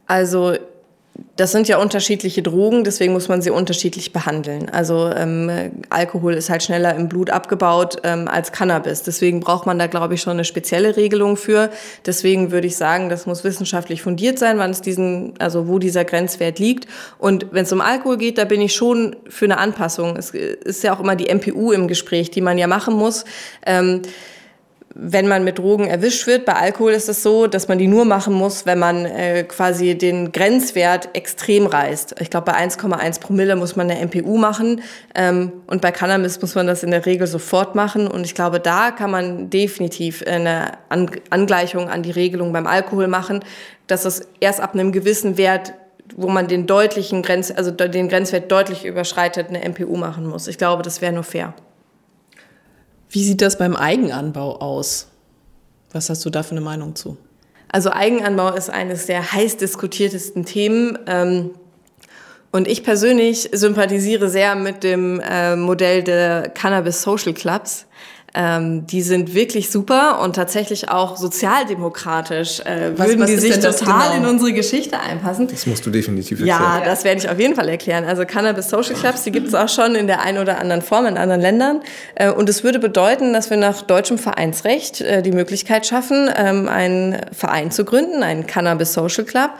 Also 0.05 0.55
das 1.35 1.51
sind 1.51 1.67
ja 1.67 1.77
unterschiedliche 1.77 2.43
Drogen, 2.43 2.83
deswegen 2.83 3.13
muss 3.13 3.27
man 3.27 3.41
sie 3.41 3.49
unterschiedlich 3.49 4.13
behandeln. 4.13 4.69
Also 4.69 5.11
ähm, 5.11 5.49
Alkohol 5.89 6.33
ist 6.33 6.49
halt 6.49 6.61
schneller 6.61 6.95
im 6.95 7.09
Blut 7.09 7.31
abgebaut 7.31 7.97
ähm, 8.03 8.27
als 8.27 8.51
Cannabis. 8.51 9.01
Deswegen 9.01 9.39
braucht 9.39 9.65
man 9.65 9.79
da, 9.79 9.87
glaube 9.87 10.13
ich, 10.13 10.21
schon 10.21 10.33
eine 10.33 10.45
spezielle 10.45 10.95
Regelung 10.95 11.35
für. 11.35 11.71
Deswegen 12.05 12.51
würde 12.51 12.67
ich 12.67 12.77
sagen, 12.77 13.09
das 13.09 13.25
muss 13.25 13.43
wissenschaftlich 13.43 14.03
fundiert 14.03 14.37
sein, 14.37 14.59
wann 14.59 14.71
es 14.71 14.81
diesen, 14.81 15.33
also 15.39 15.67
wo 15.67 15.79
dieser 15.79 16.05
Grenzwert 16.05 16.59
liegt. 16.59 16.87
Und 17.17 17.47
wenn 17.51 17.63
es 17.63 17.71
um 17.71 17.81
Alkohol 17.81 18.17
geht, 18.17 18.37
da 18.37 18.45
bin 18.45 18.61
ich 18.61 18.75
schon 18.75 19.15
für 19.27 19.45
eine 19.45 19.57
Anpassung. 19.57 20.15
Es 20.17 20.31
ist 20.31 20.83
ja 20.83 20.95
auch 20.95 20.99
immer 20.99 21.15
die 21.15 21.33
MPU 21.33 21.71
im 21.71 21.87
Gespräch, 21.87 22.29
die 22.29 22.41
man 22.41 22.59
ja 22.59 22.67
machen 22.67 22.95
muss. 22.95 23.25
Ähm, 23.65 24.01
wenn 24.95 25.27
man 25.27 25.43
mit 25.43 25.57
Drogen 25.57 25.87
erwischt 25.87 26.27
wird. 26.27 26.45
Bei 26.45 26.53
Alkohol 26.53 26.91
ist 26.91 27.09
es 27.09 27.23
so, 27.23 27.47
dass 27.47 27.67
man 27.67 27.79
die 27.79 27.87
nur 27.87 28.05
machen 28.05 28.33
muss, 28.33 28.65
wenn 28.65 28.77
man 28.77 29.05
äh, 29.05 29.43
quasi 29.43 29.97
den 29.97 30.31
Grenzwert 30.31 31.09
extrem 31.13 31.65
reißt. 31.65 32.15
Ich 32.19 32.29
glaube, 32.29 32.51
bei 32.51 32.57
1,1 32.57 33.19
Promille 33.19 33.55
muss 33.55 33.75
man 33.75 33.89
eine 33.89 34.05
MPU 34.05 34.37
machen 34.37 34.81
ähm, 35.15 35.51
und 35.65 35.81
bei 35.81 35.91
Cannabis 35.91 36.39
muss 36.41 36.53
man 36.53 36.67
das 36.67 36.83
in 36.83 36.91
der 36.91 37.05
Regel 37.05 37.25
sofort 37.25 37.73
machen. 37.73 38.07
Und 38.07 38.25
ich 38.25 38.35
glaube, 38.35 38.59
da 38.59 38.91
kann 38.91 39.09
man 39.09 39.49
definitiv 39.49 40.23
eine 40.27 40.73
An 40.89 41.09
Angleichung 41.29 41.89
an 41.89 42.03
die 42.03 42.11
Regelung 42.11 42.53
beim 42.53 42.67
Alkohol 42.67 43.07
machen, 43.07 43.43
dass 43.87 44.05
es 44.05 44.27
erst 44.39 44.61
ab 44.61 44.73
einem 44.73 44.91
gewissen 44.91 45.37
Wert 45.37 45.73
wo 46.15 46.27
man 46.27 46.47
den 46.47 46.67
deutlichen 46.67 47.21
Grenz, 47.21 47.51
also 47.55 47.71
den 47.71 48.09
Grenzwert 48.09 48.51
deutlich 48.51 48.85
überschreitet, 48.85 49.47
eine 49.49 49.67
MPU 49.67 49.95
machen 49.95 50.27
muss. 50.27 50.47
Ich 50.47 50.57
glaube, 50.57 50.83
das 50.83 51.01
wäre 51.01 51.13
nur 51.13 51.23
fair. 51.23 51.53
Wie 53.13 53.23
sieht 53.23 53.43
das 53.43 53.59
beim 53.59 53.75
Eigenanbau 53.75 54.57
aus? 54.57 55.07
Was 55.91 56.09
hast 56.09 56.25
du 56.25 56.31
da 56.31 56.41
für 56.41 56.51
eine 56.51 56.61
Meinung 56.61 56.95
zu? 56.95 57.15
Also 57.69 57.91
Eigenanbau 57.91 58.53
ist 58.53 58.71
eines 58.71 59.05
der 59.05 59.31
heiß 59.31 59.57
diskutiertesten 59.57 60.45
Themen. 60.45 60.97
Ähm, 61.05 61.51
Und 62.51 62.67
ich 62.67 62.83
persönlich 62.83 63.49
sympathisiere 63.51 64.29
sehr 64.29 64.55
mit 64.55 64.83
dem 64.83 65.19
äh, 65.19 65.55
Modell 65.55 66.03
der 66.03 66.49
Cannabis 66.49 67.03
Social 67.03 67.33
Clubs. 67.33 67.85
Ähm, 68.35 68.87
die 68.87 69.03
sind 69.03 69.35
wirklich 69.35 69.69
super 69.69 70.19
und 70.21 70.35
tatsächlich 70.35 70.89
auch 70.89 71.17
sozialdemokratisch 71.17 72.61
äh, 72.61 72.91
was, 72.97 73.07
würden 73.07 73.21
was 73.21 73.29
die 73.29 73.37
sich 73.37 73.59
total 73.59 74.15
genau? 74.15 74.15
in 74.15 74.25
unsere 74.25 74.53
Geschichte 74.53 74.99
einpassen. 74.99 75.47
Das 75.47 75.67
musst 75.67 75.85
du 75.85 75.91
definitiv 75.91 76.39
erklären. 76.39 76.59
Ja, 76.59 76.81
das 76.83 77.03
werde 77.03 77.19
ich 77.19 77.29
auf 77.29 77.39
jeden 77.39 77.55
Fall 77.55 77.69
erklären. 77.69 78.05
Also 78.05 78.25
Cannabis 78.25 78.69
Social 78.69 78.95
Clubs, 78.95 79.21
die 79.23 79.31
gibt 79.31 79.47
es 79.47 79.53
auch 79.53 79.69
schon 79.69 79.93
in 79.93 80.07
der 80.07 80.21
einen 80.21 80.39
oder 80.39 80.57
anderen 80.57 80.81
Form 80.81 81.05
in 81.05 81.15
anderen 81.15 81.41
Ländern. 81.41 81.81
Äh, 82.15 82.31
und 82.31 82.49
es 82.49 82.63
würde 82.63 82.79
bedeuten, 82.79 83.33
dass 83.33 83.51
wir 83.51 83.57
nach 83.57 83.83
deutschem 83.83 84.17
Vereinsrecht 84.17 85.01
äh, 85.01 85.21
die 85.21 85.31
Möglichkeit 85.31 85.85
schaffen, 85.85 86.27
ähm, 86.35 86.67
einen 86.67 87.17
Verein 87.33 87.69
zu 87.69 87.85
gründen, 87.85 88.23
einen 88.23 88.47
Cannabis 88.47 88.93
Social 88.93 89.25
Club, 89.25 89.51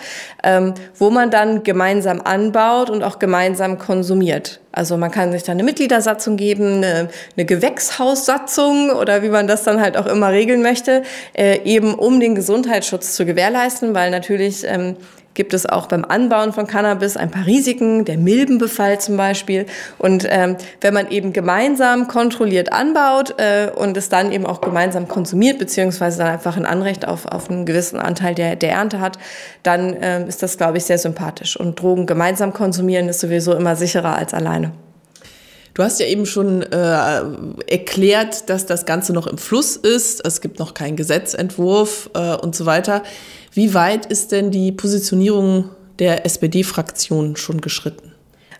ähm, 0.44 0.74
wo 0.98 1.12
man 1.12 1.30
dann 1.30 1.62
gemeinsam 1.62 2.22
anbaut 2.22 2.90
und 2.90 3.04
auch 3.04 3.20
gemeinsam 3.20 3.78
konsumiert. 3.78 4.62
Also 4.76 4.98
man 4.98 5.12
kann 5.12 5.32
sich 5.32 5.44
da 5.44 5.52
eine 5.52 5.64
Mitgliedersatzung 5.64 6.36
geben, 6.36 6.78
eine, 6.78 7.10
eine 7.38 7.46
Gewächshaussatzung 7.46 8.90
oder 8.90 9.22
wie 9.22 9.30
man 9.30 9.46
das 9.46 9.64
dann 9.64 9.80
halt 9.80 9.96
auch 9.96 10.08
immer 10.08 10.32
regeln 10.32 10.64
möchte, 10.64 11.04
äh, 11.38 11.60
eben 11.64 11.94
um 11.94 12.20
den 12.20 12.34
Gesundheitsschutz 12.34 13.16
zu 13.16 13.26
gewährleisten, 13.26 13.94
weil 13.94 14.10
natürlich 14.10 14.64
ähm, 14.66 14.98
gibt 15.34 15.54
es 15.54 15.66
auch 15.66 15.88
beim 15.88 16.06
Anbauen 16.06 16.54
von 16.54 16.68
Cannabis 16.68 17.18
ein 17.18 17.32
paar 17.32 17.46
Risiken, 17.46 18.06
der 18.06 18.18
Milbenbefall 18.18 19.00
zum 19.00 19.18
Beispiel. 19.18 19.66
Und 19.98 20.26
ähm, 20.30 20.58
wenn 20.82 20.94
man 20.94 21.10
eben 21.10 21.34
gemeinsam 21.34 22.08
kontrolliert 22.08 22.72
anbaut 22.72 23.36
äh, 23.38 23.70
und 23.74 23.98
es 23.98 24.10
dann 24.10 24.32
eben 24.32 24.46
auch 24.46 24.62
gemeinsam 24.62 25.08
konsumiert, 25.08 25.60
beziehungsweise 25.60 26.20
dann 26.20 26.28
einfach 26.28 26.58
ein 26.58 26.66
Anrecht 26.66 27.08
auf, 27.08 27.26
auf 27.26 27.50
einen 27.50 27.66
gewissen 27.66 28.00
Anteil 28.00 28.36
der, 28.36 28.56
der 28.56 28.72
Ernte 28.72 29.00
hat, 29.00 29.18
dann 29.64 29.96
ähm, 30.02 30.28
ist 30.28 30.44
das, 30.44 30.58
glaube 30.58 30.78
ich, 30.78 30.86
sehr 30.86 30.98
sympathisch. 30.98 31.60
Und 31.60 31.82
Drogen 31.82 32.06
gemeinsam 32.06 32.54
konsumieren 32.54 33.10
ist 33.10 33.20
sowieso 33.20 33.54
immer 33.54 33.76
sicherer 33.76 34.16
als 34.16 34.34
alleine. 34.34 34.72
Du 35.74 35.82
hast 35.82 36.00
ja 36.00 36.06
eben 36.06 36.26
schon 36.28 36.62
äh, 36.62 37.22
erklärt, 37.68 38.50
dass 38.50 38.68
das 38.68 38.86
Ganze 38.86 39.12
noch 39.12 39.26
im 39.26 39.40
Fluss 39.40 39.76
ist. 39.76 40.26
Es 40.26 40.40
gibt 40.40 40.60
noch 40.60 40.76
keinen 40.76 40.96
Gesetzentwurf 40.96 42.12
äh, 42.14 42.36
und 42.36 42.56
so 42.56 42.66
weiter. 42.66 43.02
Wie 43.54 43.74
weit 43.74 44.06
ist 44.06 44.32
denn 44.32 44.52
die 44.52 44.72
Positionierung 44.72 45.70
der 45.98 46.26
SPD-Fraktion 46.26 47.36
schon 47.38 47.60
geschritten? 47.60 48.13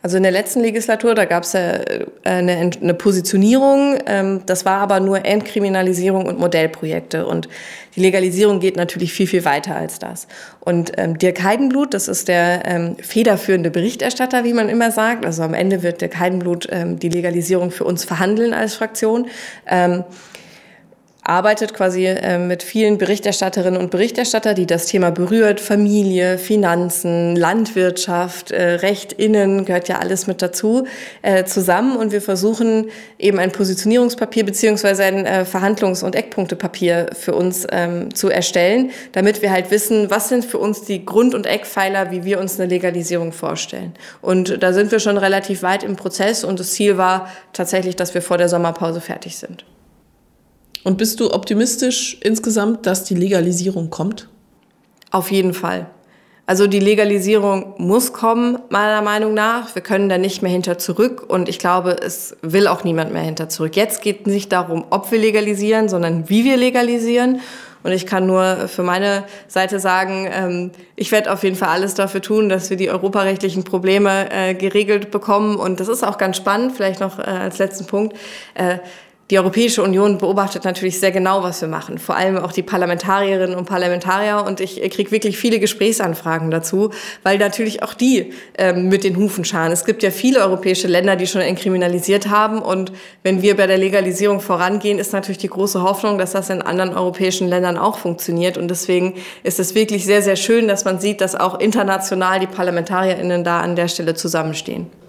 Also 0.04 0.18
in 0.18 0.24
der 0.24 0.34
letzten 0.34 0.60
Legislatur, 0.60 1.16
da 1.16 1.24
gab 1.24 1.44
es 1.44 1.54
ja 1.54 1.76
äh, 1.76 2.06
eine, 2.26 2.72
eine 2.82 2.94
Positionierung, 2.94 3.98
ähm, 4.06 4.42
das 4.46 4.66
war 4.66 4.80
aber 4.80 5.00
nur 5.00 5.24
Entkriminalisierung 5.24 6.26
und 6.26 6.38
Modellprojekte. 6.40 7.26
Und 7.26 7.48
die 7.96 8.02
Legalisierung 8.02 8.60
geht 8.60 8.76
natürlich 8.76 9.14
viel, 9.14 9.28
viel 9.28 9.46
weiter 9.46 9.78
als 9.78 10.00
das. 10.00 10.28
Und 10.60 10.92
ähm, 10.98 11.18
Dirk 11.18 11.42
Heidenblut, 11.42 11.94
das 11.94 12.10
ist 12.10 12.28
der 12.28 12.64
ähm, 12.66 12.98
federführende 12.98 13.72
Berichterstatter, 13.72 14.44
wie 14.44 14.52
man 14.52 14.68
immer 14.68 14.92
sagt. 14.92 15.26
Also 15.26 15.42
am 15.42 15.54
Ende 15.54 15.84
wird 15.84 16.02
Dirk 16.02 16.20
Heidenblut 16.20 16.68
die 16.74 17.10
Legalisierung 17.10 17.72
für 17.72 17.86
uns 17.86 18.04
verhandeln 18.04 18.54
als 18.54 18.76
Fraktion. 18.76 19.28
Ähm, 19.68 20.04
arbeitet 21.24 21.74
quasi 21.74 22.06
äh, 22.06 22.38
mit 22.38 22.64
vielen 22.64 22.98
Berichterstatterinnen 22.98 23.80
und 23.80 23.92
Berichterstatter, 23.92 24.54
die 24.54 24.66
das 24.66 24.88
Thema 24.88 25.12
berührt, 25.12 25.60
Familie, 25.60 26.38
Finanzen, 26.38 27.36
Landwirtschaft, 27.36 28.52
äh, 28.52 28.76
Recht 28.76 29.14
innen, 29.14 29.66
gehört 29.66 29.88
ja 29.88 30.00
alles 30.00 30.28
mit 30.28 30.42
dazu, 30.42 30.86
äh, 31.22 31.46
zusammen 31.46 31.96
und 31.96 32.12
wir 32.12 32.22
versuchen 32.22 32.90
eben 33.18 33.40
ein 33.40 33.52
Positionierungspapier 33.52 34.46
beziehungsweise 34.46 35.04
ein 35.04 35.26
äh, 35.26 35.46
Verhandlungs- 35.46 36.04
und 36.04 36.16
Eckpunktepapier 36.16 37.12
für 37.18 37.34
uns 37.34 37.66
ähm, 37.72 38.14
zu 38.14 38.30
erstellen, 38.30 38.92
damit 39.14 39.42
wir 39.42 39.52
halt 39.52 39.72
wissen, 39.72 40.10
was 40.10 40.28
sind 40.28 40.44
für 40.44 40.58
uns 40.58 40.84
die 40.84 41.06
Grund- 41.06 41.36
und 41.36 41.46
Eckpfeiler, 41.46 42.12
wie 42.12 42.26
wir 42.26 42.40
uns 42.40 42.60
eine 42.60 42.70
Legalisierung 42.70 43.32
vorstellen. 43.32 43.94
Und 44.22 44.62
da 44.62 44.74
sind 44.74 44.92
wir 44.92 45.00
schon 45.00 45.18
relativ 45.18 45.64
weit 45.64 45.84
im 45.84 45.96
Prozess 45.96 46.44
und 46.44 46.60
das 46.60 46.72
Ziel 46.72 46.98
war 46.98 47.30
tatsächlich, 47.54 47.96
dass 47.96 48.14
wir 48.14 48.22
vor 48.22 48.38
der 48.38 48.50
Sommerpause 48.50 49.00
fertig 49.00 49.38
sind. 49.38 49.64
Und 50.84 50.98
bist 50.98 51.20
du 51.20 51.32
optimistisch 51.34 52.18
insgesamt, 52.22 52.86
dass 52.86 53.06
die 53.06 53.16
Legalisierung 53.16 53.90
kommt? 53.90 54.28
Auf 55.12 55.32
jeden 55.32 55.54
Fall. 55.54 55.88
Also 56.46 56.68
die 56.68 56.80
Legalisierung 56.80 57.74
muss 57.78 58.12
kommen, 58.12 58.60
meiner 58.70 59.02
Meinung 59.02 59.34
nach. 59.34 59.74
Wir 59.76 59.82
können 59.82 60.10
da 60.10 60.18
nicht 60.18 60.42
mehr 60.42 60.52
hinter 60.52 60.78
zurück 60.78 61.24
und 61.26 61.48
ich 61.48 61.58
glaube, 61.58 61.96
es 62.04 62.36
will 62.42 62.68
auch 62.68 62.84
niemand 62.84 63.14
mehr 63.14 63.22
hinter 63.22 63.48
zurück. 63.48 63.78
Jetzt 63.78 64.02
geht 64.02 64.28
es 64.28 64.34
nicht 64.34 64.52
darum, 64.52 64.84
ob 64.90 65.10
wir 65.12 65.20
legalisieren, 65.20 65.88
sondern 65.88 66.28
wie 66.30 66.44
wir 66.44 66.58
legalisieren. 66.58 67.40
Und 67.84 67.92
ich 67.92 68.06
kann 68.06 68.26
nur 68.26 68.68
für 68.68 68.84
meine 68.84 69.24
Seite 69.48 69.80
sagen, 69.80 70.28
ähm, 70.32 70.72
ich 70.96 71.12
werde 71.12 71.32
auf 71.32 71.44
jeden 71.44 71.56
Fall 71.56 71.70
alles 71.70 71.94
dafür 71.94 72.22
tun, 72.22 72.50
dass 72.50 72.70
wir 72.70 72.78
die 72.78 72.90
europarechtlichen 72.90 73.64
Probleme 73.64 74.32
äh, 74.32 74.54
geregelt 74.54 75.12
bekommen. 75.12 75.56
Und 75.56 75.80
das 75.80 75.88
ist 75.88 76.04
auch 76.04 76.18
ganz 76.18 76.38
spannend, 76.38 76.74
vielleicht 76.76 77.00
noch 77.00 77.20
äh, 77.20 77.24
als 77.24 77.58
letzten 77.58 77.86
Punkt. 77.86 78.18
Äh, 79.34 79.34
die 79.34 79.40
Europäische 79.40 79.82
Union 79.82 80.18
beobachtet 80.20 80.64
natürlich 80.64 81.00
sehr 81.00 81.12
genau, 81.12 81.44
was 81.44 81.62
wir 81.62 81.68
machen. 81.68 81.98
Vor 81.98 82.16
allem 82.16 82.38
auch 82.38 82.52
die 82.52 82.62
Parlamentarierinnen 82.62 83.58
und 83.58 83.66
Parlamentarier. 83.66 84.44
Und 84.46 84.60
ich 84.60 84.80
kriege 84.92 85.12
wirklich 85.12 85.38
viele 85.38 85.60
Gesprächsanfragen 85.60 86.52
dazu, 86.52 86.92
weil 87.24 87.38
natürlich 87.38 87.84
auch 87.84 87.94
die 87.94 88.34
ähm, 88.58 88.90
mit 88.90 89.04
den 89.04 89.18
Hufen 89.18 89.44
scharen. 89.44 89.72
Es 89.72 89.86
gibt 89.86 90.04
ja 90.04 90.12
viele 90.12 90.42
europäische 90.42 90.88
Länder, 90.88 91.16
die 91.16 91.28
schon 91.28 91.42
entkriminalisiert 91.42 92.30
haben. 92.30 92.62
Und 92.62 92.92
wenn 93.24 93.42
wir 93.42 93.58
bei 93.58 93.68
der 93.68 93.78
Legalisierung 93.78 94.40
vorangehen, 94.40 95.00
ist 95.00 95.14
natürlich 95.14 95.40
die 95.40 95.50
große 95.50 95.82
Hoffnung, 95.82 96.18
dass 96.18 96.32
das 96.34 96.50
in 96.50 96.62
anderen 96.62 96.94
europäischen 96.94 97.48
Ländern 97.48 97.78
auch 97.78 97.98
funktioniert. 97.98 98.58
Und 98.58 98.68
deswegen 98.70 99.16
ist 99.44 99.60
es 99.60 99.76
wirklich 99.76 100.06
sehr, 100.06 100.22
sehr 100.22 100.36
schön, 100.36 100.68
dass 100.68 100.86
man 100.86 101.00
sieht, 101.00 101.22
dass 101.22 101.36
auch 101.36 101.60
international 101.60 102.40
die 102.40 102.48
Parlamentarierinnen 102.48 103.44
da 103.44 103.62
an 103.62 103.76
der 103.76 103.88
Stelle 103.88 104.14
zusammenstehen. 104.14 105.03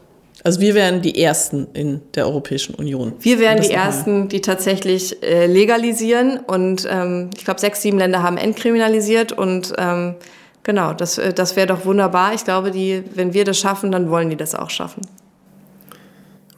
Also 0.47 0.61
wir 0.61 0.75
wären 0.75 1.01
die 1.01 1.21
Ersten 1.23 1.69
in 1.73 2.03
der 2.15 2.27
Europäischen 2.27 2.75
Union. 2.75 3.15
Wir 3.19 3.39
wären 3.39 3.63
die 3.63 3.71
Ersten, 3.71 4.29
die 4.29 4.43
tatsächlich 4.43 5.23
äh, 5.23 5.47
legalisieren. 5.47 6.39
Und 6.39 6.87
ähm, 6.89 7.31
ich 7.35 7.47
glaube, 7.47 7.61
sechs, 7.61 7.81
sieben 7.81 7.97
Länder 7.97 8.23
haben 8.23 8.37
entkriminalisiert. 8.37 9.33
Und 9.33 9.73
ähm, 9.79 10.17
genau, 10.63 10.93
das, 10.93 11.17
äh, 11.17 11.33
das 11.33 11.57
wäre 11.57 11.67
doch 11.67 11.87
wunderbar. 11.87 12.35
Ich 12.35 12.45
glaube, 12.45 12.71
die, 12.71 13.05
wenn 13.15 13.33
wir 13.33 13.47
das 13.47 13.59
schaffen, 13.59 13.91
dann 13.91 14.11
wollen 14.11 14.29
die 14.29 14.37
das 14.37 14.55
auch 14.55 14.69
schaffen. 14.69 15.01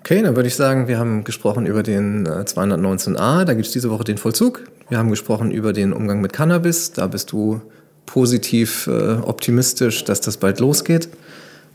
Okay, 0.00 0.20
dann 0.20 0.34
würde 0.34 0.48
ich 0.48 0.56
sagen, 0.56 0.88
wir 0.88 0.98
haben 0.98 1.22
gesprochen 1.22 1.64
über 1.64 1.84
den 1.84 2.26
äh, 2.26 2.40
219a, 2.40 3.44
da 3.44 3.54
gibt 3.54 3.66
es 3.66 3.72
diese 3.72 3.90
Woche 3.90 4.02
den 4.02 4.18
Vollzug. 4.18 4.64
Wir 4.88 4.98
haben 4.98 5.10
gesprochen 5.10 5.52
über 5.52 5.72
den 5.72 5.92
Umgang 5.92 6.20
mit 6.20 6.32
Cannabis, 6.32 6.92
da 6.92 7.06
bist 7.06 7.30
du 7.30 7.60
positiv 8.04 8.88
äh, 8.88 9.14
optimistisch, 9.14 10.02
dass 10.04 10.20
das 10.20 10.36
bald 10.38 10.58
losgeht. 10.58 11.08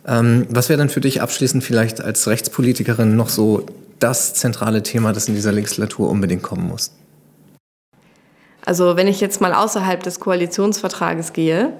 Ähm, 0.07 0.47
was 0.49 0.69
wäre 0.69 0.77
dann 0.77 0.89
für 0.89 1.01
dich 1.01 1.21
abschließend 1.21 1.63
vielleicht 1.63 2.01
als 2.01 2.27
Rechtspolitikerin 2.27 3.15
noch 3.15 3.29
so 3.29 3.65
das 3.99 4.33
zentrale 4.33 4.83
Thema, 4.83 5.13
das 5.13 5.27
in 5.27 5.35
dieser 5.35 5.51
Legislatur 5.51 6.09
unbedingt 6.09 6.43
kommen 6.43 6.67
muss? 6.67 6.91
Also 8.63 8.95
wenn 8.95 9.07
ich 9.07 9.19
jetzt 9.19 9.41
mal 9.41 9.53
außerhalb 9.53 10.03
des 10.03 10.19
Koalitionsvertrages 10.19 11.33
gehe, 11.33 11.73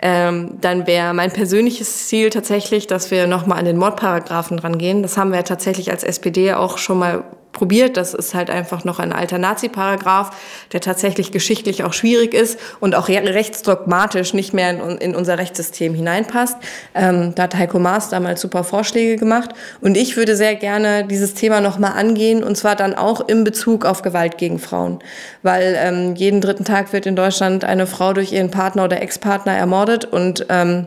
ähm, 0.00 0.52
dann 0.60 0.86
wäre 0.86 1.12
mein 1.12 1.32
persönliches 1.32 2.06
Ziel 2.06 2.30
tatsächlich, 2.30 2.86
dass 2.86 3.10
wir 3.10 3.26
nochmal 3.26 3.58
an 3.58 3.64
den 3.64 3.76
Mordparagraphen 3.76 4.58
rangehen. 4.58 5.02
Das 5.02 5.16
haben 5.16 5.32
wir 5.32 5.44
tatsächlich 5.44 5.90
als 5.90 6.04
SPD 6.04 6.54
auch 6.54 6.78
schon 6.78 6.98
mal 6.98 7.24
probiert. 7.58 7.96
Das 7.96 8.14
ist 8.14 8.34
halt 8.34 8.50
einfach 8.50 8.84
noch 8.84 9.00
ein 9.00 9.12
alter 9.12 9.38
Nazi-Paragraph, 9.38 10.30
der 10.72 10.80
tatsächlich 10.80 11.32
geschichtlich 11.32 11.82
auch 11.84 11.92
schwierig 11.92 12.32
ist 12.32 12.58
und 12.80 12.94
auch 12.94 13.08
rechtsdogmatisch 13.08 14.32
nicht 14.32 14.54
mehr 14.54 14.70
in, 14.70 14.98
in 14.98 15.16
unser 15.16 15.38
Rechtssystem 15.38 15.92
hineinpasst. 15.92 16.56
Ähm, 16.94 17.34
da 17.34 17.42
hat 17.42 17.56
Heiko 17.56 17.78
Maas 17.78 18.08
damals 18.08 18.40
super 18.40 18.64
Vorschläge 18.64 19.16
gemacht. 19.16 19.50
Und 19.80 19.96
ich 19.96 20.16
würde 20.16 20.36
sehr 20.36 20.54
gerne 20.54 21.04
dieses 21.04 21.34
Thema 21.34 21.60
nochmal 21.60 21.92
angehen 21.92 22.44
und 22.44 22.56
zwar 22.56 22.76
dann 22.76 22.94
auch 22.94 23.28
in 23.28 23.44
Bezug 23.44 23.84
auf 23.84 24.02
Gewalt 24.02 24.38
gegen 24.38 24.58
Frauen. 24.58 25.00
Weil 25.42 25.76
ähm, 25.78 26.14
jeden 26.14 26.40
dritten 26.40 26.64
Tag 26.64 26.92
wird 26.92 27.06
in 27.06 27.16
Deutschland 27.16 27.64
eine 27.64 27.86
Frau 27.86 28.12
durch 28.12 28.32
ihren 28.32 28.50
Partner 28.50 28.84
oder 28.84 29.02
Ex-Partner 29.02 29.52
ermordet 29.52 30.04
und 30.04 30.46
ähm, 30.48 30.86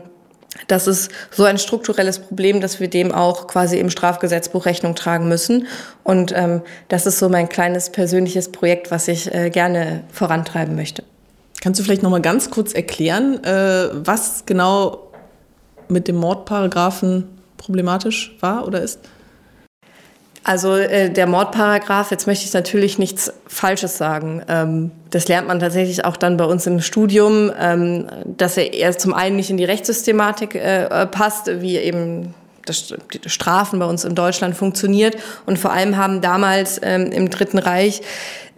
das 0.68 0.86
ist 0.86 1.10
so 1.30 1.44
ein 1.44 1.58
strukturelles 1.58 2.18
Problem, 2.18 2.60
dass 2.60 2.78
wir 2.78 2.88
dem 2.88 3.12
auch 3.12 3.46
quasi 3.46 3.78
im 3.78 3.90
Strafgesetzbuch 3.90 4.66
Rechnung 4.66 4.94
tragen 4.94 5.28
müssen. 5.28 5.66
Und 6.04 6.32
ähm, 6.36 6.62
das 6.88 7.06
ist 7.06 7.18
so 7.18 7.28
mein 7.28 7.48
kleines 7.48 7.90
persönliches 7.90 8.52
Projekt, 8.52 8.90
was 8.90 9.08
ich 9.08 9.34
äh, 9.34 9.50
gerne 9.50 10.04
vorantreiben 10.12 10.74
möchte. 10.74 11.04
Kannst 11.60 11.80
du 11.80 11.84
vielleicht 11.84 12.02
noch 12.02 12.10
mal 12.10 12.20
ganz 12.20 12.50
kurz 12.50 12.72
erklären, 12.74 13.42
äh, 13.44 13.88
was 13.92 14.44
genau 14.46 15.10
mit 15.88 16.08
dem 16.08 16.16
Mordparagraphen 16.16 17.28
problematisch 17.56 18.36
war 18.40 18.66
oder 18.66 18.82
ist? 18.82 18.98
Also 20.44 20.76
äh, 20.76 21.10
der 21.10 21.26
Mordparagraph, 21.26 22.10
jetzt 22.10 22.26
möchte 22.26 22.44
ich 22.44 22.52
natürlich 22.52 22.98
nichts 22.98 23.32
Falsches 23.46 23.96
sagen. 23.96 24.42
Ähm, 24.48 24.90
das 25.10 25.28
lernt 25.28 25.46
man 25.46 25.60
tatsächlich 25.60 26.04
auch 26.04 26.16
dann 26.16 26.36
bei 26.36 26.44
uns 26.44 26.66
im 26.66 26.80
Studium, 26.80 27.52
ähm, 27.58 28.06
dass 28.24 28.56
er 28.56 28.72
eher 28.72 28.96
zum 28.98 29.14
einen 29.14 29.36
nicht 29.36 29.50
in 29.50 29.56
die 29.56 29.64
Rechtssystematik 29.64 30.54
äh, 30.56 31.06
passt, 31.06 31.48
wie 31.60 31.76
eben 31.76 32.34
das, 32.66 32.94
Strafen 33.26 33.78
bei 33.78 33.86
uns 33.86 34.04
in 34.04 34.14
Deutschland 34.14 34.56
funktioniert. 34.56 35.16
Und 35.46 35.58
vor 35.58 35.72
allem 35.72 35.96
haben 35.96 36.20
damals 36.20 36.80
ähm, 36.82 37.12
im 37.12 37.30
Dritten 37.30 37.58
Reich 37.58 38.02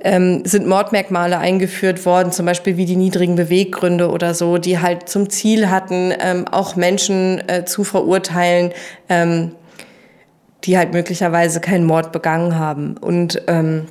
ähm, 0.05 0.45
sind 0.45 0.67
Mordmerkmale 0.67 1.39
eingeführt 1.39 2.05
worden, 2.05 2.31
zum 2.31 2.47
Beispiel 2.47 2.77
wie 2.77 2.85
die 2.85 2.97
niedrigen 2.97 3.37
Beweggründe 3.37 4.11
oder 4.11 4.35
so, 4.35 4.59
die 4.59 4.79
halt 4.79 5.09
zum 5.09 5.31
Ziel 5.31 5.71
hatten, 5.71 6.13
ähm, 6.19 6.47
auch 6.49 6.77
Menschen 6.77 7.47
äh, 7.49 7.65
zu 7.65 7.85
verurteilen, 7.85 8.73
ähm, 9.09 9.53
die 10.65 10.77
halt 10.79 10.93
möglicherweise 10.93 11.61
keinen 11.61 11.85
Mord 11.85 12.13
begangen 12.13 12.59
haben. 12.59 12.97
Und 12.97 13.43
ähm, 13.47 13.87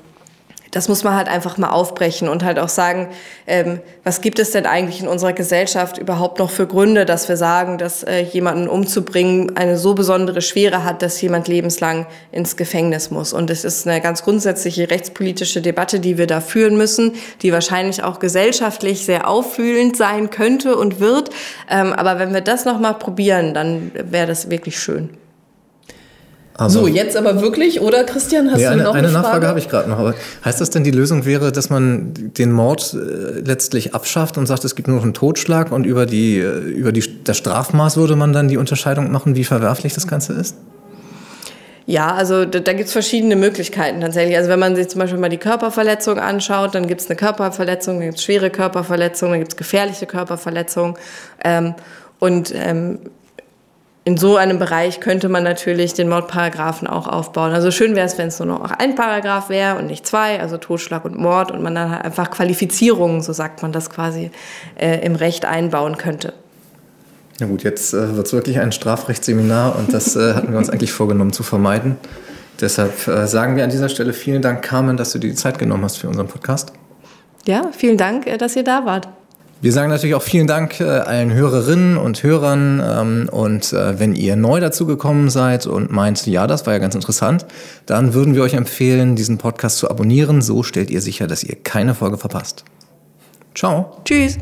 das 0.73 0.89
muss 0.89 1.03
man 1.03 1.15
halt 1.15 1.27
einfach 1.27 1.59
mal 1.59 1.69
aufbrechen 1.69 2.27
und 2.27 2.43
halt 2.43 2.57
auch 2.57 2.69
sagen, 2.69 3.09
ähm, 3.45 3.79
was 4.03 4.21
gibt 4.21 4.39
es 4.39 4.51
denn 4.51 4.65
eigentlich 4.65 5.01
in 5.01 5.07
unserer 5.07 5.31
Gesellschaft 5.33 5.99
überhaupt 5.99 6.39
noch 6.39 6.49
für 6.49 6.65
Gründe, 6.65 7.05
dass 7.05 7.29
wir 7.29 7.37
sagen, 7.37 7.77
dass 7.77 8.01
äh, 8.01 8.21
jemanden 8.21 8.67
umzubringen 8.67 9.55
eine 9.55 9.77
so 9.77 9.93
besondere 9.93 10.41
Schwere 10.41 10.83
hat, 10.83 11.03
dass 11.03 11.21
jemand 11.21 11.47
lebenslang 11.47 12.07
ins 12.31 12.57
Gefängnis 12.57 13.11
muss. 13.11 13.33
Und 13.33 13.51
es 13.51 13.63
ist 13.63 13.87
eine 13.87 14.01
ganz 14.01 14.23
grundsätzliche 14.23 14.89
rechtspolitische 14.89 15.61
Debatte, 15.61 15.99
die 15.99 16.17
wir 16.17 16.25
da 16.25 16.41
führen 16.41 16.75
müssen, 16.75 17.13
die 17.43 17.53
wahrscheinlich 17.53 18.03
auch 18.03 18.17
gesellschaftlich 18.17 19.05
sehr 19.05 19.27
auffühlend 19.27 19.95
sein 19.95 20.31
könnte 20.31 20.75
und 20.75 20.99
wird. 20.99 21.29
Ähm, 21.69 21.93
aber 21.93 22.17
wenn 22.17 22.33
wir 22.33 22.41
das 22.41 22.65
nochmal 22.65 22.95
probieren, 22.95 23.53
dann 23.53 23.91
wäre 23.93 24.25
das 24.25 24.49
wirklich 24.49 24.79
schön. 24.79 25.11
Also, 26.55 26.81
so, 26.81 26.87
jetzt 26.87 27.17
aber 27.17 27.41
wirklich, 27.41 27.81
oder 27.81 28.03
Christian, 28.03 28.51
hast 28.51 28.57
nee, 28.57 28.63
du 28.63 28.75
noch 28.75 28.93
eine, 28.93 29.07
eine 29.07 29.07
Frage? 29.07 29.07
Eine 29.07 29.11
Nachfrage 29.11 29.47
habe 29.47 29.59
ich 29.59 29.69
gerade 29.69 29.89
noch. 29.89 29.97
Aber 29.97 30.13
heißt 30.45 30.61
das 30.61 30.69
denn, 30.69 30.83
die 30.83 30.91
Lösung 30.91 31.25
wäre, 31.25 31.51
dass 31.51 31.71
man 31.71 32.13
den 32.13 32.51
Mord 32.51 32.93
äh, 32.93 33.39
letztlich 33.39 33.95
abschafft 33.95 34.37
und 34.37 34.45
sagt, 34.45 34.63
es 34.63 34.75
gibt 34.75 34.87
nur 34.87 34.97
noch 34.97 35.03
einen 35.03 35.15
Totschlag 35.15 35.71
und 35.71 35.85
über, 35.85 36.05
die, 36.05 36.37
äh, 36.37 36.59
über 36.59 36.91
die, 36.91 37.23
das 37.23 37.37
Strafmaß 37.37 37.97
würde 37.97 38.15
man 38.15 38.33
dann 38.33 38.49
die 38.49 38.57
Unterscheidung 38.57 39.11
machen, 39.11 39.35
wie 39.35 39.43
verwerflich 39.43 39.95
das 39.95 40.05
Ganze 40.05 40.33
ist? 40.33 40.55
Ja, 41.85 42.13
also 42.13 42.45
da, 42.45 42.59
da 42.59 42.73
gibt 42.73 42.87
es 42.87 42.93
verschiedene 42.93 43.35
Möglichkeiten 43.35 43.99
tatsächlich. 43.99 44.37
Also 44.37 44.49
wenn 44.49 44.59
man 44.59 44.75
sich 44.75 44.87
zum 44.89 44.99
Beispiel 44.99 45.19
mal 45.19 45.29
die 45.29 45.37
Körperverletzung 45.37 46.19
anschaut, 46.19 46.75
dann 46.75 46.87
gibt 46.87 47.01
es 47.01 47.09
eine 47.09 47.17
Körperverletzung, 47.17 47.97
dann 47.97 48.05
gibt 48.05 48.19
es 48.19 48.23
schwere 48.23 48.51
Körperverletzungen, 48.51 49.33
dann 49.33 49.39
gibt 49.41 49.53
es 49.53 49.57
gefährliche 49.57 50.05
Körperverletzungen. 50.05 50.95
Ähm, 51.43 51.73
und 52.19 52.53
ähm, 52.55 52.99
in 54.05 54.17
so 54.17 54.35
einem 54.35 54.59
Bereich 54.59 54.99
könnte 54.99 55.29
man 55.29 55.43
natürlich 55.43 55.93
den 55.93 56.09
Mordparagraphen 56.09 56.87
auch 56.87 57.07
aufbauen. 57.07 57.53
Also 57.53 57.71
schön 57.71 57.95
wäre 57.95 58.05
es, 58.05 58.17
wenn 58.17 58.27
es 58.27 58.39
nur 58.39 58.47
noch 58.47 58.71
ein 58.71 58.95
Paragraph 58.95 59.49
wäre 59.49 59.77
und 59.77 59.87
nicht 59.87 60.05
zwei, 60.05 60.41
also 60.41 60.57
Totschlag 60.57 61.05
und 61.05 61.17
Mord 61.17 61.51
und 61.51 61.61
man 61.61 61.73
dann 61.73 61.89
halt 61.89 62.03
einfach 62.03 62.29
Qualifizierungen, 62.29 63.21
so 63.21 63.31
sagt 63.31 63.61
man 63.61 63.71
das 63.71 63.89
quasi, 63.89 64.31
äh, 64.75 65.05
im 65.05 65.15
Recht 65.15 65.45
einbauen 65.45 65.97
könnte. 65.97 66.33
Na 67.39 67.47
gut, 67.47 67.63
jetzt 67.63 67.93
äh, 67.93 68.15
wird 68.15 68.27
es 68.27 68.33
wirklich 68.33 68.59
ein 68.59 68.73
Strafrechtsseminar 68.73 69.77
und 69.77 69.93
das 69.93 70.17
äh, 70.17 70.33
hatten 70.33 70.51
wir 70.51 70.57
uns 70.57 70.69
eigentlich 70.69 70.91
vorgenommen 70.91 71.31
zu 71.31 71.43
vermeiden. 71.43 71.95
Deshalb 72.59 73.07
äh, 73.07 73.25
sagen 73.25 73.55
wir 73.55 73.63
an 73.63 73.69
dieser 73.69 73.89
Stelle 73.89 74.11
vielen 74.11 74.41
Dank, 74.41 74.61
Carmen, 74.63 74.97
dass 74.97 75.13
du 75.13 75.19
dir 75.19 75.29
die 75.29 75.35
Zeit 75.35 75.59
genommen 75.59 75.83
hast 75.83 75.97
für 75.97 76.09
unseren 76.09 76.27
Podcast. 76.27 76.73
Ja, 77.45 77.69
vielen 77.71 77.97
Dank, 77.97 78.27
äh, 78.27 78.37
dass 78.37 78.55
ihr 78.57 78.63
da 78.63 78.85
wart. 78.85 79.07
Wir 79.63 79.71
sagen 79.71 79.89
natürlich 79.89 80.13
auch 80.13 80.21
vielen 80.21 80.45
Dank 80.45 80.81
äh, 80.81 80.83
allen 80.83 81.31
Hörerinnen 81.31 81.95
und 81.95 82.21
Hörern. 82.21 82.83
Ähm, 82.85 83.29
und 83.31 83.71
äh, 83.71 83.97
wenn 83.97 84.13
ihr 84.13 84.35
neu 84.35 84.59
dazugekommen 84.59 85.29
seid 85.29 85.67
und 85.67 85.89
meint, 85.89 86.27
ja, 86.27 86.47
das 86.47 86.65
war 86.65 86.73
ja 86.73 86.79
ganz 86.79 86.95
interessant, 86.95 87.45
dann 87.85 88.13
würden 88.13 88.35
wir 88.35 88.43
euch 88.43 88.55
empfehlen, 88.55 89.15
diesen 89.15 89.37
Podcast 89.37 89.77
zu 89.77 89.89
abonnieren. 89.89 90.41
So 90.41 90.63
stellt 90.63 90.89
ihr 90.89 90.99
sicher, 90.99 91.27
dass 91.27 91.45
ihr 91.45 91.55
keine 91.55 91.95
Folge 91.95 92.17
verpasst. 92.17 92.65
Ciao. 93.55 94.01
Tschüss. 94.03 94.37